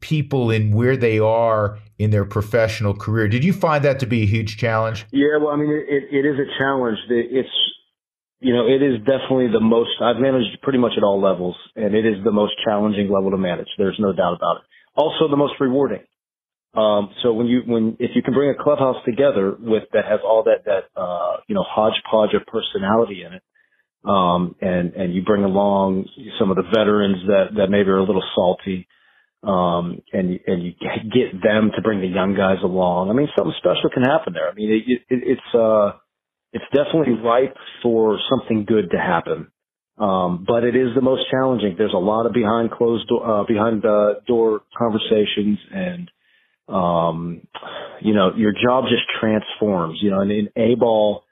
people 0.00 0.50
in 0.50 0.74
where 0.74 0.96
they 0.96 1.18
are 1.18 1.78
in 1.98 2.10
their 2.10 2.24
professional 2.24 2.94
career. 2.94 3.28
Did 3.28 3.44
you 3.44 3.52
find 3.52 3.84
that 3.84 4.00
to 4.00 4.06
be 4.06 4.22
a 4.22 4.26
huge 4.26 4.56
challenge? 4.56 5.06
Yeah, 5.12 5.36
well, 5.40 5.50
I 5.50 5.56
mean, 5.56 5.70
it, 5.70 6.04
it 6.10 6.26
is 6.26 6.38
a 6.38 6.48
challenge. 6.58 6.98
It's, 7.10 7.48
you 8.40 8.54
know, 8.54 8.66
it 8.66 8.82
is 8.82 8.98
definitely 9.00 9.48
the 9.52 9.60
most, 9.60 9.90
I've 10.00 10.20
managed 10.20 10.62
pretty 10.62 10.78
much 10.78 10.92
at 10.96 11.02
all 11.02 11.20
levels, 11.20 11.56
and 11.74 11.94
it 11.94 12.06
is 12.06 12.24
the 12.24 12.32
most 12.32 12.52
challenging 12.64 13.10
level 13.10 13.30
to 13.30 13.38
manage. 13.38 13.68
There's 13.76 13.96
no 13.98 14.12
doubt 14.14 14.36
about 14.36 14.56
it. 14.56 14.62
Also 14.94 15.28
the 15.28 15.36
most 15.36 15.54
rewarding. 15.60 16.00
Um, 16.76 17.10
so 17.22 17.32
when 17.32 17.46
you, 17.46 17.62
when, 17.64 17.96
if 18.00 18.10
you 18.14 18.22
can 18.22 18.34
bring 18.34 18.50
a 18.50 18.62
clubhouse 18.62 18.96
together 19.06 19.56
with, 19.58 19.84
that 19.94 20.04
has 20.04 20.20
all 20.22 20.44
that, 20.44 20.66
that, 20.66 21.00
uh, 21.00 21.38
you 21.48 21.54
know, 21.54 21.64
hodgepodge 21.66 22.34
of 22.34 22.46
personality 22.46 23.22
in 23.24 23.32
it, 23.32 23.42
um, 24.04 24.54
and, 24.60 24.92
and 24.92 25.14
you 25.14 25.22
bring 25.22 25.42
along 25.42 26.04
some 26.38 26.50
of 26.50 26.56
the 26.56 26.62
veterans 26.62 27.16
that, 27.28 27.56
that 27.56 27.68
maybe 27.70 27.88
are 27.88 27.96
a 27.96 28.04
little 28.04 28.22
salty, 28.34 28.86
um, 29.42 30.02
and, 30.12 30.38
and 30.46 30.62
you 30.64 30.72
get 30.80 31.40
them 31.42 31.70
to 31.74 31.82
bring 31.82 32.00
the 32.00 32.06
young 32.06 32.34
guys 32.36 32.58
along. 32.62 33.08
I 33.08 33.14
mean, 33.14 33.28
something 33.36 33.54
special 33.56 33.88
can 33.92 34.02
happen 34.02 34.34
there. 34.34 34.50
I 34.50 34.54
mean, 34.54 34.70
it, 34.70 35.02
it, 35.08 35.22
it's, 35.38 35.54
uh, 35.54 35.92
it's 36.52 36.64
definitely 36.74 37.14
ripe 37.14 37.56
for 37.82 38.18
something 38.28 38.64
good 38.66 38.90
to 38.90 38.98
happen. 38.98 39.48
Um, 39.98 40.44
but 40.46 40.62
it 40.62 40.76
is 40.76 40.94
the 40.94 41.00
most 41.00 41.22
challenging. 41.30 41.74
There's 41.78 41.94
a 41.94 41.98
lot 41.98 42.26
of 42.26 42.34
behind 42.34 42.70
closed 42.70 43.08
door, 43.08 43.24
uh, 43.26 43.44
behind 43.46 43.84
uh, 43.84 44.20
door 44.26 44.60
conversations 44.76 45.58
and, 45.72 46.10
um, 46.68 47.46
you 48.00 48.14
know, 48.14 48.32
your 48.36 48.52
job 48.52 48.84
just 48.84 49.04
transforms, 49.20 49.98
you 50.02 50.10
know, 50.10 50.20
and 50.20 50.30
in 50.30 50.48
A 50.56 50.74
ball, 50.74 51.24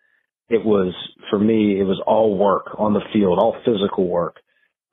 it 0.48 0.64
was, 0.64 0.94
for 1.30 1.38
me, 1.38 1.80
it 1.80 1.84
was 1.84 2.00
all 2.06 2.36
work 2.36 2.76
on 2.78 2.92
the 2.92 3.00
field, 3.12 3.38
all 3.38 3.56
physical 3.64 4.08
work. 4.08 4.36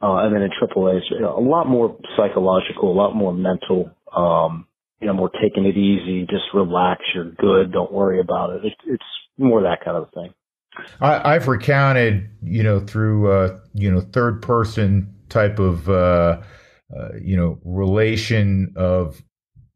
Uh, 0.01 0.25
and 0.25 0.35
then 0.35 0.41
in 0.41 0.49
AAA, 0.49 0.97
it's 0.97 1.11
a 1.11 1.39
lot 1.39 1.67
more 1.67 1.95
psychological, 2.17 2.91
a 2.91 2.97
lot 2.97 3.15
more 3.15 3.33
mental, 3.33 3.91
um, 4.15 4.65
you 4.99 5.07
know, 5.07 5.13
more 5.13 5.29
taking 5.41 5.65
it 5.65 5.77
easy, 5.77 6.25
just 6.27 6.43
relax, 6.53 7.01
you're 7.13 7.31
good, 7.31 7.71
don't 7.71 7.91
worry 7.91 8.19
about 8.19 8.51
it. 8.51 8.65
it 8.65 8.73
it's 8.87 9.03
more 9.37 9.61
that 9.61 9.83
kind 9.83 9.97
of 9.97 10.09
thing. 10.13 10.33
I, 11.01 11.33
have 11.33 11.47
recounted, 11.47 12.29
you 12.41 12.63
know, 12.63 12.79
through, 12.79 13.31
uh, 13.31 13.59
you 13.73 13.91
know, 13.91 13.99
third 13.99 14.41
person 14.41 15.13
type 15.29 15.59
of, 15.59 15.89
uh, 15.89 16.41
uh, 16.95 17.09
you 17.21 17.35
know, 17.35 17.59
relation 17.63 18.73
of 18.75 19.21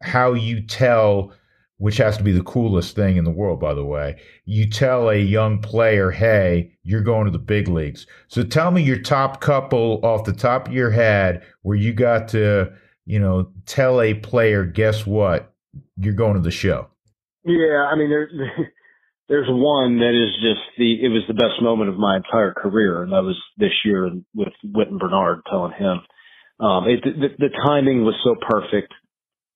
how 0.02 0.34
you 0.34 0.62
tell, 0.62 1.34
which 1.78 1.98
has 1.98 2.18
to 2.18 2.24
be 2.24 2.32
the 2.32 2.44
coolest 2.44 2.96
thing 2.96 3.18
in 3.18 3.24
the 3.24 3.32
world, 3.32 3.60
by 3.60 3.74
the 3.74 3.86
way. 3.86 4.20
You 4.46 4.70
tell 4.70 5.10
a 5.10 5.18
young 5.18 5.60
player, 5.60 6.12
hey, 6.12 6.72
you're 6.84 7.02
going 7.02 7.26
to 7.26 7.32
the 7.32 7.40
big 7.40 7.68
leagues. 7.68 8.08
So 8.28 8.44
tell 8.44 8.72
me 8.72 8.82
your 8.82 9.00
top 9.00 9.42
couple 9.42 10.00
off 10.04 10.26
the 10.26 10.34
top 10.34 10.68
of 10.68 10.74
your 10.74 10.92
head 10.92 11.44
where 11.64 11.78
you 11.78 11.94
got 11.94 12.28
to, 12.30 12.72
you 13.06 13.20
know, 13.20 13.52
tell 13.66 14.02
a 14.02 14.14
player, 14.14 14.66
guess 14.66 15.06
what? 15.06 15.54
You're 15.98 16.14
going 16.14 16.36
to 16.36 16.42
the 16.42 16.52
show. 16.52 16.88
Yeah, 17.44 17.88
I 17.92 17.96
mean, 17.96 18.10
there's 18.10 18.32
there's 19.30 19.48
one 19.50 20.00
that 20.00 20.14
is 20.14 20.34
just 20.42 20.62
the 20.78 21.06
it 21.06 21.10
was 21.10 21.24
the 21.28 21.34
best 21.34 21.62
moment 21.62 21.90
of 21.90 21.98
my 21.98 22.18
entire 22.18 22.54
career, 22.54 23.04
and 23.04 23.12
that 23.12 23.24
was 23.24 23.38
this 23.58 23.74
year 23.84 24.10
with 24.34 24.54
Wynton 24.64 24.98
Bernard 24.98 25.42
telling 25.50 25.74
him. 25.74 26.02
Um, 26.58 26.88
it, 26.88 27.04
the, 27.04 27.28
the 27.38 27.50
timing 27.66 28.06
was 28.06 28.16
so 28.24 28.36
perfect 28.40 28.94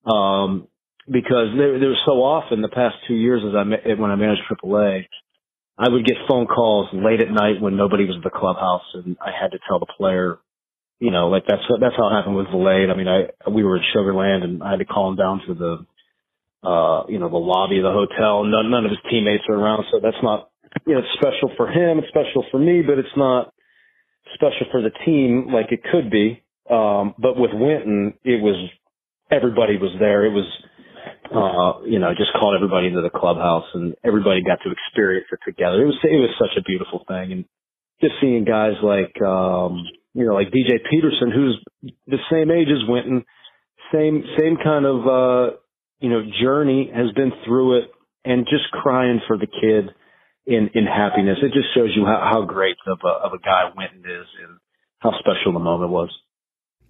um, 0.06 0.68
because 1.10 1.50
there, 1.58 1.80
there 1.80 1.90
was 1.90 2.02
so 2.06 2.22
often 2.22 2.62
the 2.62 2.70
past 2.70 2.96
two 3.08 3.16
years 3.16 3.42
as 3.46 3.56
I 3.56 3.64
when 4.00 4.12
I 4.12 4.16
managed 4.16 4.44
AAA, 4.50 5.06
I 5.78 5.90
would 5.90 6.06
get 6.06 6.18
phone 6.28 6.46
calls 6.46 6.90
late 6.94 7.22
at 7.22 7.32
night 7.32 7.62
when 7.62 7.78
nobody 7.78 8.06
was 8.06 8.18
at 8.18 8.24
the 8.24 8.30
clubhouse, 8.30 8.84
and 8.94 9.18
I 9.22 9.32
had 9.32 9.52
to 9.52 9.60
tell 9.68 9.80
the 9.80 9.88
player, 9.98 10.38
you 11.00 11.10
know, 11.10 11.30
like 11.30 11.44
that's 11.48 11.64
that's 11.80 11.96
how 11.96 12.10
it 12.10 12.14
happened 12.14 12.36
with 12.36 12.48
Vilade. 12.48 12.92
I 12.92 12.96
mean, 12.96 13.08
I 13.08 13.50
we 13.50 13.64
were 13.64 13.78
in 13.78 13.84
Sugarland, 13.96 14.44
and 14.44 14.62
I 14.62 14.72
had 14.72 14.80
to 14.80 14.86
call 14.86 15.10
him 15.10 15.16
down 15.16 15.42
to 15.48 15.54
the, 15.54 16.68
uh, 16.68 17.06
you 17.08 17.18
know, 17.18 17.30
the 17.30 17.38
lobby 17.38 17.78
of 17.78 17.84
the 17.84 17.92
hotel. 17.92 18.44
None 18.44 18.70
none 18.70 18.86
of 18.86 18.92
his 18.92 19.00
teammates 19.10 19.44
are 19.50 19.56
around, 19.56 19.86
so 19.92 20.00
that's 20.02 20.22
not, 20.22 20.50
you 20.86 20.94
know, 20.94 21.00
it's 21.00 21.14
special 21.14 21.52
for 21.56 21.68
him. 21.68 22.00
It's 22.00 22.10
special 22.10 22.46
for 22.52 22.60
me, 22.60 22.82
but 22.82 23.00
it's 23.00 23.16
not 23.16 23.54
special 24.36 24.68
for 24.72 24.82
the 24.82 24.92
team 25.06 25.48
like 25.52 25.72
it 25.72 25.82
could 25.90 26.12
be. 26.12 26.44
Um, 26.70 27.16
but 27.18 27.36
with 27.36 27.52
Wynton, 27.54 28.14
it 28.24 28.42
was 28.42 28.70
everybody 29.32 29.78
was 29.78 29.92
there. 30.00 30.26
It 30.26 30.34
was, 30.34 30.48
uh, 31.30 31.86
you 31.86 32.00
know, 32.00 32.12
just 32.18 32.34
called 32.40 32.56
everybody 32.56 32.88
into 32.88 33.02
the 33.02 33.10
clubhouse 33.10 33.66
and 33.74 33.96
everybody 34.04 34.44
got 34.44 34.60
to 34.64 34.72
experience 34.72 35.28
it 35.32 35.40
together. 35.46 35.82
It 35.82 35.86
was, 35.86 36.00
it 36.04 36.18
was 36.18 36.34
such 36.40 36.58
a 36.58 36.64
beautiful 36.64 37.06
thing. 37.08 37.32
And 37.32 37.46
just 38.02 38.16
seeing 38.22 38.46
guys 38.46 38.74
like, 38.82 39.14
um, 39.22 39.86
you 40.14 40.26
know, 40.26 40.34
like 40.34 40.48
DJ 40.48 40.82
Peterson, 40.90 41.32
who's 41.32 41.64
the 42.08 42.18
same 42.32 42.50
age 42.52 42.68
as 42.70 42.88
Wynton, 42.88 43.26
same, 43.94 44.24
same 44.38 44.58
kind 44.58 44.86
of, 44.86 45.08
uh, 45.08 45.56
you 46.00 46.10
know, 46.10 46.22
journey 46.42 46.92
has 46.94 47.12
been 47.14 47.32
through 47.46 47.80
it 47.80 47.92
and 48.26 48.46
just 48.50 48.72
crying 48.72 49.22
for 49.28 49.38
the 49.38 49.48
kid 49.48 49.94
in, 50.46 50.70
in 50.74 50.86
happiness. 50.86 51.38
It 51.44 51.54
just 51.54 51.74
shows 51.76 51.90
you 51.96 52.06
how, 52.06 52.30
how 52.32 52.46
great 52.46 52.76
of 52.88 53.00
a, 53.04 53.26
of 53.26 53.34
a 53.34 53.40
guy 53.40 53.70
Wynton 53.76 54.10
is 54.10 54.28
and 54.44 54.58
how 55.00 55.12
special 55.20 55.54
the 55.54 55.60
moment 55.60 55.92
was. 55.92 56.10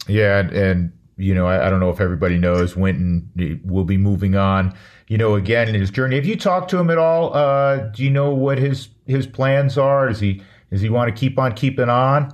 Yeah. 0.07 0.39
And, 0.39 0.51
And, 0.51 0.91
you 1.19 1.35
know, 1.35 1.45
I, 1.45 1.67
I, 1.67 1.69
don't 1.69 1.81
know 1.81 1.89
if 1.89 1.99
everybody 1.99 2.37
knows 2.37 2.77
Wynton 2.77 3.61
will 3.65 3.83
be 3.83 3.97
moving 3.97 4.35
on, 4.35 4.73
you 5.07 5.17
know, 5.17 5.35
again 5.35 5.67
in 5.67 5.75
his 5.75 5.91
journey. 5.91 6.15
Have 6.15 6.25
you 6.25 6.37
talked 6.37 6.69
to 6.71 6.77
him 6.77 6.89
at 6.89 6.97
all? 6.97 7.33
Uh, 7.33 7.77
do 7.89 8.03
you 8.03 8.09
know 8.09 8.33
what 8.33 8.57
his 8.57 8.87
his 9.05 9.27
plans 9.27 9.77
are? 9.77 10.07
Does 10.07 10.21
he 10.21 10.41
does 10.71 10.81
he 10.81 10.89
want 10.89 11.13
to 11.13 11.19
keep 11.19 11.37
on 11.37 11.53
keeping 11.53 11.89
on? 11.89 12.33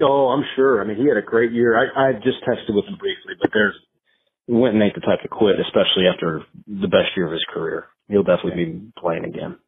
Oh, 0.00 0.28
I'm 0.28 0.44
sure. 0.56 0.80
I 0.82 0.86
mean, 0.86 0.96
he 0.96 1.06
had 1.06 1.16
a 1.16 1.22
great 1.22 1.52
year. 1.52 1.78
I, 1.78 2.08
I 2.08 2.12
just 2.14 2.42
texted 2.48 2.74
with 2.74 2.86
him 2.86 2.96
briefly, 2.98 3.34
but 3.40 3.50
there's 3.52 3.74
Wynton 4.48 4.80
ain't 4.80 4.94
the 4.94 5.00
type 5.00 5.20
to 5.22 5.28
quit, 5.28 5.60
especially 5.60 6.06
after 6.12 6.42
the 6.66 6.88
best 6.88 7.16
year 7.16 7.26
of 7.26 7.32
his 7.32 7.44
career. 7.52 7.86
He'll 8.08 8.24
definitely 8.24 8.64
be 8.64 8.80
playing 8.98 9.24
again. 9.24 9.58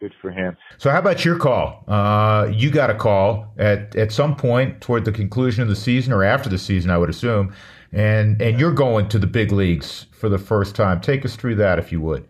Good 0.00 0.12
for 0.20 0.30
him. 0.30 0.56
So, 0.78 0.90
how 0.90 0.98
about 0.98 1.24
your 1.24 1.38
call? 1.38 1.84
Uh, 1.88 2.50
you 2.52 2.70
got 2.70 2.90
a 2.90 2.94
call 2.94 3.54
at 3.56 3.96
at 3.96 4.12
some 4.12 4.36
point 4.36 4.80
toward 4.80 5.04
the 5.04 5.12
conclusion 5.12 5.62
of 5.62 5.68
the 5.68 5.76
season 5.76 6.12
or 6.12 6.22
after 6.22 6.50
the 6.50 6.58
season, 6.58 6.90
I 6.90 6.98
would 6.98 7.08
assume 7.08 7.54
and 7.92 8.40
and 8.40 8.58
you're 8.58 8.72
going 8.74 9.08
to 9.10 9.18
the 9.18 9.26
big 9.26 9.52
leagues 9.52 10.06
for 10.12 10.28
the 10.28 10.38
first 10.38 10.76
time. 10.76 11.00
Take 11.00 11.24
us 11.24 11.36
through 11.36 11.56
that, 11.56 11.78
if 11.78 11.92
you 11.92 12.00
would. 12.00 12.28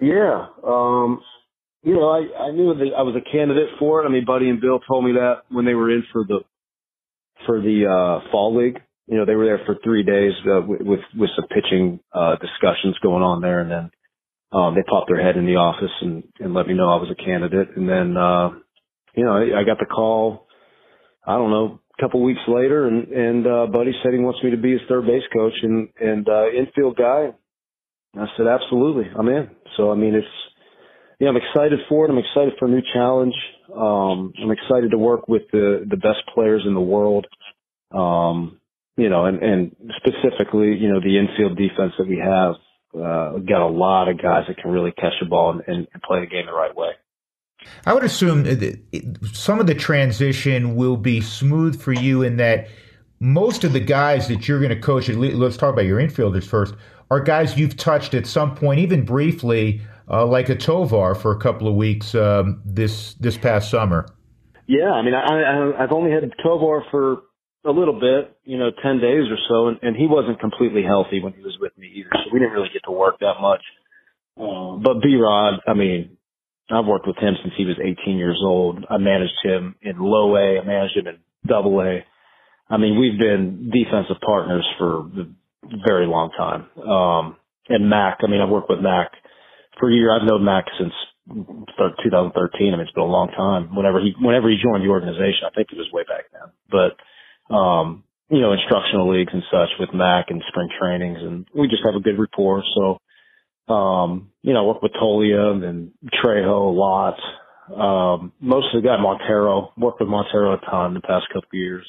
Yeah, 0.00 0.46
um, 0.66 1.20
you 1.82 1.94
know, 1.94 2.08
I, 2.08 2.48
I 2.48 2.50
knew 2.50 2.74
that 2.74 2.90
I 2.96 3.02
was 3.02 3.14
a 3.16 3.30
candidate 3.30 3.68
for 3.78 4.02
it. 4.02 4.06
I 4.06 4.10
mean, 4.10 4.24
Buddy 4.24 4.48
and 4.48 4.60
Bill 4.60 4.80
told 4.80 5.04
me 5.04 5.12
that 5.12 5.42
when 5.48 5.64
they 5.64 5.74
were 5.74 5.90
in 5.90 6.04
for 6.12 6.24
the 6.26 6.40
for 7.46 7.60
the 7.60 7.86
uh, 7.86 8.30
fall 8.30 8.56
league. 8.56 8.78
You 9.06 9.18
know, 9.18 9.24
they 9.26 9.34
were 9.34 9.44
there 9.44 9.60
for 9.66 9.76
three 9.82 10.04
days 10.04 10.32
uh, 10.46 10.60
with 10.64 11.00
with 11.16 11.30
some 11.36 11.46
pitching 11.48 12.00
uh, 12.12 12.36
discussions 12.36 12.96
going 13.02 13.22
on 13.22 13.40
there, 13.40 13.60
and 13.60 13.70
then 13.70 13.90
um, 14.52 14.74
they 14.74 14.82
popped 14.82 15.08
their 15.08 15.22
head 15.22 15.36
in 15.36 15.46
the 15.46 15.56
office 15.56 15.90
and, 16.02 16.22
and 16.38 16.52
let 16.52 16.66
me 16.66 16.74
know 16.74 16.90
I 16.90 17.00
was 17.00 17.10
a 17.10 17.24
candidate. 17.24 17.68
And 17.74 17.88
then, 17.88 18.16
uh, 18.16 18.50
you 19.16 19.24
know, 19.24 19.32
I, 19.32 19.60
I 19.60 19.64
got 19.64 19.78
the 19.78 19.86
call. 19.86 20.46
I 21.26 21.36
don't 21.36 21.50
know, 21.50 21.80
couple 22.02 22.20
weeks 22.22 22.40
later, 22.48 22.88
and 22.88 23.08
and 23.08 23.46
uh, 23.46 23.66
Buddy 23.66 23.92
said 24.02 24.12
he 24.12 24.18
wants 24.18 24.42
me 24.42 24.50
to 24.50 24.56
be 24.56 24.72
his 24.72 24.80
third 24.88 25.06
base 25.06 25.22
coach 25.32 25.54
and 25.62 25.88
and 26.00 26.28
uh, 26.28 26.50
infield 26.50 26.96
guy. 26.96 27.30
I 28.16 28.26
said 28.36 28.46
absolutely, 28.48 29.04
I'm 29.16 29.28
in. 29.28 29.50
So 29.76 29.92
I 29.92 29.94
mean, 29.94 30.14
it's 30.14 30.26
yeah, 31.20 31.28
I'm 31.28 31.36
excited 31.36 31.78
for 31.88 32.04
it. 32.04 32.10
I'm 32.10 32.18
excited 32.18 32.54
for 32.58 32.66
a 32.66 32.70
new 32.70 32.82
challenge. 32.92 33.34
Um, 33.72 34.32
I'm 34.42 34.50
excited 34.50 34.90
to 34.90 34.98
work 34.98 35.28
with 35.28 35.42
the 35.52 35.86
the 35.88 35.96
best 35.96 36.26
players 36.34 36.64
in 36.66 36.74
the 36.74 36.80
world. 36.80 37.26
Um, 37.94 38.60
you 38.96 39.08
know, 39.08 39.26
and 39.26 39.40
and 39.40 39.76
specifically, 39.98 40.74
you 40.74 40.92
know, 40.92 41.00
the 41.00 41.18
infield 41.18 41.56
defense 41.56 41.92
that 41.98 42.08
we 42.08 42.18
have. 42.18 42.56
Uh, 42.94 43.38
got 43.38 43.66
a 43.66 43.72
lot 43.72 44.10
of 44.10 44.20
guys 44.20 44.44
that 44.48 44.58
can 44.58 44.70
really 44.70 44.92
catch 44.92 45.14
the 45.18 45.24
ball 45.26 45.58
and, 45.66 45.88
and 45.94 46.02
play 46.02 46.20
the 46.20 46.26
game 46.26 46.44
the 46.44 46.52
right 46.52 46.76
way. 46.76 46.90
I 47.86 47.94
would 47.94 48.04
assume 48.04 48.44
some 49.32 49.60
of 49.60 49.66
the 49.66 49.74
transition 49.74 50.76
will 50.76 50.96
be 50.96 51.20
smooth 51.20 51.80
for 51.80 51.92
you 51.92 52.22
in 52.22 52.36
that 52.36 52.68
most 53.20 53.64
of 53.64 53.72
the 53.72 53.80
guys 53.80 54.28
that 54.28 54.48
you're 54.48 54.58
going 54.58 54.70
to 54.70 54.80
coach, 54.80 55.08
let's 55.08 55.56
talk 55.56 55.72
about 55.72 55.84
your 55.84 56.00
infielders 56.00 56.44
first, 56.44 56.74
are 57.10 57.20
guys 57.20 57.56
you've 57.56 57.76
touched 57.76 58.14
at 58.14 58.26
some 58.26 58.54
point, 58.54 58.80
even 58.80 59.04
briefly, 59.04 59.80
uh, 60.10 60.26
like 60.26 60.48
a 60.48 60.56
Tovar 60.56 61.14
for 61.14 61.32
a 61.32 61.38
couple 61.38 61.68
of 61.68 61.74
weeks 61.74 62.14
um, 62.14 62.60
this 62.64 63.14
this 63.14 63.36
past 63.36 63.70
summer. 63.70 64.06
Yeah, 64.66 64.90
I 64.90 65.02
mean, 65.02 65.14
I, 65.14 65.20
I 65.20 65.84
I've 65.84 65.92
only 65.92 66.10
had 66.10 66.22
Tovar 66.42 66.84
for 66.90 67.22
a 67.64 67.70
little 67.70 67.98
bit, 68.00 68.36
you 68.44 68.58
know, 68.58 68.70
ten 68.82 68.98
days 68.98 69.28
or 69.30 69.38
so, 69.48 69.68
and, 69.68 69.78
and 69.82 69.96
he 69.96 70.06
wasn't 70.06 70.40
completely 70.40 70.82
healthy 70.82 71.20
when 71.22 71.32
he 71.32 71.42
was 71.42 71.56
with 71.60 71.76
me 71.78 71.92
either, 71.94 72.10
so 72.12 72.30
we 72.32 72.40
didn't 72.40 72.54
really 72.54 72.70
get 72.72 72.82
to 72.84 72.90
work 72.90 73.20
that 73.20 73.40
much. 73.40 73.62
Um, 74.36 74.82
but 74.82 75.02
B 75.02 75.16
Rod, 75.16 75.60
I 75.66 75.74
mean, 75.74 76.16
I've 76.72 76.86
worked 76.86 77.06
with 77.06 77.16
him 77.18 77.34
since 77.42 77.54
he 77.56 77.66
was 77.66 77.76
18 77.80 78.16
years 78.16 78.40
old. 78.44 78.84
I 78.88 78.98
managed 78.98 79.38
him 79.42 79.76
in 79.82 79.98
low 79.98 80.36
A. 80.36 80.60
I 80.60 80.64
managed 80.64 80.96
him 80.96 81.06
in 81.06 81.18
double 81.46 81.80
A. 81.80 82.04
I 82.68 82.76
mean, 82.78 82.98
we've 82.98 83.18
been 83.18 83.70
defensive 83.70 84.16
partners 84.24 84.66
for 84.78 85.00
a 85.00 85.26
very 85.86 86.06
long 86.06 86.30
time. 86.36 86.66
Um, 86.80 87.36
and 87.68 87.88
Mac, 87.90 88.18
I 88.22 88.28
mean, 88.28 88.40
I've 88.40 88.48
worked 88.48 88.70
with 88.70 88.80
Mac 88.80 89.12
for 89.78 89.90
a 89.90 89.94
year. 89.94 90.14
I've 90.14 90.26
known 90.26 90.44
Mac 90.44 90.64
since 90.78 90.92
2013. 91.28 92.72
I 92.72 92.76
mean, 92.76 92.80
it's 92.80 92.92
been 92.92 93.04
a 93.04 93.06
long 93.06 93.28
time. 93.28 93.74
Whenever 93.76 94.00
he, 94.00 94.14
whenever 94.20 94.48
he 94.48 94.56
joined 94.56 94.84
the 94.84 94.90
organization, 94.90 95.44
I 95.46 95.54
think 95.54 95.68
it 95.70 95.78
was 95.78 95.88
way 95.92 96.02
back 96.08 96.24
then. 96.32 96.50
But, 96.70 97.54
um, 97.54 98.04
you 98.30 98.40
know, 98.40 98.52
instructional 98.52 99.12
leagues 99.12 99.32
and 99.32 99.42
such 99.50 99.68
with 99.78 99.92
Mac 99.92 100.30
and 100.30 100.42
spring 100.48 100.68
trainings, 100.80 101.18
and 101.20 101.46
we 101.54 101.68
just 101.68 101.84
have 101.84 101.94
a 101.94 102.00
good 102.00 102.18
rapport. 102.18 102.64
So, 102.74 102.98
um, 103.72 104.30
you 104.42 104.52
know, 104.52 104.64
work 104.64 104.82
with 104.82 104.92
Toglia 104.92 105.64
and 105.64 105.92
Trejo 106.22 106.68
a 106.68 106.76
lot. 106.76 107.16
Um, 107.72 108.32
most 108.40 108.74
of 108.74 108.82
the 108.82 108.88
guy 108.88 109.00
Montero, 109.00 109.72
worked 109.78 110.00
with 110.00 110.08
Montero 110.08 110.54
a 110.54 110.60
ton 110.70 110.94
the 110.94 111.00
past 111.00 111.26
couple 111.28 111.48
of 111.52 111.54
years. 111.54 111.86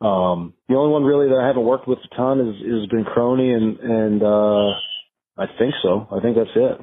Um, 0.00 0.54
the 0.68 0.74
only 0.74 0.92
one 0.92 1.04
really 1.04 1.28
that 1.28 1.40
I 1.42 1.46
haven't 1.46 1.64
worked 1.64 1.86
with 1.86 1.98
a 1.98 2.16
ton 2.16 2.40
is, 2.40 2.56
is 2.56 2.88
been 2.90 3.04
Crony 3.04 3.52
and, 3.52 3.78
and, 3.78 4.22
uh, 4.22 4.70
I 5.38 5.46
think 5.58 5.74
so. 5.82 6.06
I 6.10 6.20
think 6.20 6.36
that's 6.36 6.50
it. 6.54 6.80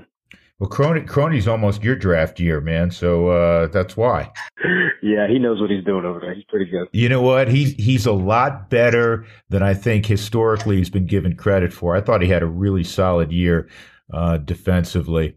Well, 0.59 0.69
Crony, 0.69 1.01
Crony's 1.01 1.47
almost 1.47 1.83
your 1.83 1.95
draft 1.95 2.39
year, 2.39 2.61
man. 2.61 2.89
So, 2.89 3.27
uh, 3.27 3.67
that's 3.67 3.95
why. 3.95 4.31
yeah, 5.03 5.27
he 5.27 5.37
knows 5.37 5.61
what 5.61 5.69
he's 5.69 5.83
doing 5.83 6.05
over 6.05 6.19
there. 6.19 6.33
He's 6.33 6.45
pretty 6.45 6.65
good. 6.65 6.87
You 6.91 7.09
know 7.09 7.21
what? 7.21 7.47
He's, 7.47 7.73
he's 7.73 8.07
a 8.07 8.11
lot 8.11 8.69
better 8.69 9.25
than 9.49 9.61
I 9.61 9.75
think 9.75 10.07
historically 10.07 10.77
he's 10.77 10.89
been 10.89 11.05
given 11.05 11.35
credit 11.35 11.73
for. 11.73 11.95
I 11.95 12.01
thought 12.01 12.23
he 12.23 12.29
had 12.29 12.41
a 12.41 12.47
really 12.47 12.83
solid 12.83 13.31
year 13.31 13.67
uh, 14.13 14.37
defensively. 14.37 15.35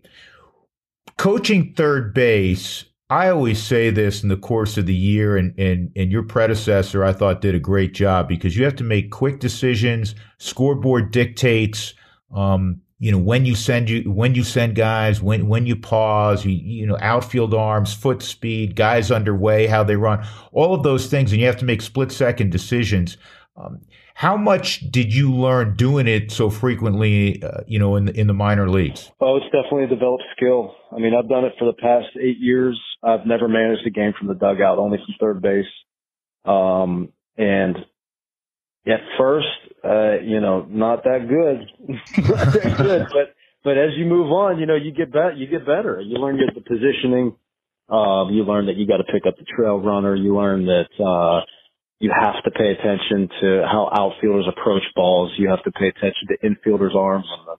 Coaching 1.19 1.75
third 1.75 2.15
base, 2.15 2.85
I 3.11 3.29
always 3.29 3.63
say 3.63 3.91
this 3.91 4.23
in 4.23 4.29
the 4.29 4.37
course 4.37 4.79
of 4.79 4.87
the 4.87 4.95
year, 4.95 5.37
and, 5.37 5.59
and, 5.59 5.91
and 5.97 6.13
your 6.13 6.23
predecessor, 6.23 7.05
I 7.05 7.13
thought, 7.13 7.41
did 7.41 7.55
a 7.55 7.61
great 7.61 7.93
job 7.93 8.29
because 8.29 8.57
you 8.57 8.65
have 8.65 8.77
to 8.77 8.85
make 8.85 9.11
quick 9.11 9.41
decisions. 9.41 10.15
Scoreboard 10.39 11.11
dictates, 11.11 11.95
um, 12.35 12.81
you 13.01 13.11
know, 13.11 13.19
when 13.19 13.47
you 13.47 13.55
send 13.55 13.91
you 13.91 14.11
when 14.11 14.35
you 14.35 14.45
send 14.45 14.77
guys, 14.77 15.23
when 15.23 15.49
when 15.49 15.67
you 15.67 15.75
pause, 15.75 16.45
you, 16.45 16.53
you 16.53 16.87
know, 16.87 16.99
outfield 17.01 17.55
arms, 17.55 17.95
foot 17.95 18.23
speed, 18.23 18.77
guys 18.77 19.11
underway, 19.11 19.67
how 19.67 19.83
they 19.83 19.97
run, 19.97 20.25
all 20.53 20.75
of 20.75 20.83
those 20.83 21.07
things, 21.07 21.33
and 21.33 21.41
you 21.41 21.47
have 21.47 21.57
to 21.57 21.65
make 21.65 21.81
split 21.83 22.13
second 22.13 22.53
decisions. 22.53 23.17
Um, 23.57 23.81
how 24.15 24.37
much 24.37 24.91
did 24.91 25.15
you 25.15 25.33
learn 25.33 25.77
doing 25.77 26.07
it 26.07 26.31
so 26.31 26.51
frequently, 26.51 27.43
uh, 27.43 27.63
you 27.67 27.79
know, 27.79 27.97
in 27.97 28.07
the, 28.07 28.21
in 28.21 28.27
the 28.27 28.35
minor 28.35 28.69
leagues? 28.69 29.11
Oh, 29.21 29.37
it's 29.37 29.47
definitely 29.47 29.85
a 29.85 29.89
developed 29.89 30.25
skill. 30.37 30.75
I 30.93 30.99
mean, 30.99 31.13
I've 31.15 31.29
done 31.29 31.45
it 31.45 31.55
for 31.59 31.65
the 31.65 31.77
past 31.81 32.09
eight 32.21 32.39
years. 32.39 32.81
I've 33.03 33.27
never 33.27 33.49
managed 33.49 33.87
a 33.87 33.91
game 33.91 34.13
from 34.19 34.29
the 34.29 34.35
dugout, 34.35 34.79
only 34.79 34.99
from 34.99 35.15
third 35.19 35.43
base. 35.43 35.65
Um, 36.45 37.13
and 37.37 37.77
at 38.87 39.01
first, 39.19 39.47
uh, 39.85 40.21
you 40.23 40.41
know, 40.41 40.67
not 40.69 41.05
that 41.05 41.27
good, 41.29 41.89
not 42.29 42.53
that 42.53 42.77
good, 42.77 43.07
but, 43.13 43.35
but 43.65 43.79
as 43.79 43.91
you 43.97 44.05
move 44.05 44.31
on, 44.33 44.59
you 44.59 44.67
know, 44.67 44.75
you 44.75 44.93
get 44.93 45.13
better, 45.13 45.33
you 45.33 45.47
get 45.47 45.67
better. 45.67 46.01
You 46.01 46.17
learn 46.17 46.37
the 46.37 46.61
positioning. 46.61 47.37
Um, 47.89 48.31
you 48.31 48.45
learn 48.45 48.67
that 48.67 48.77
you 48.77 48.87
got 48.87 48.99
to 48.99 49.05
pick 49.05 49.27
up 49.27 49.37
the 49.37 49.45
trail 49.45 49.81
runner. 49.81 50.15
You 50.15 50.37
learn 50.37 50.67
that, 50.67 50.89
uh, 51.03 51.45
you 52.01 52.11
have 52.11 52.43
to 52.45 52.51
pay 52.51 52.73
attention 52.73 53.29
to 53.41 53.63
how 53.71 53.91
outfielders 53.93 54.49
approach 54.49 54.83
balls. 54.97 55.33
You 55.37 55.51
have 55.51 55.63
to 55.65 55.71
pay 55.71 55.89
attention 55.89 56.29
to 56.29 56.39
infielders' 56.41 56.97
arms 56.97 57.27
on 57.31 57.47
the 57.47 57.57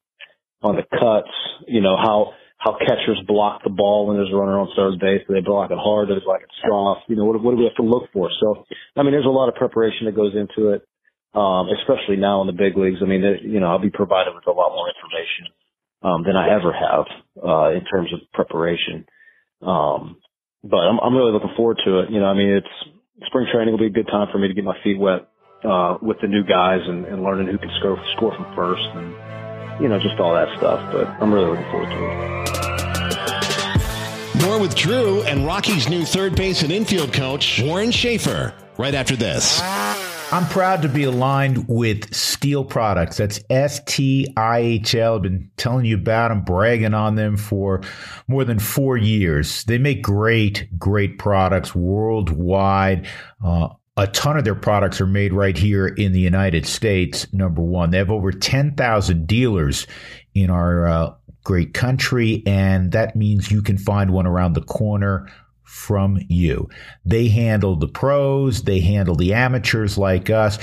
on 0.68 0.76
the 0.76 0.84
cuts. 0.84 1.32
You 1.68 1.82
know 1.82 1.96
how 1.96 2.34
how 2.58 2.78
catchers 2.78 3.22
block 3.28 3.64
the 3.64 3.70
ball 3.70 4.08
when 4.08 4.18
there's 4.18 4.34
a 4.34 4.36
runner 4.36 4.60
on 4.60 4.70
third 4.76 5.00
base. 5.00 5.22
Do 5.28 5.34
they 5.34 5.42
block 5.42 5.70
it 5.72 5.78
hard? 5.78 6.10
Do 6.10 6.16
they 6.16 6.26
block 6.26 6.42
it 6.42 6.50
soft? 6.68 7.02
You 7.08 7.16
know 7.16 7.26
what, 7.26 7.42
what 7.42 7.52
do 7.52 7.58
we 7.58 7.66
have 7.66 7.76
to 7.76 7.84
look 7.84 8.10
for? 8.12 8.30
So 8.42 8.66
I 8.98 9.04
mean, 9.04 9.12
there's 9.12 9.30
a 9.30 9.30
lot 9.30 9.48
of 9.48 9.56
preparation 9.56 10.06
that 10.06 10.16
goes 10.16 10.34
into 10.34 10.74
it, 10.74 10.82
um, 11.38 11.70
especially 11.78 12.18
now 12.18 12.42
in 12.42 12.48
the 12.48 12.58
big 12.58 12.76
leagues. 12.76 13.00
I 13.02 13.06
mean, 13.06 13.22
you 13.44 13.60
know, 13.60 13.68
I'll 13.68 13.80
be 13.80 13.94
provided 13.94 14.34
with 14.34 14.48
a 14.48 14.52
lot 14.52 14.74
more 14.74 14.90
information 14.90 15.54
um, 16.02 16.24
than 16.26 16.36
I 16.36 16.50
ever 16.50 16.74
have 16.74 17.06
uh, 17.38 17.78
in 17.78 17.86
terms 17.86 18.12
of 18.12 18.26
preparation. 18.34 19.06
Um, 19.62 20.18
but 20.64 20.78
I'm, 20.78 21.00
I'm 21.00 21.16
really 21.16 21.32
looking 21.32 21.54
forward 21.56 21.78
to 21.86 22.00
it. 22.02 22.10
You 22.10 22.20
know, 22.20 22.26
I 22.26 22.34
mean, 22.34 22.50
it's 22.50 22.76
spring 23.26 23.48
training 23.52 23.72
will 23.72 23.80
be 23.80 23.88
a 23.88 23.90
good 23.90 24.08
time 24.08 24.28
for 24.32 24.38
me 24.38 24.48
to 24.48 24.54
get 24.54 24.64
my 24.64 24.78
feet 24.84 25.00
wet 25.00 25.28
uh, 25.64 25.98
with 26.02 26.20
the 26.22 26.28
new 26.28 26.44
guys 26.44 26.82
and, 26.88 27.06
and 27.06 27.24
learning 27.24 27.48
who 27.48 27.58
can 27.58 27.70
score, 27.80 27.98
score 28.16 28.36
from 28.36 28.56
first 28.56 28.84
and, 28.96 29.14
you 29.82 29.88
know, 29.88 30.00
just 30.00 30.20
all 30.20 30.34
that 30.34 30.48
stuff. 30.58 30.92
But 30.92 31.08
I'm 31.22 31.34
really 31.34 31.50
looking 31.50 31.70
forward 31.72 31.90
to 31.90 31.96
it. 31.96 32.42
More 34.46 34.60
with 34.60 34.76
Drew 34.76 35.22
and 35.24 35.46
Rockies' 35.46 35.88
new 35.88 36.04
third 36.04 36.36
base 36.36 36.64
and 36.64 36.72
infield 36.72 37.14
coach, 37.14 37.62
Warren 37.64 37.92
Schaefer, 37.92 38.54
right 38.78 38.96
after 38.96 39.16
this. 39.16 39.62
I'm 40.34 40.48
proud 40.48 40.82
to 40.84 40.88
be 40.88 41.04
aligned 41.04 41.68
with 41.68 42.10
Stihl 42.12 42.68
Products. 42.68 43.18
That's 43.18 43.42
S 43.50 43.82
T 43.84 44.32
I 44.38 44.60
H 44.60 44.96
L. 44.96 45.18
I've 45.18 45.24
been 45.24 45.52
telling 45.58 45.84
you 45.84 45.96
about 45.96 46.30
them, 46.30 46.46
bragging 46.46 46.94
on 46.94 47.16
them 47.16 47.36
for 47.36 47.82
more 48.30 48.46
than 48.46 48.58
four 48.58 48.96
years. 48.96 49.66
They 49.66 49.78
make 49.78 50.02
great, 50.02 50.70
great 50.80 51.20
products 51.20 51.76
worldwide. 51.76 53.10
Uh, 53.44 53.70
a 53.98 54.08
ton 54.08 54.38
of 54.38 54.46
their 54.46 54.56
products 54.56 55.02
are 55.02 55.06
made 55.06 55.34
right 55.34 55.58
here 55.58 55.88
in 55.88 56.14
the 56.14 56.22
United 56.22 56.66
States. 56.66 57.28
Number 57.34 57.62
one, 57.62 57.90
they 57.90 57.98
have 57.98 58.10
over 58.10 58.32
10,000 58.32 59.28
dealers 59.28 59.86
in 60.34 60.50
our 60.50 60.88
uh, 60.88 61.14
great 61.44 61.74
country, 61.74 62.42
and 62.46 62.94
that 62.94 63.18
means 63.18 63.52
you 63.52 63.62
can 63.62 63.78
find 63.78 64.12
one 64.12 64.28
around 64.28 64.54
the 64.54 64.62
corner 64.62 65.28
from 65.72 66.20
you. 66.28 66.70
They 67.06 67.30
handle 67.30 67.78
the 67.78 67.88
pros, 67.88 68.64
they 68.64 68.82
handle 68.82 69.16
the 69.16 69.34
amateurs 69.34 69.98
like 69.98 70.30
us. 70.30 70.60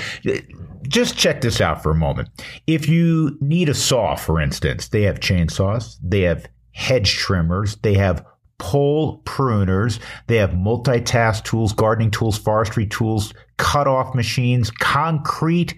Just 0.87 1.17
check 1.17 1.41
this 1.41 1.59
out 1.59 1.81
for 1.81 1.91
a 1.91 1.95
moment. 1.95 2.29
If 2.67 2.87
you 2.87 3.35
need 3.41 3.69
a 3.69 3.73
saw, 3.73 4.15
for 4.15 4.39
instance, 4.39 4.89
they 4.89 5.01
have 5.01 5.19
chainsaws, 5.19 5.97
they 6.03 6.21
have 6.21 6.47
hedge 6.73 7.17
trimmers, 7.17 7.75
they 7.77 7.95
have 7.95 8.23
pole 8.59 9.21
pruners, 9.25 9.99
they 10.27 10.35
have 10.35 10.51
multitask 10.51 11.43
tools, 11.43 11.73
gardening 11.73 12.11
tools, 12.11 12.37
forestry 12.37 12.85
tools, 12.85 13.33
cut 13.57 13.87
off 13.87 14.13
machines, 14.13 14.69
concrete 14.69 15.73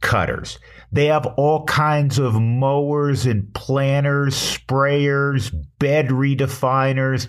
cutters. 0.00 0.58
They 0.90 1.06
have 1.06 1.26
all 1.36 1.64
kinds 1.64 2.18
of 2.18 2.34
mowers 2.34 3.24
and 3.24 3.52
planters, 3.54 4.34
sprayers, 4.34 5.52
bed 5.78 6.08
redefiners 6.08 7.28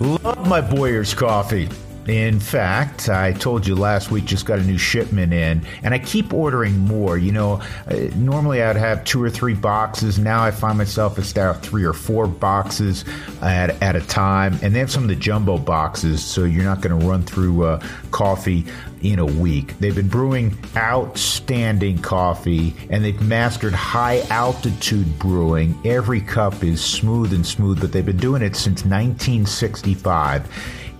Love 0.00 0.46
my 0.46 0.60
Boyer's 0.60 1.14
Coffee. 1.14 1.68
In 2.08 2.40
fact, 2.40 3.10
I 3.10 3.32
told 3.32 3.66
you 3.66 3.74
last 3.74 4.10
week 4.10 4.24
just 4.24 4.46
got 4.46 4.58
a 4.58 4.62
new 4.62 4.78
shipment 4.78 5.34
in, 5.34 5.62
and 5.82 5.92
I 5.92 5.98
keep 5.98 6.32
ordering 6.32 6.78
more. 6.78 7.18
You 7.18 7.32
know, 7.32 7.60
uh, 7.86 7.96
normally 8.16 8.62
I'd 8.62 8.76
have 8.76 9.04
two 9.04 9.22
or 9.22 9.28
three 9.28 9.52
boxes. 9.52 10.18
Now 10.18 10.42
I 10.42 10.50
find 10.50 10.78
myself 10.78 11.18
at 11.18 11.30
about 11.30 11.62
three 11.62 11.84
or 11.84 11.92
four 11.92 12.26
boxes 12.26 13.04
at, 13.42 13.82
at 13.82 13.94
a 13.94 14.00
time, 14.00 14.58
and 14.62 14.74
they 14.74 14.78
have 14.78 14.90
some 14.90 15.02
of 15.02 15.10
the 15.10 15.16
jumbo 15.16 15.58
boxes, 15.58 16.24
so 16.24 16.44
you're 16.44 16.64
not 16.64 16.80
going 16.80 16.98
to 16.98 17.06
run 17.06 17.24
through 17.24 17.64
uh, 17.64 17.86
coffee 18.10 18.64
in 19.02 19.18
a 19.18 19.26
week. 19.26 19.78
They've 19.78 19.94
been 19.94 20.08
brewing 20.08 20.56
outstanding 20.76 21.98
coffee 21.98 22.74
and 22.90 23.04
they've 23.04 23.20
mastered 23.22 23.72
high 23.72 24.22
altitude 24.30 25.20
brewing. 25.20 25.78
Every 25.84 26.20
cup 26.20 26.64
is 26.64 26.84
smooth 26.84 27.32
and 27.32 27.46
smooth, 27.46 27.80
but 27.80 27.92
they've 27.92 28.04
been 28.04 28.16
doing 28.16 28.42
it 28.42 28.56
since 28.56 28.84
1965 28.84 30.48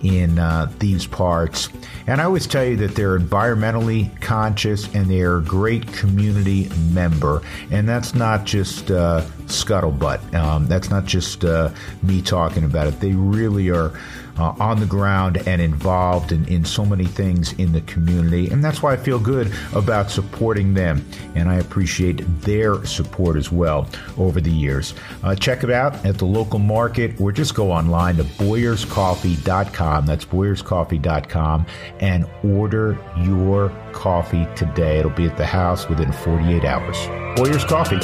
in 0.01 0.39
uh, 0.39 0.71
these 0.79 1.05
parts. 1.07 1.69
And 2.07 2.21
I 2.21 2.23
always 2.23 2.47
tell 2.47 2.63
you 2.63 2.75
that 2.77 2.95
they're 2.95 3.19
environmentally 3.19 4.19
conscious 4.21 4.93
and 4.95 5.09
they're 5.09 5.37
a 5.37 5.43
great 5.43 5.87
community 5.93 6.69
member. 6.91 7.41
And 7.71 7.87
that's 7.87 8.15
not 8.15 8.45
just 8.45 8.91
uh, 8.91 9.21
scuttlebutt. 9.45 10.33
Um, 10.33 10.67
that's 10.67 10.89
not 10.89 11.05
just 11.05 11.45
uh, 11.45 11.69
me 12.03 12.21
talking 12.21 12.63
about 12.63 12.87
it. 12.87 12.99
They 12.99 13.11
really 13.11 13.69
are 13.69 13.99
uh, 14.39 14.55
on 14.59 14.79
the 14.79 14.85
ground 14.85 15.37
and 15.45 15.61
involved 15.61 16.31
in, 16.31 16.47
in 16.47 16.63
so 16.65 16.85
many 16.85 17.05
things 17.05 17.53
in 17.53 17.71
the 17.73 17.81
community. 17.81 18.49
And 18.49 18.63
that's 18.63 18.81
why 18.81 18.93
I 18.93 18.97
feel 18.97 19.19
good 19.19 19.51
about 19.73 20.09
supporting 20.09 20.73
them. 20.73 21.05
And 21.35 21.49
I 21.49 21.55
appreciate 21.55 22.23
their 22.41 22.85
support 22.85 23.35
as 23.35 23.51
well 23.51 23.87
over 24.17 24.39
the 24.39 24.51
years. 24.51 24.93
Uh, 25.23 25.35
check 25.35 25.63
it 25.63 25.69
out 25.69 26.05
at 26.05 26.17
the 26.17 26.25
local 26.25 26.59
market 26.59 27.19
or 27.19 27.31
just 27.31 27.53
go 27.53 27.71
online 27.71 28.15
to 28.15 28.23
boyerscoffee.com. 28.23 30.05
That's 30.05 30.25
boyerscoffee.com 30.25 31.65
and 31.99 32.25
order 32.43 32.97
your 33.17 33.69
coffee 33.91 34.47
today. 34.55 34.99
It'll 34.99 35.11
be 35.11 35.25
at 35.25 35.37
the 35.37 35.45
house 35.45 35.89
within 35.89 36.11
48 36.11 36.63
hours. 36.63 36.97
Boyer's 37.35 37.65
Coffee. 37.65 37.99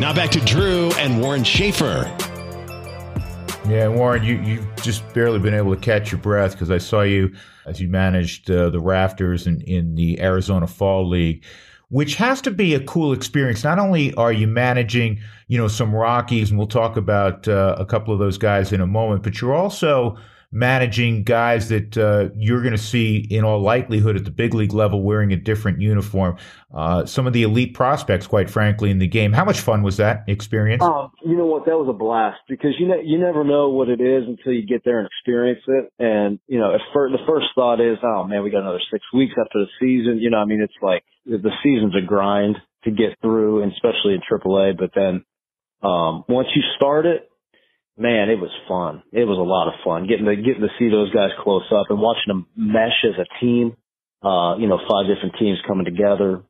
Now 0.00 0.14
back 0.14 0.30
to 0.30 0.40
Drew 0.40 0.90
and 0.92 1.20
Warren 1.20 1.44
Schaefer. 1.44 2.29
Yeah, 3.68 3.88
Warren, 3.88 4.24
you 4.24 4.40
you've 4.40 4.66
just 4.76 5.12
barely 5.12 5.38
been 5.38 5.54
able 5.54 5.74
to 5.74 5.80
catch 5.80 6.10
your 6.10 6.20
breath 6.20 6.52
because 6.52 6.70
I 6.70 6.78
saw 6.78 7.02
you 7.02 7.34
as 7.66 7.80
you 7.80 7.88
managed 7.88 8.50
uh, 8.50 8.70
the 8.70 8.80
rafters 8.80 9.46
in, 9.46 9.60
in 9.62 9.94
the 9.94 10.20
Arizona 10.20 10.66
Fall 10.66 11.08
League, 11.08 11.44
which 11.88 12.16
has 12.16 12.40
to 12.42 12.50
be 12.50 12.74
a 12.74 12.80
cool 12.80 13.12
experience. 13.12 13.62
Not 13.62 13.78
only 13.78 14.12
are 14.14 14.32
you 14.32 14.48
managing, 14.48 15.20
you 15.46 15.58
know, 15.58 15.68
some 15.68 15.94
Rockies, 15.94 16.50
and 16.50 16.58
we'll 16.58 16.66
talk 16.66 16.96
about 16.96 17.46
uh, 17.46 17.76
a 17.78 17.84
couple 17.84 18.12
of 18.12 18.18
those 18.18 18.38
guys 18.38 18.72
in 18.72 18.80
a 18.80 18.86
moment, 18.86 19.22
but 19.22 19.40
you're 19.40 19.54
also 19.54 20.16
managing 20.52 21.22
guys 21.22 21.68
that 21.68 21.96
uh, 21.96 22.28
you're 22.36 22.60
going 22.60 22.72
to 22.72 22.78
see 22.78 23.24
in 23.30 23.44
all 23.44 23.60
likelihood 23.60 24.16
at 24.16 24.24
the 24.24 24.32
big 24.32 24.52
league 24.52 24.72
level 24.72 25.02
wearing 25.02 25.32
a 25.32 25.36
different 25.36 25.80
uniform. 25.80 26.36
Uh, 26.74 27.06
some 27.06 27.26
of 27.26 27.32
the 27.32 27.44
elite 27.44 27.74
prospects, 27.74 28.26
quite 28.26 28.50
frankly, 28.50 28.90
in 28.90 28.98
the 28.98 29.06
game. 29.06 29.32
How 29.32 29.44
much 29.44 29.60
fun 29.60 29.82
was 29.82 29.96
that 29.98 30.24
experience? 30.26 30.82
Oh, 30.84 31.12
you 31.24 31.36
know 31.36 31.46
what? 31.46 31.66
That 31.66 31.76
was 31.76 31.88
a 31.88 31.96
blast 31.96 32.40
because 32.48 32.74
you 32.78 32.88
ne- 32.88 33.04
you 33.04 33.18
never 33.18 33.44
know 33.44 33.70
what 33.70 33.88
it 33.88 34.00
is 34.00 34.24
until 34.26 34.52
you 34.52 34.66
get 34.66 34.82
there 34.84 34.98
and 34.98 35.06
experience 35.06 35.62
it. 35.68 35.92
And 35.98 36.40
you 36.48 36.58
know, 36.58 36.72
the 36.72 37.18
first 37.26 37.46
thought 37.54 37.80
is, 37.80 37.98
oh 38.02 38.24
man, 38.24 38.42
we 38.42 38.50
got 38.50 38.62
another 38.62 38.82
six 38.92 39.04
weeks 39.14 39.34
after 39.38 39.60
the 39.60 39.70
season. 39.78 40.18
You 40.18 40.30
know, 40.30 40.38
I 40.38 40.46
mean, 40.46 40.60
it's 40.60 40.74
like 40.82 41.04
the 41.26 41.52
season's 41.62 41.94
a 41.94 42.04
grind 42.04 42.56
to 42.84 42.90
get 42.90 43.20
through, 43.20 43.62
and 43.62 43.72
especially 43.72 44.14
in 44.14 44.20
AAA. 44.28 44.76
But 44.78 44.90
then 44.94 45.24
um, 45.82 46.24
once 46.28 46.48
you 46.54 46.62
start 46.76 47.06
it, 47.06 47.29
man, 48.00 48.30
it 48.30 48.40
was 48.40 48.50
fun. 48.66 49.02
It 49.12 49.28
was 49.28 49.36
a 49.36 49.44
lot 49.44 49.68
of 49.68 49.76
fun 49.84 50.08
getting 50.08 50.24
to 50.24 50.34
getting 50.34 50.64
to 50.64 50.72
see 50.78 50.88
those 50.88 51.12
guys 51.12 51.30
close 51.44 51.68
up 51.70 51.86
and 51.90 52.00
watching 52.00 52.32
them 52.32 52.46
mesh 52.56 53.04
as 53.04 53.20
a 53.20 53.28
team. 53.38 53.76
Uh, 54.24 54.56
you 54.56 54.68
know, 54.68 54.80
five 54.88 55.06
different 55.06 55.36
teams 55.38 55.58
coming 55.68 55.84
together. 55.84 56.42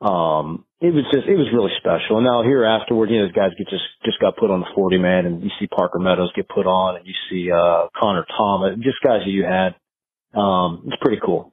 Um, 0.00 0.64
it 0.80 0.94
was 0.94 1.04
just, 1.12 1.28
it 1.28 1.36
was 1.36 1.52
really 1.52 1.72
special. 1.76 2.16
And 2.16 2.24
now 2.24 2.42
here 2.42 2.64
afterward, 2.64 3.10
you 3.10 3.20
know, 3.20 3.26
those 3.26 3.36
guys 3.36 3.52
get 3.58 3.68
just, 3.68 3.84
just 4.04 4.18
got 4.18 4.36
put 4.36 4.50
on 4.50 4.60
the 4.60 4.72
40 4.74 4.96
man 4.96 5.26
and 5.26 5.42
you 5.42 5.50
see 5.60 5.66
Parker 5.66 5.98
Meadows 5.98 6.32
get 6.34 6.48
put 6.48 6.64
on 6.64 6.96
and 6.96 7.06
you 7.06 7.12
see, 7.28 7.52
uh, 7.52 7.88
Connor 7.98 8.24
Thomas, 8.36 8.76
just 8.80 8.96
guys 9.04 9.20
that 9.24 9.30
you 9.30 9.44
had. 9.44 9.76
Um, 10.32 10.84
it's 10.86 10.96
pretty 11.02 11.20
cool. 11.22 11.52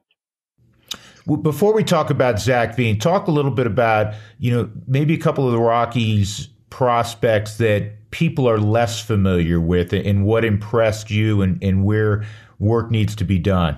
Before 1.42 1.74
we 1.74 1.84
talk 1.84 2.10
about 2.10 2.40
Zach 2.40 2.78
Veen, 2.78 3.00
talk 3.00 3.28
a 3.28 3.32
little 3.32 3.52
bit 3.52 3.68
about, 3.68 4.14
you 4.40 4.56
know, 4.56 4.72
maybe 4.88 5.14
a 5.14 5.20
couple 5.20 5.46
of 5.46 5.52
the 5.52 5.60
Rockies 5.60 6.48
prospects 6.70 7.58
that 7.58 7.97
people 8.12 8.50
are 8.50 8.60
less 8.60 9.00
familiar 9.00 9.60
with 9.60 9.94
and 9.94 10.26
what 10.26 10.46
impressed 10.46 11.10
you 11.10 11.42
and, 11.42 11.62
and 11.64 11.84
where 11.84 12.26
work 12.60 12.92
needs 12.92 13.16
to 13.16 13.26
be 13.26 13.40
done? 13.40 13.78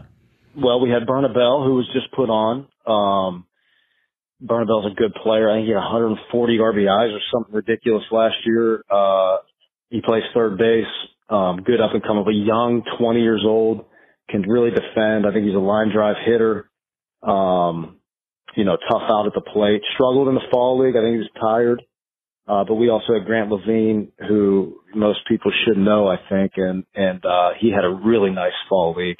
Well, 0.56 0.80
we 0.82 0.90
had 0.90 1.06
Bernabel, 1.06 1.64
who 1.64 1.76
was 1.76 1.90
just 1.94 2.12
put 2.12 2.30
on. 2.30 2.68
Um, 2.86 3.46
Berna 4.42 4.72
a 4.74 4.94
good 4.96 5.14
player. 5.22 5.50
I 5.50 5.58
think 5.58 5.66
he 5.66 5.74
had 5.74 5.80
140 5.80 6.58
RBIs 6.58 7.14
or 7.14 7.20
something 7.32 7.54
ridiculous 7.54 8.04
last 8.12 8.36
year. 8.46 8.84
Uh, 8.90 9.38
he 9.90 10.02
plays 10.02 10.24
third 10.34 10.58
base. 10.58 10.86
Um, 11.30 11.62
good 11.64 11.80
up 11.80 11.92
and 11.94 12.02
coming, 12.02 12.24
but 12.24 12.32
young, 12.32 12.82
20 12.98 13.22
years 13.22 13.44
old, 13.46 13.86
can 14.30 14.42
really 14.42 14.72
defend. 14.72 15.28
I 15.28 15.32
think 15.32 15.46
he's 15.46 15.56
a 15.56 15.60
line 15.60 15.92
drive 15.94 16.16
hitter. 16.26 16.70
Um, 17.22 17.98
you 18.56 18.64
know, 18.64 18.78
tough 18.90 19.04
out 19.10 19.28
at 19.28 19.34
the 19.34 19.42
plate. 19.42 19.82
Struggled 19.94 20.28
in 20.28 20.36
the 20.36 20.48
fall 20.52 20.80
league. 20.80 20.96
I 20.96 21.02
think 21.02 21.14
he 21.14 21.20
was 21.20 21.30
tired. 21.40 21.84
Uh, 22.50 22.64
but 22.64 22.76
we 22.76 22.90
also 22.90 23.14
had 23.14 23.26
Grant 23.26 23.52
Lavigne, 23.52 24.06
who 24.28 24.80
most 24.96 25.20
people 25.28 25.52
should 25.64 25.78
know, 25.78 26.08
I 26.08 26.16
think, 26.30 26.54
and 26.56 26.84
and 26.96 27.24
uh, 27.24 27.52
he 27.60 27.72
had 27.72 27.86
a 27.86 28.00
really 28.04 28.32
nice 28.32 28.58
fall 28.68 28.96
week. 28.96 29.18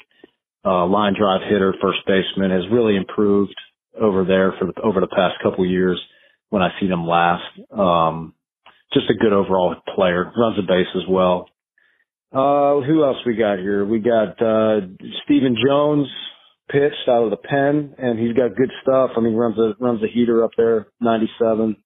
Uh, 0.64 0.84
line 0.86 1.14
drive 1.16 1.42
hitter, 1.48 1.72
first 1.80 2.00
baseman, 2.06 2.50
has 2.50 2.64
really 2.72 2.96
improved 2.96 3.54
over 3.98 4.24
there 4.24 4.52
for 4.58 4.66
the, 4.66 4.80
over 4.82 5.00
the 5.00 5.06
past 5.06 5.36
couple 5.44 5.64
years. 5.64 6.00
When 6.48 6.60
I 6.60 6.70
seen 6.80 6.90
him 6.90 7.06
last, 7.06 7.44
um, 7.70 8.34
just 8.92 9.08
a 9.08 9.14
good 9.14 9.32
overall 9.32 9.76
player. 9.94 10.32
Runs 10.36 10.56
the 10.56 10.62
base 10.62 10.88
as 10.96 11.08
well. 11.08 11.46
Uh, 12.32 12.84
who 12.84 13.04
else 13.04 13.18
we 13.24 13.36
got 13.36 13.60
here? 13.60 13.84
We 13.84 14.00
got 14.00 14.42
uh, 14.42 14.80
Stephen 15.24 15.56
Jones 15.64 16.08
pitched 16.68 17.08
out 17.08 17.22
of 17.22 17.30
the 17.30 17.36
pen, 17.36 17.94
and 17.96 18.18
he's 18.18 18.36
got 18.36 18.56
good 18.56 18.72
stuff. 18.82 19.10
I 19.16 19.20
mean, 19.20 19.34
runs 19.34 19.56
a 19.56 19.74
runs 19.78 20.02
a 20.02 20.08
heater 20.12 20.42
up 20.42 20.50
there, 20.56 20.88
97 21.00 21.76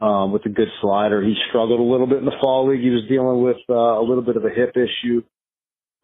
um, 0.00 0.32
with 0.32 0.44
a 0.46 0.50
good 0.50 0.68
slider. 0.80 1.22
He 1.22 1.34
struggled 1.48 1.80
a 1.80 1.82
little 1.82 2.06
bit 2.06 2.18
in 2.18 2.24
the 2.24 2.36
fall 2.40 2.68
league. 2.68 2.82
He 2.82 2.90
was 2.90 3.02
dealing 3.08 3.42
with 3.42 3.58
uh, 3.68 3.74
a 3.74 4.02
little 4.02 4.22
bit 4.22 4.36
of 4.36 4.44
a 4.44 4.50
hip 4.50 4.76
issue. 4.76 5.22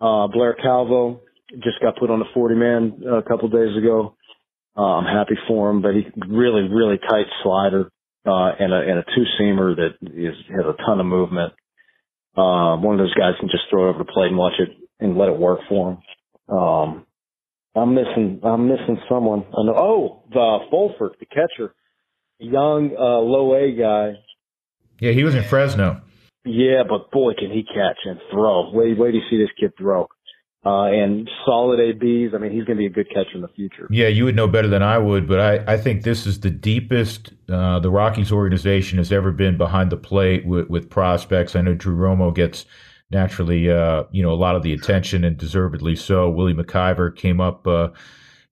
Uh, 0.00 0.26
Blair 0.28 0.54
Calvo 0.54 1.20
just 1.62 1.80
got 1.80 1.96
put 1.96 2.10
on 2.10 2.18
the 2.18 2.24
40 2.32 2.54
man 2.54 3.02
a 3.06 3.22
couple 3.22 3.48
days 3.48 3.76
ago. 3.76 4.16
Uh, 4.76 4.98
I'm 4.98 5.04
happy 5.04 5.36
for 5.46 5.70
him, 5.70 5.82
but 5.82 5.94
he 5.94 6.06
really, 6.26 6.62
really 6.62 6.98
tight 6.98 7.26
slider, 7.42 7.90
uh, 8.26 8.52
and 8.58 8.72
a, 8.72 8.80
and 8.80 8.98
a 8.98 9.04
two 9.14 9.24
seamer 9.38 9.76
that 9.76 9.96
is, 10.00 10.34
has 10.48 10.64
a 10.64 10.82
ton 10.86 10.98
of 10.98 11.06
movement. 11.06 11.52
Um, 12.36 12.82
one 12.82 12.98
of 12.98 12.98
those 12.98 13.14
guys 13.14 13.34
can 13.38 13.50
just 13.50 13.64
throw 13.68 13.86
it 13.86 13.90
over 13.90 13.98
the 13.98 14.10
plate 14.10 14.28
and 14.28 14.38
watch 14.38 14.54
it 14.58 14.70
and 14.98 15.18
let 15.18 15.28
it 15.28 15.36
work 15.36 15.60
for 15.68 15.90
him. 15.92 16.56
Um, 16.56 17.06
I'm 17.74 17.94
missing, 17.94 18.40
I'm 18.42 18.68
missing 18.68 18.98
someone. 19.08 19.44
I 19.46 19.62
know, 19.64 19.74
oh, 19.76 20.22
the 20.30 20.58
Fulford, 20.70 21.16
the 21.20 21.26
catcher 21.26 21.74
young 22.42 22.94
uh, 22.98 23.18
low 23.18 23.54
A 23.54 23.72
guy. 23.72 24.18
Yeah, 25.00 25.12
he 25.12 25.24
was 25.24 25.34
in 25.34 25.44
Fresno. 25.44 26.00
Yeah, 26.44 26.82
but 26.88 27.10
boy, 27.10 27.34
can 27.38 27.50
he 27.50 27.62
catch 27.62 27.98
and 28.04 28.20
throw. 28.30 28.70
Wait, 28.72 28.98
wait 28.98 29.14
you 29.14 29.20
see 29.30 29.38
this 29.38 29.50
kid 29.58 29.72
throw. 29.78 30.08
Uh, 30.64 30.84
and 30.84 31.28
solid 31.44 31.80
ABs. 31.80 32.34
I 32.34 32.38
mean, 32.38 32.52
he's 32.52 32.64
going 32.64 32.76
to 32.76 32.82
be 32.82 32.86
a 32.86 32.90
good 32.90 33.08
catcher 33.08 33.34
in 33.34 33.40
the 33.40 33.48
future. 33.48 33.88
Yeah, 33.90 34.06
you 34.06 34.24
would 34.24 34.36
know 34.36 34.46
better 34.46 34.68
than 34.68 34.82
I 34.82 34.96
would, 34.96 35.26
but 35.26 35.40
I, 35.40 35.72
I 35.72 35.76
think 35.76 36.04
this 36.04 36.24
is 36.24 36.38
the 36.38 36.50
deepest 36.50 37.32
uh, 37.50 37.80
the 37.80 37.90
Rockies 37.90 38.30
organization 38.30 38.98
has 38.98 39.10
ever 39.10 39.32
been 39.32 39.56
behind 39.56 39.90
the 39.90 39.96
plate 39.96 40.46
with, 40.46 40.68
with 40.68 40.88
prospects. 40.88 41.56
I 41.56 41.62
know 41.62 41.74
Drew 41.74 41.96
Romo 41.96 42.32
gets 42.32 42.64
naturally, 43.10 43.70
uh, 43.70 44.04
you 44.12 44.22
know, 44.22 44.32
a 44.32 44.34
lot 44.34 44.54
of 44.54 44.62
the 44.62 44.72
attention 44.72 45.24
and 45.24 45.36
deservedly 45.36 45.96
so. 45.96 46.30
Willie 46.30 46.54
MacIver 46.54 47.14
came 47.14 47.40
up 47.40 47.66
uh, 47.66 47.88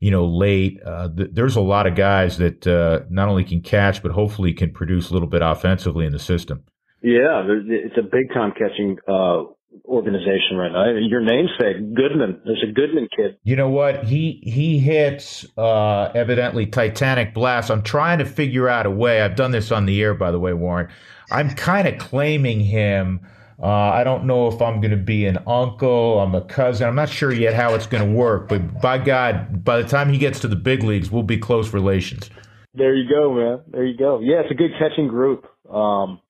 you 0.01 0.11
know, 0.11 0.27
late. 0.27 0.81
Uh, 0.85 1.09
th- 1.15 1.31
there's 1.33 1.57
a 1.57 1.61
lot 1.61 1.87
of 1.87 1.95
guys 1.95 2.39
that 2.39 2.67
uh, 2.67 3.01
not 3.11 3.29
only 3.29 3.45
can 3.45 3.61
catch, 3.61 4.03
but 4.03 4.13
hopefully 4.13 4.53
can 4.53 4.73
produce 4.73 5.11
a 5.11 5.13
little 5.13 5.29
bit 5.29 5.43
offensively 5.43 6.07
in 6.07 6.13
the 6.13 6.19
system. 6.19 6.65
Yeah, 7.03 7.45
it's 7.47 7.97
a 7.97 8.03
big 8.03 8.33
time 8.35 8.53
catching 8.53 8.99
uh, 9.09 9.45
organization 9.87 10.57
right 10.57 10.73
now. 10.73 10.85
Your 10.99 11.21
namesake, 11.21 11.95
Goodman. 11.95 12.41
There's 12.45 12.63
a 12.69 12.73
Goodman 12.73 13.09
kid. 13.15 13.37
You 13.43 13.57
know 13.57 13.69
what? 13.69 14.05
He 14.05 14.41
he 14.43 14.79
hits 14.79 15.47
uh, 15.57 16.11
evidently 16.15 16.67
Titanic 16.67 17.33
blast. 17.33 17.71
I'm 17.71 17.83
trying 17.83 18.19
to 18.19 18.25
figure 18.25 18.69
out 18.69 18.87
a 18.87 18.91
way. 18.91 19.23
I've 19.23 19.37
done 19.37 19.51
this 19.51 19.73
on 19.73 19.87
the 19.87 20.03
air, 20.03 20.15
by 20.15 20.31
the 20.31 20.41
way, 20.41 20.53
Warren. 20.53 20.89
I'm 21.31 21.51
kind 21.51 21.89
of 21.89 21.99
claiming 21.99 22.61
him 22.61 23.21
uh, 23.63 23.67
I 23.67 24.05
don't 24.05 24.25
know 24.25 24.49
if 24.49 24.63
I'm 24.63 24.81
going 24.81 24.93
to 24.93 24.97
be 24.97 25.27
an 25.27 25.39
uncle, 25.47 26.21
I'm 26.21 26.35
a 26.35 26.41
cousin. 26.41 26.89
I'm 26.89 26.95
not 26.95 27.11
sure 27.11 27.31
yet 27.31 27.55
how 27.55 27.75
it's 27.75 27.87
going 27.87 28.09
to 28.09 28.17
work, 28.17 28.49
but 28.49 28.81
by 28.81 28.97
God, 28.97 29.63
by 29.65 29.83
the 29.83 29.89
time 29.89 30.11
he 30.11 30.19
gets 30.19 30.41
to 30.41 30.49
the 30.49 30.57
big 30.57 30.83
leagues, 30.83 31.11
we'll 31.11 31.23
be 31.23 31.37
close 31.37 31.75
relations. 31.75 32.31
There 32.73 32.95
you 32.95 33.09
go, 33.09 33.35
man. 33.35 33.61
There 33.69 33.85
you 33.85 33.99
go. 33.99 34.21
Yeah, 34.21 34.41
it's 34.41 34.51
a 34.51 34.55
good 34.55 34.71
catching 34.79 35.09
group. 35.09 35.47
Um, 35.71 36.21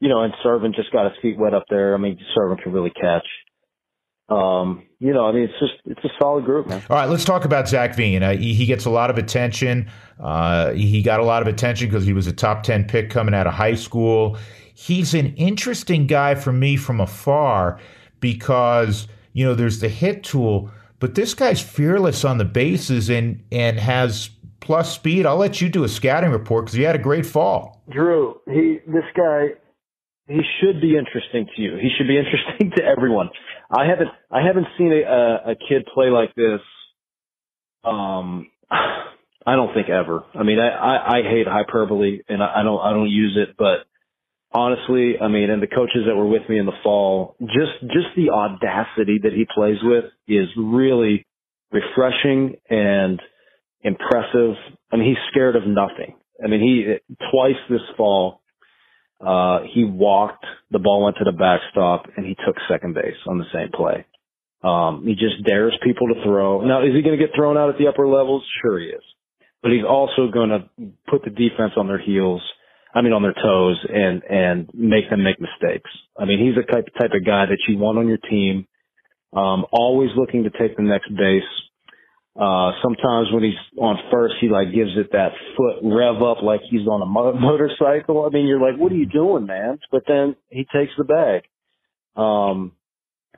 you 0.00 0.08
know, 0.08 0.22
and 0.22 0.32
Serven 0.42 0.72
just 0.74 0.90
got 0.92 1.04
his 1.10 1.20
feet 1.20 1.38
wet 1.38 1.52
up 1.52 1.64
there. 1.68 1.94
I 1.94 1.98
mean, 1.98 2.18
Serven 2.34 2.56
can 2.62 2.72
really 2.72 2.90
catch. 2.90 3.26
Um, 4.30 4.86
you 4.98 5.12
know, 5.12 5.26
I 5.26 5.32
mean, 5.32 5.44
it's 5.44 5.58
just 5.58 5.72
it's 5.86 6.04
a 6.04 6.10
solid 6.20 6.44
group, 6.44 6.68
man. 6.68 6.82
All 6.88 6.96
right, 6.96 7.08
let's 7.08 7.24
talk 7.24 7.44
about 7.44 7.68
Zach 7.68 7.96
Veen. 7.96 8.22
Uh, 8.22 8.36
he, 8.36 8.52
he, 8.52 8.66
gets 8.66 8.84
a 8.84 8.90
lot 8.90 9.08
of 9.08 9.16
attention. 9.16 9.90
Uh, 10.20 10.72
he 10.72 11.02
got 11.02 11.18
a 11.20 11.24
lot 11.24 11.40
of 11.40 11.48
attention 11.48 11.88
because 11.88 12.04
he 12.04 12.12
was 12.12 12.26
a 12.26 12.32
top 12.32 12.62
ten 12.62 12.84
pick 12.84 13.08
coming 13.08 13.34
out 13.34 13.46
of 13.46 13.54
high 13.54 13.74
school 13.74 14.36
he's 14.78 15.12
an 15.12 15.34
interesting 15.34 16.06
guy 16.06 16.36
for 16.36 16.52
me 16.52 16.76
from 16.76 17.00
afar 17.00 17.80
because 18.20 19.08
you 19.32 19.44
know 19.44 19.54
there's 19.54 19.80
the 19.80 19.88
hit 19.88 20.22
tool, 20.22 20.70
but 21.00 21.16
this 21.16 21.34
guy's 21.34 21.60
fearless 21.60 22.24
on 22.24 22.38
the 22.38 22.44
bases 22.44 23.10
and 23.10 23.42
and 23.50 23.78
has 23.80 24.30
plus 24.60 24.94
speed. 24.94 25.26
I'll 25.26 25.36
let 25.36 25.60
you 25.60 25.68
do 25.68 25.82
a 25.82 25.88
scouting 25.88 26.30
report 26.30 26.66
because 26.66 26.76
he 26.76 26.84
had 26.84 26.94
a 26.94 27.00
great 27.00 27.26
fall. 27.26 27.82
Drew, 27.90 28.40
he 28.46 28.78
this 28.86 29.04
guy 29.16 29.48
he 30.28 30.40
should 30.60 30.80
be 30.80 30.96
interesting 30.96 31.48
to 31.56 31.62
you. 31.62 31.76
He 31.76 31.90
should 31.96 32.06
be 32.06 32.18
interesting 32.22 32.70
to 32.76 32.84
everyone. 32.84 33.30
I 33.76 33.86
haven't 33.86 34.10
I 34.30 34.46
haven't 34.46 34.68
seen 34.78 34.92
a 34.92 35.50
a, 35.50 35.56
kid 35.56 35.88
play 35.92 36.06
like 36.10 36.34
this. 36.36 36.60
Um, 37.82 38.48
I 38.70 39.56
don't 39.56 39.72
think 39.72 39.88
ever. 39.88 40.24
I 40.34 40.44
mean, 40.44 40.60
I 40.60 40.68
I, 40.68 41.18
I 41.18 41.22
hate 41.22 41.48
hyperbole 41.48 42.20
and 42.28 42.42
I, 42.42 42.60
I 42.60 42.62
don't 42.62 42.80
I 42.80 42.90
don't 42.92 43.10
use 43.10 43.36
it, 43.36 43.56
but 43.58 43.87
honestly, 44.52 45.14
I 45.20 45.28
mean, 45.28 45.50
and 45.50 45.62
the 45.62 45.66
coaches 45.66 46.04
that 46.06 46.16
were 46.16 46.26
with 46.26 46.48
me 46.48 46.58
in 46.58 46.66
the 46.66 46.78
fall, 46.82 47.36
just 47.40 47.80
just 47.82 48.08
the 48.16 48.30
audacity 48.30 49.20
that 49.22 49.32
he 49.32 49.46
plays 49.54 49.78
with 49.82 50.04
is 50.26 50.48
really 50.56 51.26
refreshing 51.72 52.56
and 52.68 53.20
impressive. 53.82 54.54
I 54.92 54.96
mean, 54.96 55.08
he's 55.08 55.30
scared 55.30 55.56
of 55.56 55.66
nothing. 55.66 56.16
I 56.42 56.48
mean, 56.48 56.60
he 56.60 57.16
twice 57.30 57.60
this 57.68 57.80
fall, 57.96 58.40
uh, 59.24 59.60
he 59.74 59.84
walked, 59.84 60.44
the 60.70 60.78
ball 60.78 61.04
went 61.04 61.16
to 61.16 61.24
the 61.24 61.32
backstop, 61.32 62.06
and 62.16 62.24
he 62.24 62.36
took 62.46 62.56
second 62.68 62.94
base 62.94 63.16
on 63.26 63.38
the 63.38 63.44
same 63.52 63.70
play. 63.74 64.06
Um, 64.62 65.04
he 65.06 65.14
just 65.14 65.44
dares 65.46 65.76
people 65.82 66.08
to 66.08 66.22
throw. 66.24 66.64
Now, 66.64 66.82
is 66.82 66.94
he 66.94 67.02
going 67.02 67.18
to 67.18 67.24
get 67.24 67.34
thrown 67.34 67.56
out 67.56 67.70
at 67.70 67.78
the 67.78 67.88
upper 67.88 68.06
levels? 68.08 68.44
Sure 68.62 68.78
he 68.78 68.86
is. 68.86 69.02
But 69.62 69.72
he's 69.72 69.84
also 69.88 70.30
going 70.32 70.50
to 70.50 70.68
put 71.08 71.24
the 71.24 71.30
defense 71.30 71.72
on 71.76 71.88
their 71.88 71.98
heels. 71.98 72.42
I 72.94 73.02
mean, 73.02 73.12
on 73.12 73.22
their 73.22 73.34
toes 73.34 73.78
and, 73.88 74.22
and 74.24 74.70
make 74.74 75.10
them 75.10 75.22
make 75.22 75.36
mistakes. 75.40 75.90
I 76.18 76.24
mean, 76.24 76.44
he's 76.44 76.54
the 76.54 76.62
type, 76.62 76.86
type 76.98 77.12
of 77.12 77.24
guy 77.24 77.46
that 77.46 77.58
you 77.68 77.78
want 77.78 77.98
on 77.98 78.08
your 78.08 78.18
team. 78.18 78.66
Um, 79.32 79.66
always 79.72 80.10
looking 80.16 80.44
to 80.44 80.50
take 80.50 80.76
the 80.76 80.82
next 80.82 81.08
base. 81.14 81.42
Uh, 82.38 82.72
sometimes 82.82 83.32
when 83.32 83.42
he's 83.42 83.58
on 83.78 83.98
first, 84.10 84.36
he 84.40 84.48
like 84.48 84.72
gives 84.72 84.96
it 84.96 85.10
that 85.12 85.32
foot 85.56 85.80
rev 85.82 86.22
up 86.22 86.42
like 86.42 86.60
he's 86.70 86.86
on 86.86 87.02
a 87.02 87.06
mo- 87.06 87.32
motorcycle. 87.40 88.24
I 88.24 88.30
mean, 88.30 88.46
you're 88.46 88.60
like, 88.60 88.80
what 88.80 88.92
are 88.92 88.96
you 88.96 89.06
doing, 89.06 89.46
man? 89.46 89.78
But 89.90 90.04
then 90.06 90.36
he 90.48 90.64
takes 90.72 90.92
the 90.96 91.04
bag. 91.04 91.42
Um, 92.16 92.72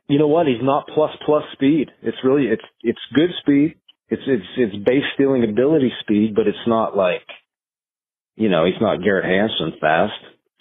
you 0.07 0.19
know 0.19 0.29
what? 0.29 0.47
He's 0.47 0.63
not 0.63 0.87
plus 0.89 1.13
plus 1.25 1.45
speed. 1.53 1.91
It's 2.03 2.19
really 2.25 2.47
it's 2.47 2.65
it's 2.83 3.01
good 3.15 3.31
speed. 3.41 3.77
It's 4.09 4.23
it's 4.27 4.45
it's 4.57 4.77
base 4.85 5.05
stealing 5.15 5.45
ability 5.45 5.93
speed, 6.01 6.35
but 6.35 6.47
it's 6.47 6.67
not 6.67 6.97
like 6.97 7.23
you 8.37 8.49
know 8.49 8.65
he's 8.65 8.81
not 8.81 9.03
Garrett 9.03 9.25
Hampson 9.25 9.79
fast. 9.81 10.13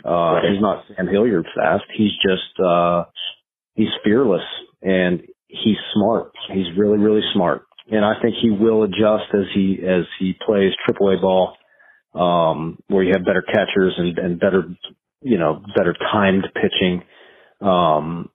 Uh, 0.06 0.10
right. 0.10 0.44
He's 0.52 0.62
not 0.62 0.84
Sam 0.96 1.08
Hilliard 1.08 1.46
fast. 1.56 1.84
He's 1.96 2.12
just 2.26 2.60
uh, 2.64 3.06
he's 3.76 3.90
fearless 4.04 4.46
and 4.82 5.22
he's 5.48 5.78
smart. 5.94 6.32
He's 6.54 6.78
really 6.78 6.98
really 6.98 7.24
smart, 7.34 7.64
and 7.92 8.06
I 8.06 8.14
think 8.22 8.36
he 8.42 8.50
will 8.50 8.84
adjust 8.84 9.34
as 9.34 9.46
he 9.54 9.80
as 9.86 10.06
he 10.20 10.34
plays 10.46 10.72
AAA 10.90 11.22
ball, 11.22 11.58
um, 12.14 12.80
where 12.88 13.04
you 13.04 13.14
have 13.14 13.26
better 13.26 13.44
catchers 13.44 13.94
and 13.98 14.18
and 14.18 14.40
better 14.40 14.64
you 15.22 15.38
know 15.38 15.62
better 15.76 15.96
timed 16.12 16.48
pitching. 16.54 17.04
Um, 17.62 18.30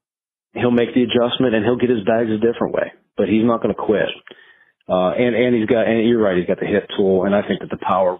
he'll 0.54 0.70
make 0.70 0.94
the 0.94 1.02
adjustment 1.02 1.54
and 1.54 1.64
he'll 1.64 1.76
get 1.76 1.90
his 1.90 2.04
bags 2.04 2.30
a 2.30 2.38
different 2.38 2.74
way, 2.74 2.92
but 3.16 3.28
he's 3.28 3.44
not 3.44 3.62
going 3.62 3.74
to 3.74 3.80
quit. 3.80 4.08
Uh, 4.88 5.10
and, 5.16 5.34
and 5.34 5.54
he's 5.54 5.66
got, 5.66 5.86
and 5.88 6.06
you're 6.06 6.22
right, 6.22 6.36
he's 6.36 6.46
got 6.46 6.60
the 6.60 6.66
hit 6.66 6.88
tool. 6.96 7.24
And 7.24 7.34
I 7.34 7.42
think 7.46 7.60
that 7.60 7.70
the 7.70 7.80
power, 7.80 8.18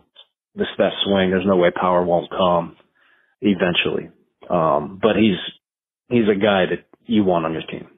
this, 0.55 0.69
that 0.79 0.93
swing, 1.05 1.31
there's 1.31 1.47
no 1.47 1.57
way 1.57 1.71
power 1.71 2.05
won't 2.05 2.31
come 2.31 2.77
eventually. 3.41 4.11
Um, 4.49 4.99
but 5.01 5.17
he's, 5.17 5.39
he's 6.09 6.29
a 6.29 6.39
guy 6.39 6.67
that 6.67 6.85
you 7.07 7.25
want 7.25 7.45
on 7.45 7.53
your 7.53 7.63
team. 7.63 7.89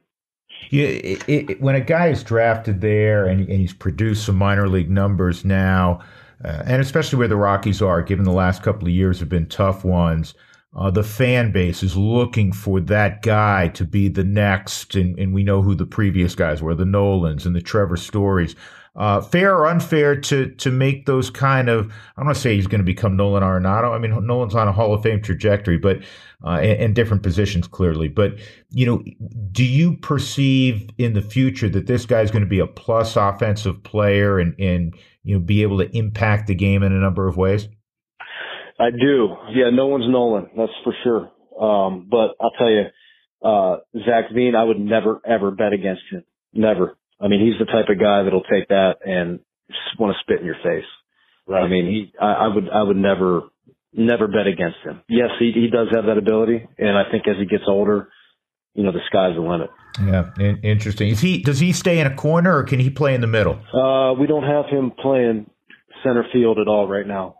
Yeah, 0.71 0.87
it, 0.87 1.29
it, 1.29 1.61
when 1.61 1.75
a 1.75 1.81
guy 1.81 2.09
is 2.09 2.23
drafted 2.23 2.81
there 2.81 3.27
and, 3.27 3.41
and, 3.41 3.61
he's 3.61 3.73
produced 3.73 4.25
some 4.25 4.37
minor 4.37 4.69
league 4.69 4.91
numbers 4.91 5.45
now, 5.45 6.01
uh, 6.45 6.63
and 6.67 6.83
especially 6.83 7.19
where 7.19 7.29
the 7.29 7.37
Rockies 7.37 7.83
are, 7.83 8.03
given 8.03 8.25
the 8.25 8.33
last 8.33 8.63
couple 8.63 8.89
of 8.89 8.95
years 8.95 9.21
have 9.21 9.29
been 9.29 9.47
tough 9.47 9.85
ones, 9.85 10.35
uh, 10.77 10.91
the 10.91 11.03
fan 11.03 11.53
base 11.53 11.83
is 11.83 11.97
looking 11.97 12.53
for 12.53 12.81
that 12.81 13.23
guy 13.23 13.69
to 13.69 13.85
be 13.85 14.09
the 14.09 14.25
next, 14.25 14.95
and, 14.95 15.19
and 15.19 15.33
we 15.33 15.43
know 15.43 15.63
who 15.63 15.75
the 15.75 15.87
previous 15.87 16.35
guys 16.35 16.63
were, 16.63 16.75
the 16.75 16.85
Nolans 16.85 17.47
and 17.47 17.57
the 17.57 17.63
Trevor 17.63 17.97
Stories. 17.97 18.55
Uh, 18.97 19.21
fair 19.21 19.55
or 19.55 19.67
unfair 19.67 20.19
to 20.19 20.49
to 20.55 20.71
make 20.71 21.05
those 21.05 21.29
kind 21.29 21.69
of 21.69 21.93
I'm 22.17 22.27
not 22.27 22.37
say 22.37 22.57
he's 22.57 22.67
going 22.67 22.81
to 22.81 22.85
become 22.85 23.17
Nolan 23.17 23.43
Arenado. 23.43 23.95
I 23.95 23.99
mean 23.99 24.27
Nolan's 24.27 24.55
on 24.55 24.69
a 24.69 24.73
Hall 24.73 24.95
of 24.95 25.03
Fame 25.03 25.21
trajectory, 25.21 25.77
but 25.77 25.99
uh, 26.43 26.61
different 26.89 27.23
positions 27.23 27.69
clearly. 27.69 28.09
But 28.09 28.39
you 28.71 28.87
know, 28.87 29.03
do 29.53 29.65
you 29.65 29.97
perceive 29.99 30.89
in 30.99 31.13
the 31.13 31.23
future 31.23 31.69
that 31.69 31.87
this 31.87 32.07
guy's 32.07 32.31
going 32.31 32.45
to 32.45 32.49
be 32.49 32.59
a 32.59 32.67
plus 32.67 33.17
offensive 33.17 33.83
player 33.83 34.39
and 34.39 34.59
and 34.59 34.95
you 35.25 35.35
know 35.35 35.41
be 35.41 35.63
able 35.63 35.79
to 35.79 35.97
impact 35.97 36.47
the 36.47 36.55
game 36.55 36.83
in 36.83 36.93
a 36.93 36.99
number 36.99 37.29
of 37.29 37.37
ways? 37.37 37.69
I 38.79 38.91
do. 38.91 39.37
Yeah, 39.51 39.71
no 39.73 39.87
one's 39.87 40.05
Nolan. 40.09 40.49
That's 40.57 40.73
for 40.85 40.95
sure. 41.03 41.31
Um, 41.61 42.09
but 42.11 42.35
I'll 42.41 42.51
tell 42.59 42.71
you, 42.71 42.85
uh, 43.43 43.77
Zach 44.05 44.31
Veen, 44.35 44.55
I 44.55 44.65
would 44.65 44.79
never 44.79 45.21
ever 45.27 45.51
bet 45.51 45.73
against 45.73 46.03
him. 46.11 46.25
Never. 46.53 46.97
I 47.21 47.29
mean, 47.29 47.45
he's 47.45 47.59
the 47.59 47.71
type 47.71 47.89
of 47.89 47.99
guy 47.99 48.23
that'll 48.23 48.43
take 48.43 48.69
that 48.69 48.99
and 49.07 49.41
just 49.69 49.99
want 49.99 50.15
to 50.15 50.21
spit 50.21 50.41
in 50.41 50.47
your 50.47 50.57
face. 50.63 50.85
Right. 51.47 51.63
I 51.63 51.69
mean, 51.69 51.87
he, 51.87 52.13
I, 52.21 52.33
I 52.33 52.49
would, 52.49 52.69
I 52.69 52.83
would 52.83 52.97
never, 52.97 53.43
never 53.93 54.27
bet 54.29 54.47
against 54.47 54.79
him. 54.85 55.03
Yes, 55.09 55.31
he, 55.39 55.53
he 55.53 55.69
does 55.69 55.89
have 55.93 56.07
that 56.07 56.19
ability. 56.19 56.67
And 56.79 56.99
I 56.99 57.11
think 57.11 57.27
as 57.29 57.37
he 57.39 57.47
gets 57.47 57.65
older, 57.67 58.09
you 58.75 58.85
know, 58.85 58.93
the 58.93 59.01
sky's 59.07 59.35
the 59.35 59.41
limit. 59.41 59.71
Yeah, 59.99 60.31
interesting. 60.63 61.09
Is 61.09 61.21
he 61.21 61.39
does 61.39 61.59
he 61.59 61.73
stay 61.73 61.99
in 61.99 62.07
a 62.07 62.15
corner 62.15 62.55
or 62.55 62.65
can 62.65 62.79
he 62.79 62.91
play 62.91 63.15
in 63.15 63.23
the 63.23 63.27
middle? 63.27 63.59
Uh, 63.73 64.13
we 64.13 64.27
don't 64.27 64.43
have 64.43 64.67
him 64.67 64.91
playing 64.91 65.49
center 66.03 66.27
field 66.33 66.59
at 66.59 66.69
all 66.69 66.87
right 66.87 67.07
now. 67.07 67.37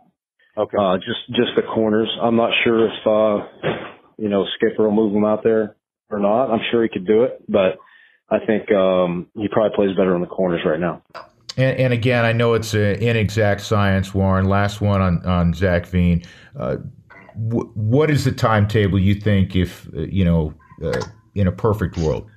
Okay. 0.57 0.77
Uh, 0.77 0.97
just 0.97 1.27
just 1.27 1.55
the 1.55 1.61
corners. 1.61 2.09
I'm 2.19 2.35
not 2.35 2.51
sure 2.63 2.87
if 2.87 3.05
uh, 3.05 3.69
you 4.17 4.29
know 4.29 4.45
Skipper 4.55 4.85
will 4.85 4.91
move 4.91 5.13
him 5.13 5.23
out 5.23 5.43
there 5.43 5.75
or 6.09 6.19
not. 6.19 6.51
I'm 6.51 6.61
sure 6.71 6.81
he 6.81 6.89
could 6.89 7.05
do 7.05 7.23
it, 7.23 7.43
but 7.47 7.77
I 8.29 8.39
think 8.45 8.71
um, 8.71 9.27
he 9.35 9.47
probably 9.47 9.75
plays 9.75 9.95
better 9.95 10.13
on 10.13 10.21
the 10.21 10.27
corners 10.27 10.61
right 10.65 10.79
now. 10.79 11.01
And, 11.55 11.79
and 11.79 11.93
again, 11.93 12.25
I 12.25 12.33
know 12.33 12.53
it's 12.53 12.73
an 12.73 13.01
inexact 13.01 13.61
science, 13.61 14.13
Warren. 14.13 14.45
Last 14.45 14.81
one 14.81 15.01
on 15.01 15.25
on 15.25 15.53
Zach 15.53 15.85
Veen. 15.87 16.23
Uh, 16.57 16.77
w- 17.49 17.71
what 17.73 18.11
is 18.11 18.25
the 18.25 18.31
timetable 18.31 18.99
you 18.99 19.15
think 19.15 19.55
if 19.55 19.87
uh, 19.95 20.01
you 20.01 20.25
know 20.25 20.53
uh, 20.83 21.01
in 21.35 21.47
a 21.47 21.51
perfect 21.51 21.97
world? 21.97 22.29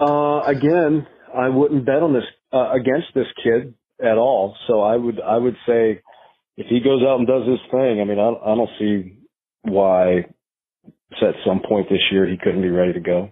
Uh, 0.00 0.42
again, 0.42 1.06
I 1.34 1.48
wouldn't 1.48 1.86
bet 1.86 2.02
on 2.02 2.12
this 2.12 2.24
uh, 2.52 2.72
against 2.72 3.08
this 3.14 3.26
kid 3.42 3.74
at 4.00 4.18
all. 4.18 4.56
So 4.66 4.82
I 4.82 4.96
would 4.96 5.20
I 5.20 5.36
would 5.36 5.56
say 5.66 6.02
if 6.56 6.66
he 6.68 6.80
goes 6.80 7.02
out 7.02 7.18
and 7.18 7.26
does 7.26 7.46
his 7.46 7.60
thing, 7.70 8.00
I 8.00 8.04
mean, 8.04 8.18
I, 8.18 8.28
I 8.28 8.54
don't 8.54 8.70
see 8.78 9.18
why 9.62 10.26
at 11.22 11.34
some 11.46 11.60
point 11.66 11.88
this 11.88 12.00
year 12.10 12.26
he 12.26 12.36
couldn't 12.36 12.62
be 12.62 12.68
ready 12.68 12.92
to 12.92 13.00
go. 13.00 13.30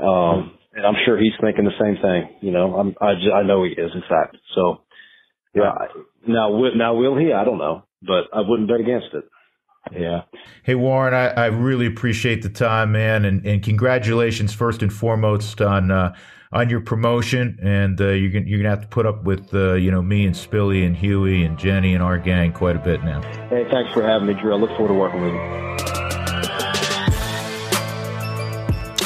Um, 0.00 0.58
and 0.72 0.86
I'm 0.86 0.94
sure 1.04 1.18
he's 1.18 1.32
thinking 1.40 1.64
the 1.64 1.78
same 1.80 2.00
thing. 2.00 2.36
You 2.40 2.52
know, 2.52 2.74
I'm, 2.76 2.94
I, 3.00 3.14
just, 3.14 3.32
I 3.34 3.42
know 3.42 3.64
he 3.64 3.70
is, 3.70 3.90
in 3.94 4.02
fact. 4.08 4.36
So, 4.54 4.82
yeah. 5.54 5.72
Now, 6.26 6.50
now 6.74 6.94
will 6.94 7.18
he? 7.18 7.32
I 7.32 7.44
don't 7.44 7.58
know, 7.58 7.84
but 8.02 8.24
I 8.32 8.40
wouldn't 8.46 8.68
bet 8.68 8.80
against 8.80 9.08
it. 9.14 9.24
Yeah. 9.92 10.22
Hey, 10.62 10.74
Warren, 10.74 11.14
I, 11.14 11.28
I 11.28 11.46
really 11.46 11.86
appreciate 11.86 12.42
the 12.42 12.50
time, 12.50 12.92
man, 12.92 13.24
and, 13.24 13.44
and 13.46 13.62
congratulations 13.62 14.52
first 14.52 14.82
and 14.82 14.92
foremost 14.92 15.60
on 15.60 15.90
uh, 15.90 16.14
on 16.52 16.68
your 16.68 16.80
promotion, 16.80 17.58
and 17.62 18.00
uh, 18.00 18.08
you're 18.08 18.30
gonna, 18.30 18.44
you're 18.46 18.58
gonna 18.58 18.70
have 18.70 18.82
to 18.82 18.88
put 18.88 19.06
up 19.06 19.24
with 19.24 19.52
uh, 19.54 19.74
you 19.74 19.90
know 19.90 20.02
me 20.02 20.26
and 20.26 20.34
Spilly 20.34 20.84
and 20.84 20.96
Huey 20.96 21.44
and 21.44 21.58
Jenny 21.58 21.94
and 21.94 22.02
our 22.02 22.18
gang 22.18 22.52
quite 22.52 22.76
a 22.76 22.80
bit 22.80 23.02
now. 23.02 23.22
Hey, 23.48 23.64
thanks 23.70 23.92
for 23.94 24.02
having 24.02 24.28
me, 24.28 24.34
Drew. 24.34 24.52
I 24.52 24.58
look 24.58 24.70
forward 24.70 24.88
to 24.88 24.94
working 24.94 25.22
with 25.22 25.32
you. 25.32 25.69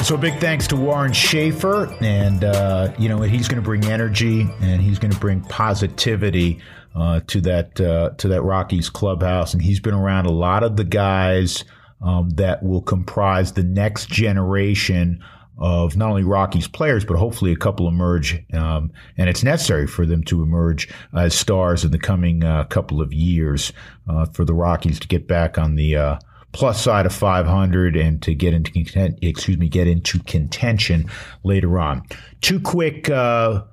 So 0.05 0.19
big 0.19 0.39
thanks 0.39 0.67
to 0.67 0.77
Warren 0.77 1.15
Schaefer, 1.15 1.87
and 2.03 2.45
uh, 2.45 2.93
you 2.99 3.09
know 3.09 3.23
he's 3.23 3.49
going 3.49 3.57
to 3.57 3.65
bring 3.65 3.87
energy 3.87 4.43
and 4.61 4.83
he's 4.83 4.99
going 4.99 5.13
to 5.13 5.19
bring 5.19 5.41
positivity 5.41 6.61
uh, 6.95 7.21
to 7.29 7.41
that 7.41 7.81
uh, 7.81 8.11
to 8.19 8.29
that 8.29 8.43
Rockies 8.43 8.91
clubhouse, 8.91 9.55
and 9.55 9.63
he's 9.63 9.81
been 9.81 9.95
around 9.95 10.27
a 10.27 10.31
lot 10.31 10.63
of 10.63 10.77
the 10.77 10.85
guys 10.85 11.65
um, 12.03 12.29
that 12.35 12.63
will 12.63 12.83
comprise 12.83 13.53
the 13.53 13.63
next 13.63 14.11
generation 14.11 15.25
of 15.57 15.97
not 15.97 16.11
only 16.11 16.23
Rockies 16.23 16.69
players, 16.69 17.07
but 17.07 17.17
hopefully 17.17 17.53
a 17.53 17.57
couple 17.57 17.89
emerge. 17.89 18.45
Um, 18.53 18.93
and 19.17 19.31
it's 19.31 19.43
necessary 19.43 19.87
for 19.87 20.05
them 20.05 20.23
to 20.25 20.43
emerge 20.43 20.87
as 21.17 21.35
stars 21.35 21.83
in 21.83 21.93
the 21.93 21.99
coming 21.99 22.45
uh, 22.45 22.65
couple 22.65 23.01
of 23.01 23.15
years 23.15 23.73
uh, 24.07 24.27
for 24.27 24.45
the 24.45 24.53
Rockies 24.53 25.01
to 25.01 25.09
get 25.09 25.27
back 25.27 25.57
on 25.57 25.77
the 25.77 25.97
uh, 25.97 26.19
plus 26.55 26.81
side 26.81 27.05
of 27.05 27.13
500 27.13 27.97
and 27.97 28.23
to 28.23 28.35
get 28.35 28.55
into 28.55 28.71
content, 28.71 29.19
excuse 29.21 29.59
me, 29.59 29.69
get 29.69 29.89
into 29.89 30.21
contention 30.21 31.11
later 31.43 31.79
on. 31.79 32.03
Two 32.41 32.61
quick 32.61 33.11
uh, 33.11 33.65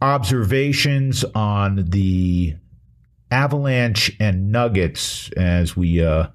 observations 0.00 1.22
on 1.34 1.84
the 1.90 2.56
Avalanche 3.30 4.16
and 4.18 4.50
Nuggets 4.50 5.30
as 5.36 5.76
we 5.76 6.02
uh, 6.02 6.28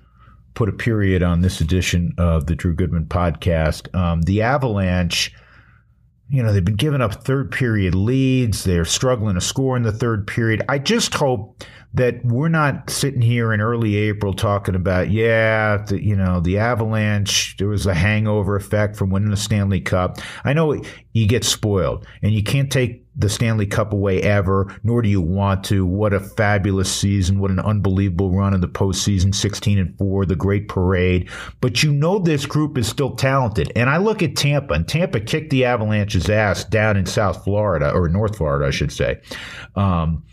put 0.53 0.69
a 0.69 0.73
period 0.73 1.23
on 1.23 1.41
this 1.41 1.59
edition 1.59 2.13
of 2.19 2.45
the 2.45 2.55
Drew 2.55 2.75
Goodman 2.75 3.07
podcast. 3.07 3.93
Um, 3.93 4.21
the 4.21 4.43
Avalanche 4.43 5.33
you 6.27 6.41
know, 6.41 6.51
they've 6.51 6.65
been 6.65 6.75
giving 6.75 7.01
up 7.01 7.23
third 7.23 7.51
period 7.51 7.93
leads. 7.93 8.63
They're 8.63 8.85
struggling 8.85 9.35
to 9.35 9.41
score 9.41 9.77
in 9.77 9.83
the 9.83 9.91
third 9.91 10.25
period. 10.25 10.63
I 10.67 10.79
just 10.79 11.13
hope 11.13 11.63
that 11.95 12.23
we're 12.25 12.49
not 12.49 12.89
sitting 12.89 13.21
here 13.21 13.53
in 13.53 13.61
early 13.61 13.95
April 13.95 14.33
talking 14.33 14.75
about, 14.75 15.09
yeah, 15.09 15.77
the, 15.77 16.03
you 16.03 16.15
know, 16.15 16.41
the 16.41 16.57
Avalanche, 16.57 17.55
there 17.57 17.69
was 17.69 17.85
a 17.85 17.93
hangover 17.93 18.57
effect 18.57 18.97
from 18.97 19.09
winning 19.09 19.29
the 19.29 19.37
Stanley 19.37 19.79
Cup. 19.79 20.17
I 20.43 20.51
know 20.51 20.81
you 21.13 21.25
get 21.25 21.45
spoiled 21.45 22.05
and 22.21 22.33
you 22.33 22.43
can't 22.43 22.69
take 22.69 23.05
the 23.15 23.29
Stanley 23.29 23.65
Cup 23.65 23.93
away 23.93 24.21
ever, 24.21 24.77
nor 24.83 25.01
do 25.01 25.07
you 25.07 25.21
want 25.21 25.63
to. 25.65 25.85
What 25.85 26.13
a 26.13 26.19
fabulous 26.19 26.93
season. 26.93 27.39
What 27.39 27.49
an 27.49 27.59
unbelievable 27.59 28.29
run 28.29 28.53
in 28.53 28.59
the 28.59 28.67
postseason, 28.67 29.33
16 29.33 29.79
and 29.79 29.97
4, 29.97 30.25
the 30.25 30.35
great 30.35 30.67
parade. 30.67 31.29
But 31.61 31.81
you 31.81 31.93
know 31.93 32.19
this 32.19 32.45
group 32.45 32.77
is 32.77 32.89
still 32.89 33.15
talented. 33.15 33.71
And 33.73 33.89
I 33.89 33.97
look 33.97 34.21
at 34.21 34.35
Tampa, 34.35 34.73
and 34.73 34.85
Tampa 34.85 35.21
kicked 35.21 35.49
the 35.49 35.63
Avalanche's 35.63 36.29
ass 36.29 36.65
down 36.65 36.97
in 36.97 37.05
South 37.05 37.45
Florida, 37.45 37.89
or 37.91 38.09
North 38.09 38.35
Florida, 38.35 38.67
I 38.67 38.71
should 38.71 38.91
say. 38.91 39.21
Um, 39.77 40.23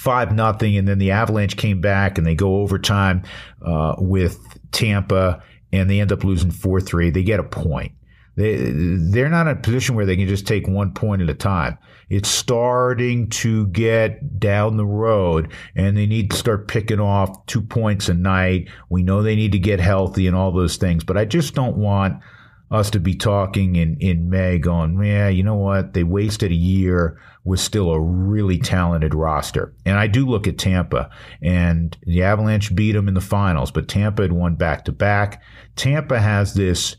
five 0.00 0.34
nothing, 0.34 0.78
and 0.78 0.88
then 0.88 0.98
the 0.98 1.10
Avalanche 1.10 1.58
came 1.58 1.82
back 1.82 2.16
and 2.16 2.26
they 2.26 2.34
go 2.34 2.62
overtime 2.62 3.22
uh, 3.60 3.94
with 3.98 4.38
Tampa, 4.72 5.42
and 5.72 5.90
they 5.90 6.00
end 6.00 6.10
up 6.10 6.24
losing 6.24 6.50
four 6.50 6.80
three. 6.80 7.10
They 7.10 7.22
get 7.22 7.38
a 7.38 7.44
point. 7.44 7.92
They 8.34 8.56
they're 8.56 9.28
not 9.28 9.46
in 9.46 9.58
a 9.58 9.60
position 9.60 9.96
where 9.96 10.06
they 10.06 10.16
can 10.16 10.26
just 10.26 10.46
take 10.46 10.66
one 10.66 10.94
point 10.94 11.20
at 11.20 11.28
a 11.28 11.34
time. 11.34 11.76
It's 12.08 12.30
starting 12.30 13.28
to 13.28 13.66
get 13.66 14.40
down 14.40 14.78
the 14.78 14.86
road, 14.86 15.52
and 15.76 15.98
they 15.98 16.06
need 16.06 16.30
to 16.30 16.36
start 16.38 16.66
picking 16.66 16.98
off 16.98 17.44
two 17.44 17.60
points 17.60 18.08
a 18.08 18.14
night. 18.14 18.70
We 18.88 19.02
know 19.02 19.22
they 19.22 19.36
need 19.36 19.52
to 19.52 19.58
get 19.58 19.80
healthy 19.80 20.26
and 20.26 20.34
all 20.34 20.50
those 20.50 20.78
things, 20.78 21.04
but 21.04 21.18
I 21.18 21.26
just 21.26 21.54
don't 21.54 21.76
want 21.76 22.22
us 22.70 22.90
to 22.90 23.00
be 23.00 23.16
talking 23.16 23.76
in, 23.76 23.98
in 23.98 24.30
May 24.30 24.58
going, 24.58 25.02
yeah, 25.02 25.28
you 25.28 25.42
know 25.42 25.56
what? 25.56 25.92
They 25.92 26.04
wasted 26.04 26.52
a 26.52 26.54
year 26.54 27.20
with 27.44 27.60
still 27.60 27.90
a 27.90 28.00
really 28.00 28.58
talented 28.58 29.14
roster. 29.14 29.74
And 29.86 29.98
I 29.98 30.06
do 30.06 30.26
look 30.26 30.46
at 30.46 30.58
Tampa, 30.58 31.10
and 31.42 31.96
the 32.02 32.22
Avalanche 32.22 32.74
beat 32.74 32.92
them 32.92 33.08
in 33.08 33.14
the 33.14 33.20
finals, 33.20 33.70
but 33.70 33.88
Tampa 33.88 34.22
had 34.22 34.32
won 34.32 34.56
back 34.56 34.84
to 34.84 34.92
back. 34.92 35.42
Tampa 35.76 36.20
has 36.20 36.54
this 36.54 36.96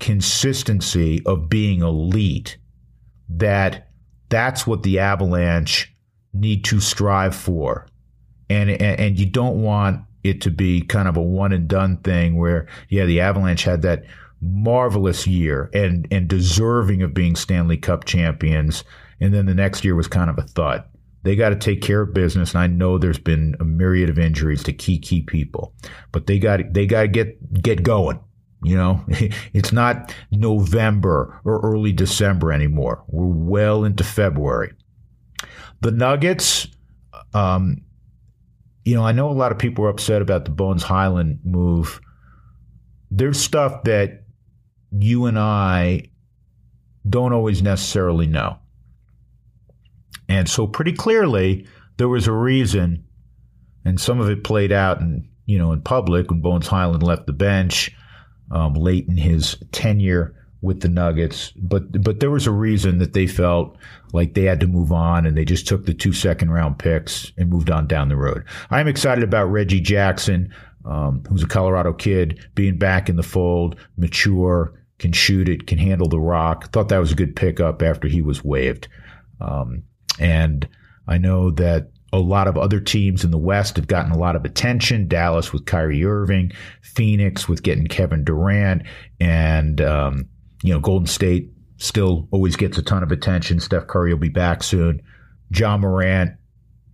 consistency 0.00 1.22
of 1.26 1.48
being 1.48 1.82
elite 1.82 2.56
that 3.28 3.90
that's 4.28 4.66
what 4.66 4.82
the 4.82 4.98
Avalanche 4.98 5.94
need 6.32 6.64
to 6.64 6.80
strive 6.80 7.34
for. 7.34 7.86
And, 8.48 8.70
and, 8.70 9.00
and 9.00 9.18
you 9.18 9.26
don't 9.26 9.62
want 9.62 10.02
it 10.24 10.40
to 10.42 10.50
be 10.50 10.82
kind 10.82 11.08
of 11.08 11.16
a 11.16 11.22
one 11.22 11.52
and 11.52 11.68
done 11.68 11.98
thing 11.98 12.36
where, 12.36 12.66
yeah, 12.88 13.04
the 13.04 13.20
Avalanche 13.20 13.64
had 13.64 13.82
that 13.82 14.04
marvelous 14.40 15.24
year 15.24 15.70
and 15.72 16.08
and 16.10 16.26
deserving 16.26 17.00
of 17.00 17.14
being 17.14 17.36
Stanley 17.36 17.76
Cup 17.76 18.04
champions. 18.04 18.84
And 19.22 19.32
then 19.32 19.46
the 19.46 19.54
next 19.54 19.84
year 19.84 19.94
was 19.94 20.08
kind 20.08 20.28
of 20.28 20.36
a 20.36 20.42
thud. 20.42 20.82
They 21.22 21.36
got 21.36 21.50
to 21.50 21.56
take 21.56 21.80
care 21.80 22.02
of 22.02 22.12
business, 22.12 22.54
and 22.54 22.62
I 22.62 22.66
know 22.66 22.98
there's 22.98 23.20
been 23.20 23.54
a 23.60 23.64
myriad 23.64 24.10
of 24.10 24.18
injuries 24.18 24.64
to 24.64 24.72
key 24.72 24.98
key 24.98 25.22
people, 25.22 25.72
but 26.10 26.26
they 26.26 26.40
got 26.40 26.60
they 26.72 26.86
got 26.86 27.02
to 27.02 27.08
get 27.08 27.62
get 27.62 27.84
going. 27.84 28.18
You 28.64 28.76
know, 28.76 29.04
it's 29.52 29.70
not 29.70 30.12
November 30.32 31.40
or 31.44 31.60
early 31.60 31.92
December 31.92 32.52
anymore. 32.52 33.04
We're 33.06 33.26
well 33.26 33.84
into 33.84 34.02
February. 34.02 34.72
The 35.82 35.92
Nuggets, 35.92 36.66
um, 37.32 37.82
you 38.84 38.96
know, 38.96 39.04
I 39.04 39.12
know 39.12 39.30
a 39.30 39.32
lot 39.32 39.52
of 39.52 39.58
people 39.58 39.84
are 39.84 39.90
upset 39.90 40.20
about 40.20 40.44
the 40.46 40.50
Bones 40.50 40.82
Hyland 40.82 41.38
move. 41.44 42.00
There's 43.12 43.40
stuff 43.40 43.84
that 43.84 44.24
you 44.90 45.26
and 45.26 45.38
I 45.38 46.10
don't 47.08 47.32
always 47.32 47.62
necessarily 47.62 48.26
know. 48.26 48.58
And 50.32 50.48
so 50.48 50.66
pretty 50.66 50.92
clearly 50.92 51.66
there 51.98 52.08
was 52.08 52.26
a 52.26 52.32
reason 52.32 53.04
and 53.84 54.00
some 54.00 54.20
of 54.20 54.28
it 54.28 54.44
played 54.44 54.72
out 54.72 55.00
in 55.00 55.28
you 55.46 55.58
know 55.58 55.72
in 55.72 55.80
public 55.80 56.30
when 56.30 56.40
Bones 56.40 56.66
Hyland 56.66 57.02
left 57.02 57.26
the 57.26 57.32
bench 57.32 57.90
um, 58.50 58.74
late 58.74 59.08
in 59.08 59.16
his 59.16 59.56
tenure 59.72 60.34
with 60.60 60.80
the 60.80 60.88
Nuggets, 60.88 61.50
but 61.56 62.02
but 62.02 62.20
there 62.20 62.30
was 62.30 62.46
a 62.46 62.52
reason 62.52 62.98
that 62.98 63.14
they 63.14 63.26
felt 63.26 63.76
like 64.12 64.34
they 64.34 64.44
had 64.44 64.60
to 64.60 64.66
move 64.68 64.92
on, 64.92 65.26
and 65.26 65.36
they 65.36 65.44
just 65.44 65.66
took 65.66 65.86
the 65.86 65.94
two 65.94 66.12
second 66.12 66.50
round 66.50 66.78
picks 66.78 67.32
and 67.36 67.50
moved 67.50 67.70
on 67.70 67.86
down 67.86 68.08
the 68.08 68.16
road. 68.16 68.44
I'm 68.70 68.86
excited 68.86 69.24
about 69.24 69.46
Reggie 69.46 69.80
Jackson, 69.80 70.54
um, 70.84 71.24
who's 71.28 71.42
a 71.42 71.48
Colorado 71.48 71.92
kid, 71.92 72.46
being 72.54 72.78
back 72.78 73.08
in 73.08 73.16
the 73.16 73.24
fold, 73.24 73.74
mature, 73.96 74.72
can 75.00 75.10
shoot 75.10 75.48
it, 75.48 75.66
can 75.66 75.78
handle 75.78 76.08
the 76.08 76.20
rock. 76.20 76.70
Thought 76.70 76.90
that 76.90 76.98
was 76.98 77.10
a 77.10 77.16
good 77.16 77.34
pickup 77.34 77.82
after 77.82 78.06
he 78.06 78.22
was 78.22 78.44
waived. 78.44 78.86
Um, 79.40 79.82
and 80.18 80.68
I 81.06 81.18
know 81.18 81.50
that 81.52 81.90
a 82.12 82.18
lot 82.18 82.46
of 82.46 82.58
other 82.58 82.80
teams 82.80 83.24
in 83.24 83.30
the 83.30 83.38
West 83.38 83.76
have 83.76 83.86
gotten 83.86 84.12
a 84.12 84.18
lot 84.18 84.36
of 84.36 84.44
attention. 84.44 85.08
Dallas 85.08 85.52
with 85.52 85.64
Kyrie 85.64 86.04
Irving, 86.04 86.52
Phoenix 86.82 87.48
with 87.48 87.62
getting 87.62 87.86
Kevin 87.86 88.24
Durant, 88.24 88.82
and 89.20 89.80
um, 89.80 90.28
you 90.62 90.72
know 90.72 90.80
Golden 90.80 91.06
State 91.06 91.50
still 91.78 92.28
always 92.30 92.56
gets 92.56 92.78
a 92.78 92.82
ton 92.82 93.02
of 93.02 93.12
attention. 93.12 93.60
Steph 93.60 93.86
Curry 93.86 94.12
will 94.12 94.20
be 94.20 94.28
back 94.28 94.62
soon. 94.62 95.02
Ja 95.50 95.76
Morant 95.76 96.32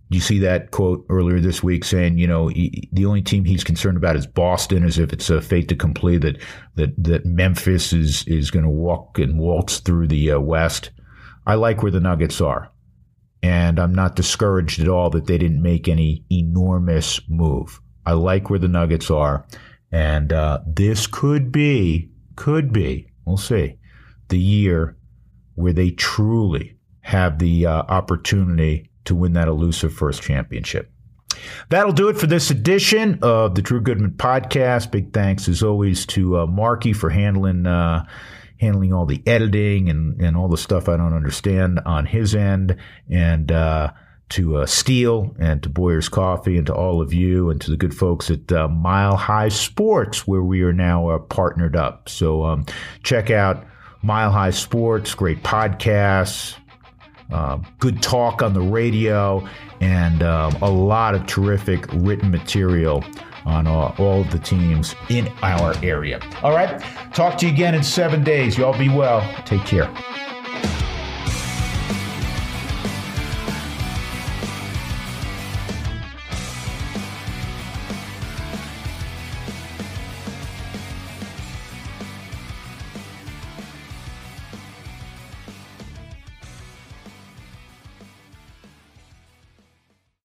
you 0.09 0.19
see 0.19 0.39
that 0.39 0.71
quote 0.71 1.05
earlier 1.09 1.39
this 1.39 1.61
week 1.61 1.83
saying, 1.83 2.17
you 2.17 2.25
know, 2.25 2.47
he, 2.47 2.89
the 2.91 3.05
only 3.05 3.21
team 3.21 3.45
he's 3.45 3.63
concerned 3.63 3.97
about 3.97 4.15
is 4.15 4.25
Boston, 4.25 4.83
as 4.83 4.97
if 4.97 5.13
it's 5.13 5.29
a 5.29 5.39
fait 5.39 5.71
accompli 5.71 6.17
that 6.17 6.37
that 6.75 6.91
that 7.03 7.25
Memphis 7.25 7.93
is 7.93 8.23
is 8.27 8.49
going 8.49 8.65
to 8.65 8.71
walk 8.71 9.19
and 9.19 9.39
waltz 9.39 9.79
through 9.79 10.07
the 10.07 10.31
uh, 10.31 10.39
West. 10.39 10.89
I 11.45 11.55
like 11.55 11.83
where 11.83 11.91
the 11.91 11.99
Nuggets 11.99 12.41
are, 12.41 12.71
and 13.41 13.79
I'm 13.79 13.93
not 13.93 14.15
discouraged 14.15 14.79
at 14.79 14.87
all 14.87 15.09
that 15.11 15.27
they 15.27 15.37
didn't 15.37 15.61
make 15.61 15.87
any 15.87 16.25
enormous 16.31 17.19
move. 17.29 17.79
I 18.05 18.13
like 18.13 18.49
where 18.49 18.59
the 18.59 18.67
Nuggets 18.67 19.11
are, 19.11 19.45
and 19.91 20.33
uh, 20.33 20.59
this 20.65 21.07
could 21.07 21.51
be 21.51 22.11
could 22.35 22.71
be 22.71 23.11
we'll 23.25 23.37
see 23.37 23.75
the 24.29 24.39
year 24.39 24.97
where 25.55 25.73
they 25.73 25.91
truly 25.91 26.77
have 27.01 27.39
the 27.39 27.65
uh, 27.65 27.83
opportunity 27.89 28.89
to 29.05 29.15
win 29.15 29.33
that 29.33 29.47
elusive 29.47 29.93
first 29.93 30.21
championship. 30.21 30.91
That'll 31.69 31.93
do 31.93 32.09
it 32.09 32.17
for 32.17 32.27
this 32.27 32.49
edition 32.49 33.19
of 33.21 33.55
the 33.55 33.61
Drew 33.61 33.81
Goodman 33.81 34.11
podcast. 34.11 34.91
Big 34.91 35.13
thanks, 35.13 35.47
as 35.47 35.63
always, 35.63 36.05
to 36.07 36.39
uh, 36.39 36.45
Marky 36.47 36.93
for 36.93 37.09
handling 37.09 37.65
uh, 37.65 38.05
handling 38.59 38.93
all 38.93 39.05
the 39.05 39.21
editing 39.25 39.89
and, 39.89 40.21
and 40.21 40.35
all 40.35 40.47
the 40.47 40.57
stuff 40.57 40.89
I 40.89 40.97
don't 40.97 41.13
understand 41.13 41.79
on 41.85 42.05
his 42.05 42.35
end, 42.35 42.75
and 43.09 43.51
uh, 43.51 43.91
to 44.29 44.57
uh, 44.57 44.65
Stihl 44.65 45.35
and 45.39 45.63
to 45.63 45.69
Boyer's 45.69 46.09
Coffee 46.09 46.57
and 46.57 46.67
to 46.67 46.73
all 46.73 47.01
of 47.01 47.13
you 47.13 47.49
and 47.49 47.59
to 47.61 47.71
the 47.71 47.77
good 47.77 47.95
folks 47.95 48.29
at 48.29 48.51
uh, 48.51 48.67
Mile 48.67 49.15
High 49.15 49.49
Sports, 49.49 50.27
where 50.27 50.43
we 50.43 50.61
are 50.61 50.73
now 50.73 51.09
uh, 51.09 51.19
partnered 51.19 51.75
up. 51.75 52.09
So 52.09 52.43
um, 52.43 52.65
check 53.03 53.29
out 53.29 53.65
Mile 54.03 54.31
High 54.31 54.51
Sports, 54.51 55.15
great 55.15 55.43
podcasts 55.43 56.55
uh, 57.31 57.59
good 57.79 58.01
talk 58.01 58.41
on 58.41 58.53
the 58.53 58.61
radio, 58.61 59.47
and 59.81 60.23
um, 60.23 60.55
a 60.61 60.69
lot 60.69 61.15
of 61.15 61.25
terrific 61.27 61.85
written 61.93 62.31
material 62.31 63.03
on 63.45 63.67
all, 63.67 63.95
all 63.97 64.23
the 64.25 64.39
teams 64.39 64.95
in 65.09 65.31
our 65.41 65.73
area. 65.83 66.19
All 66.43 66.51
right. 66.51 66.81
Talk 67.13 67.37
to 67.39 67.47
you 67.47 67.53
again 67.53 67.75
in 67.75 67.83
seven 67.83 68.23
days. 68.23 68.57
Y'all 68.57 68.77
be 68.77 68.89
well. 68.89 69.21
Take 69.45 69.65
care. 69.65 69.89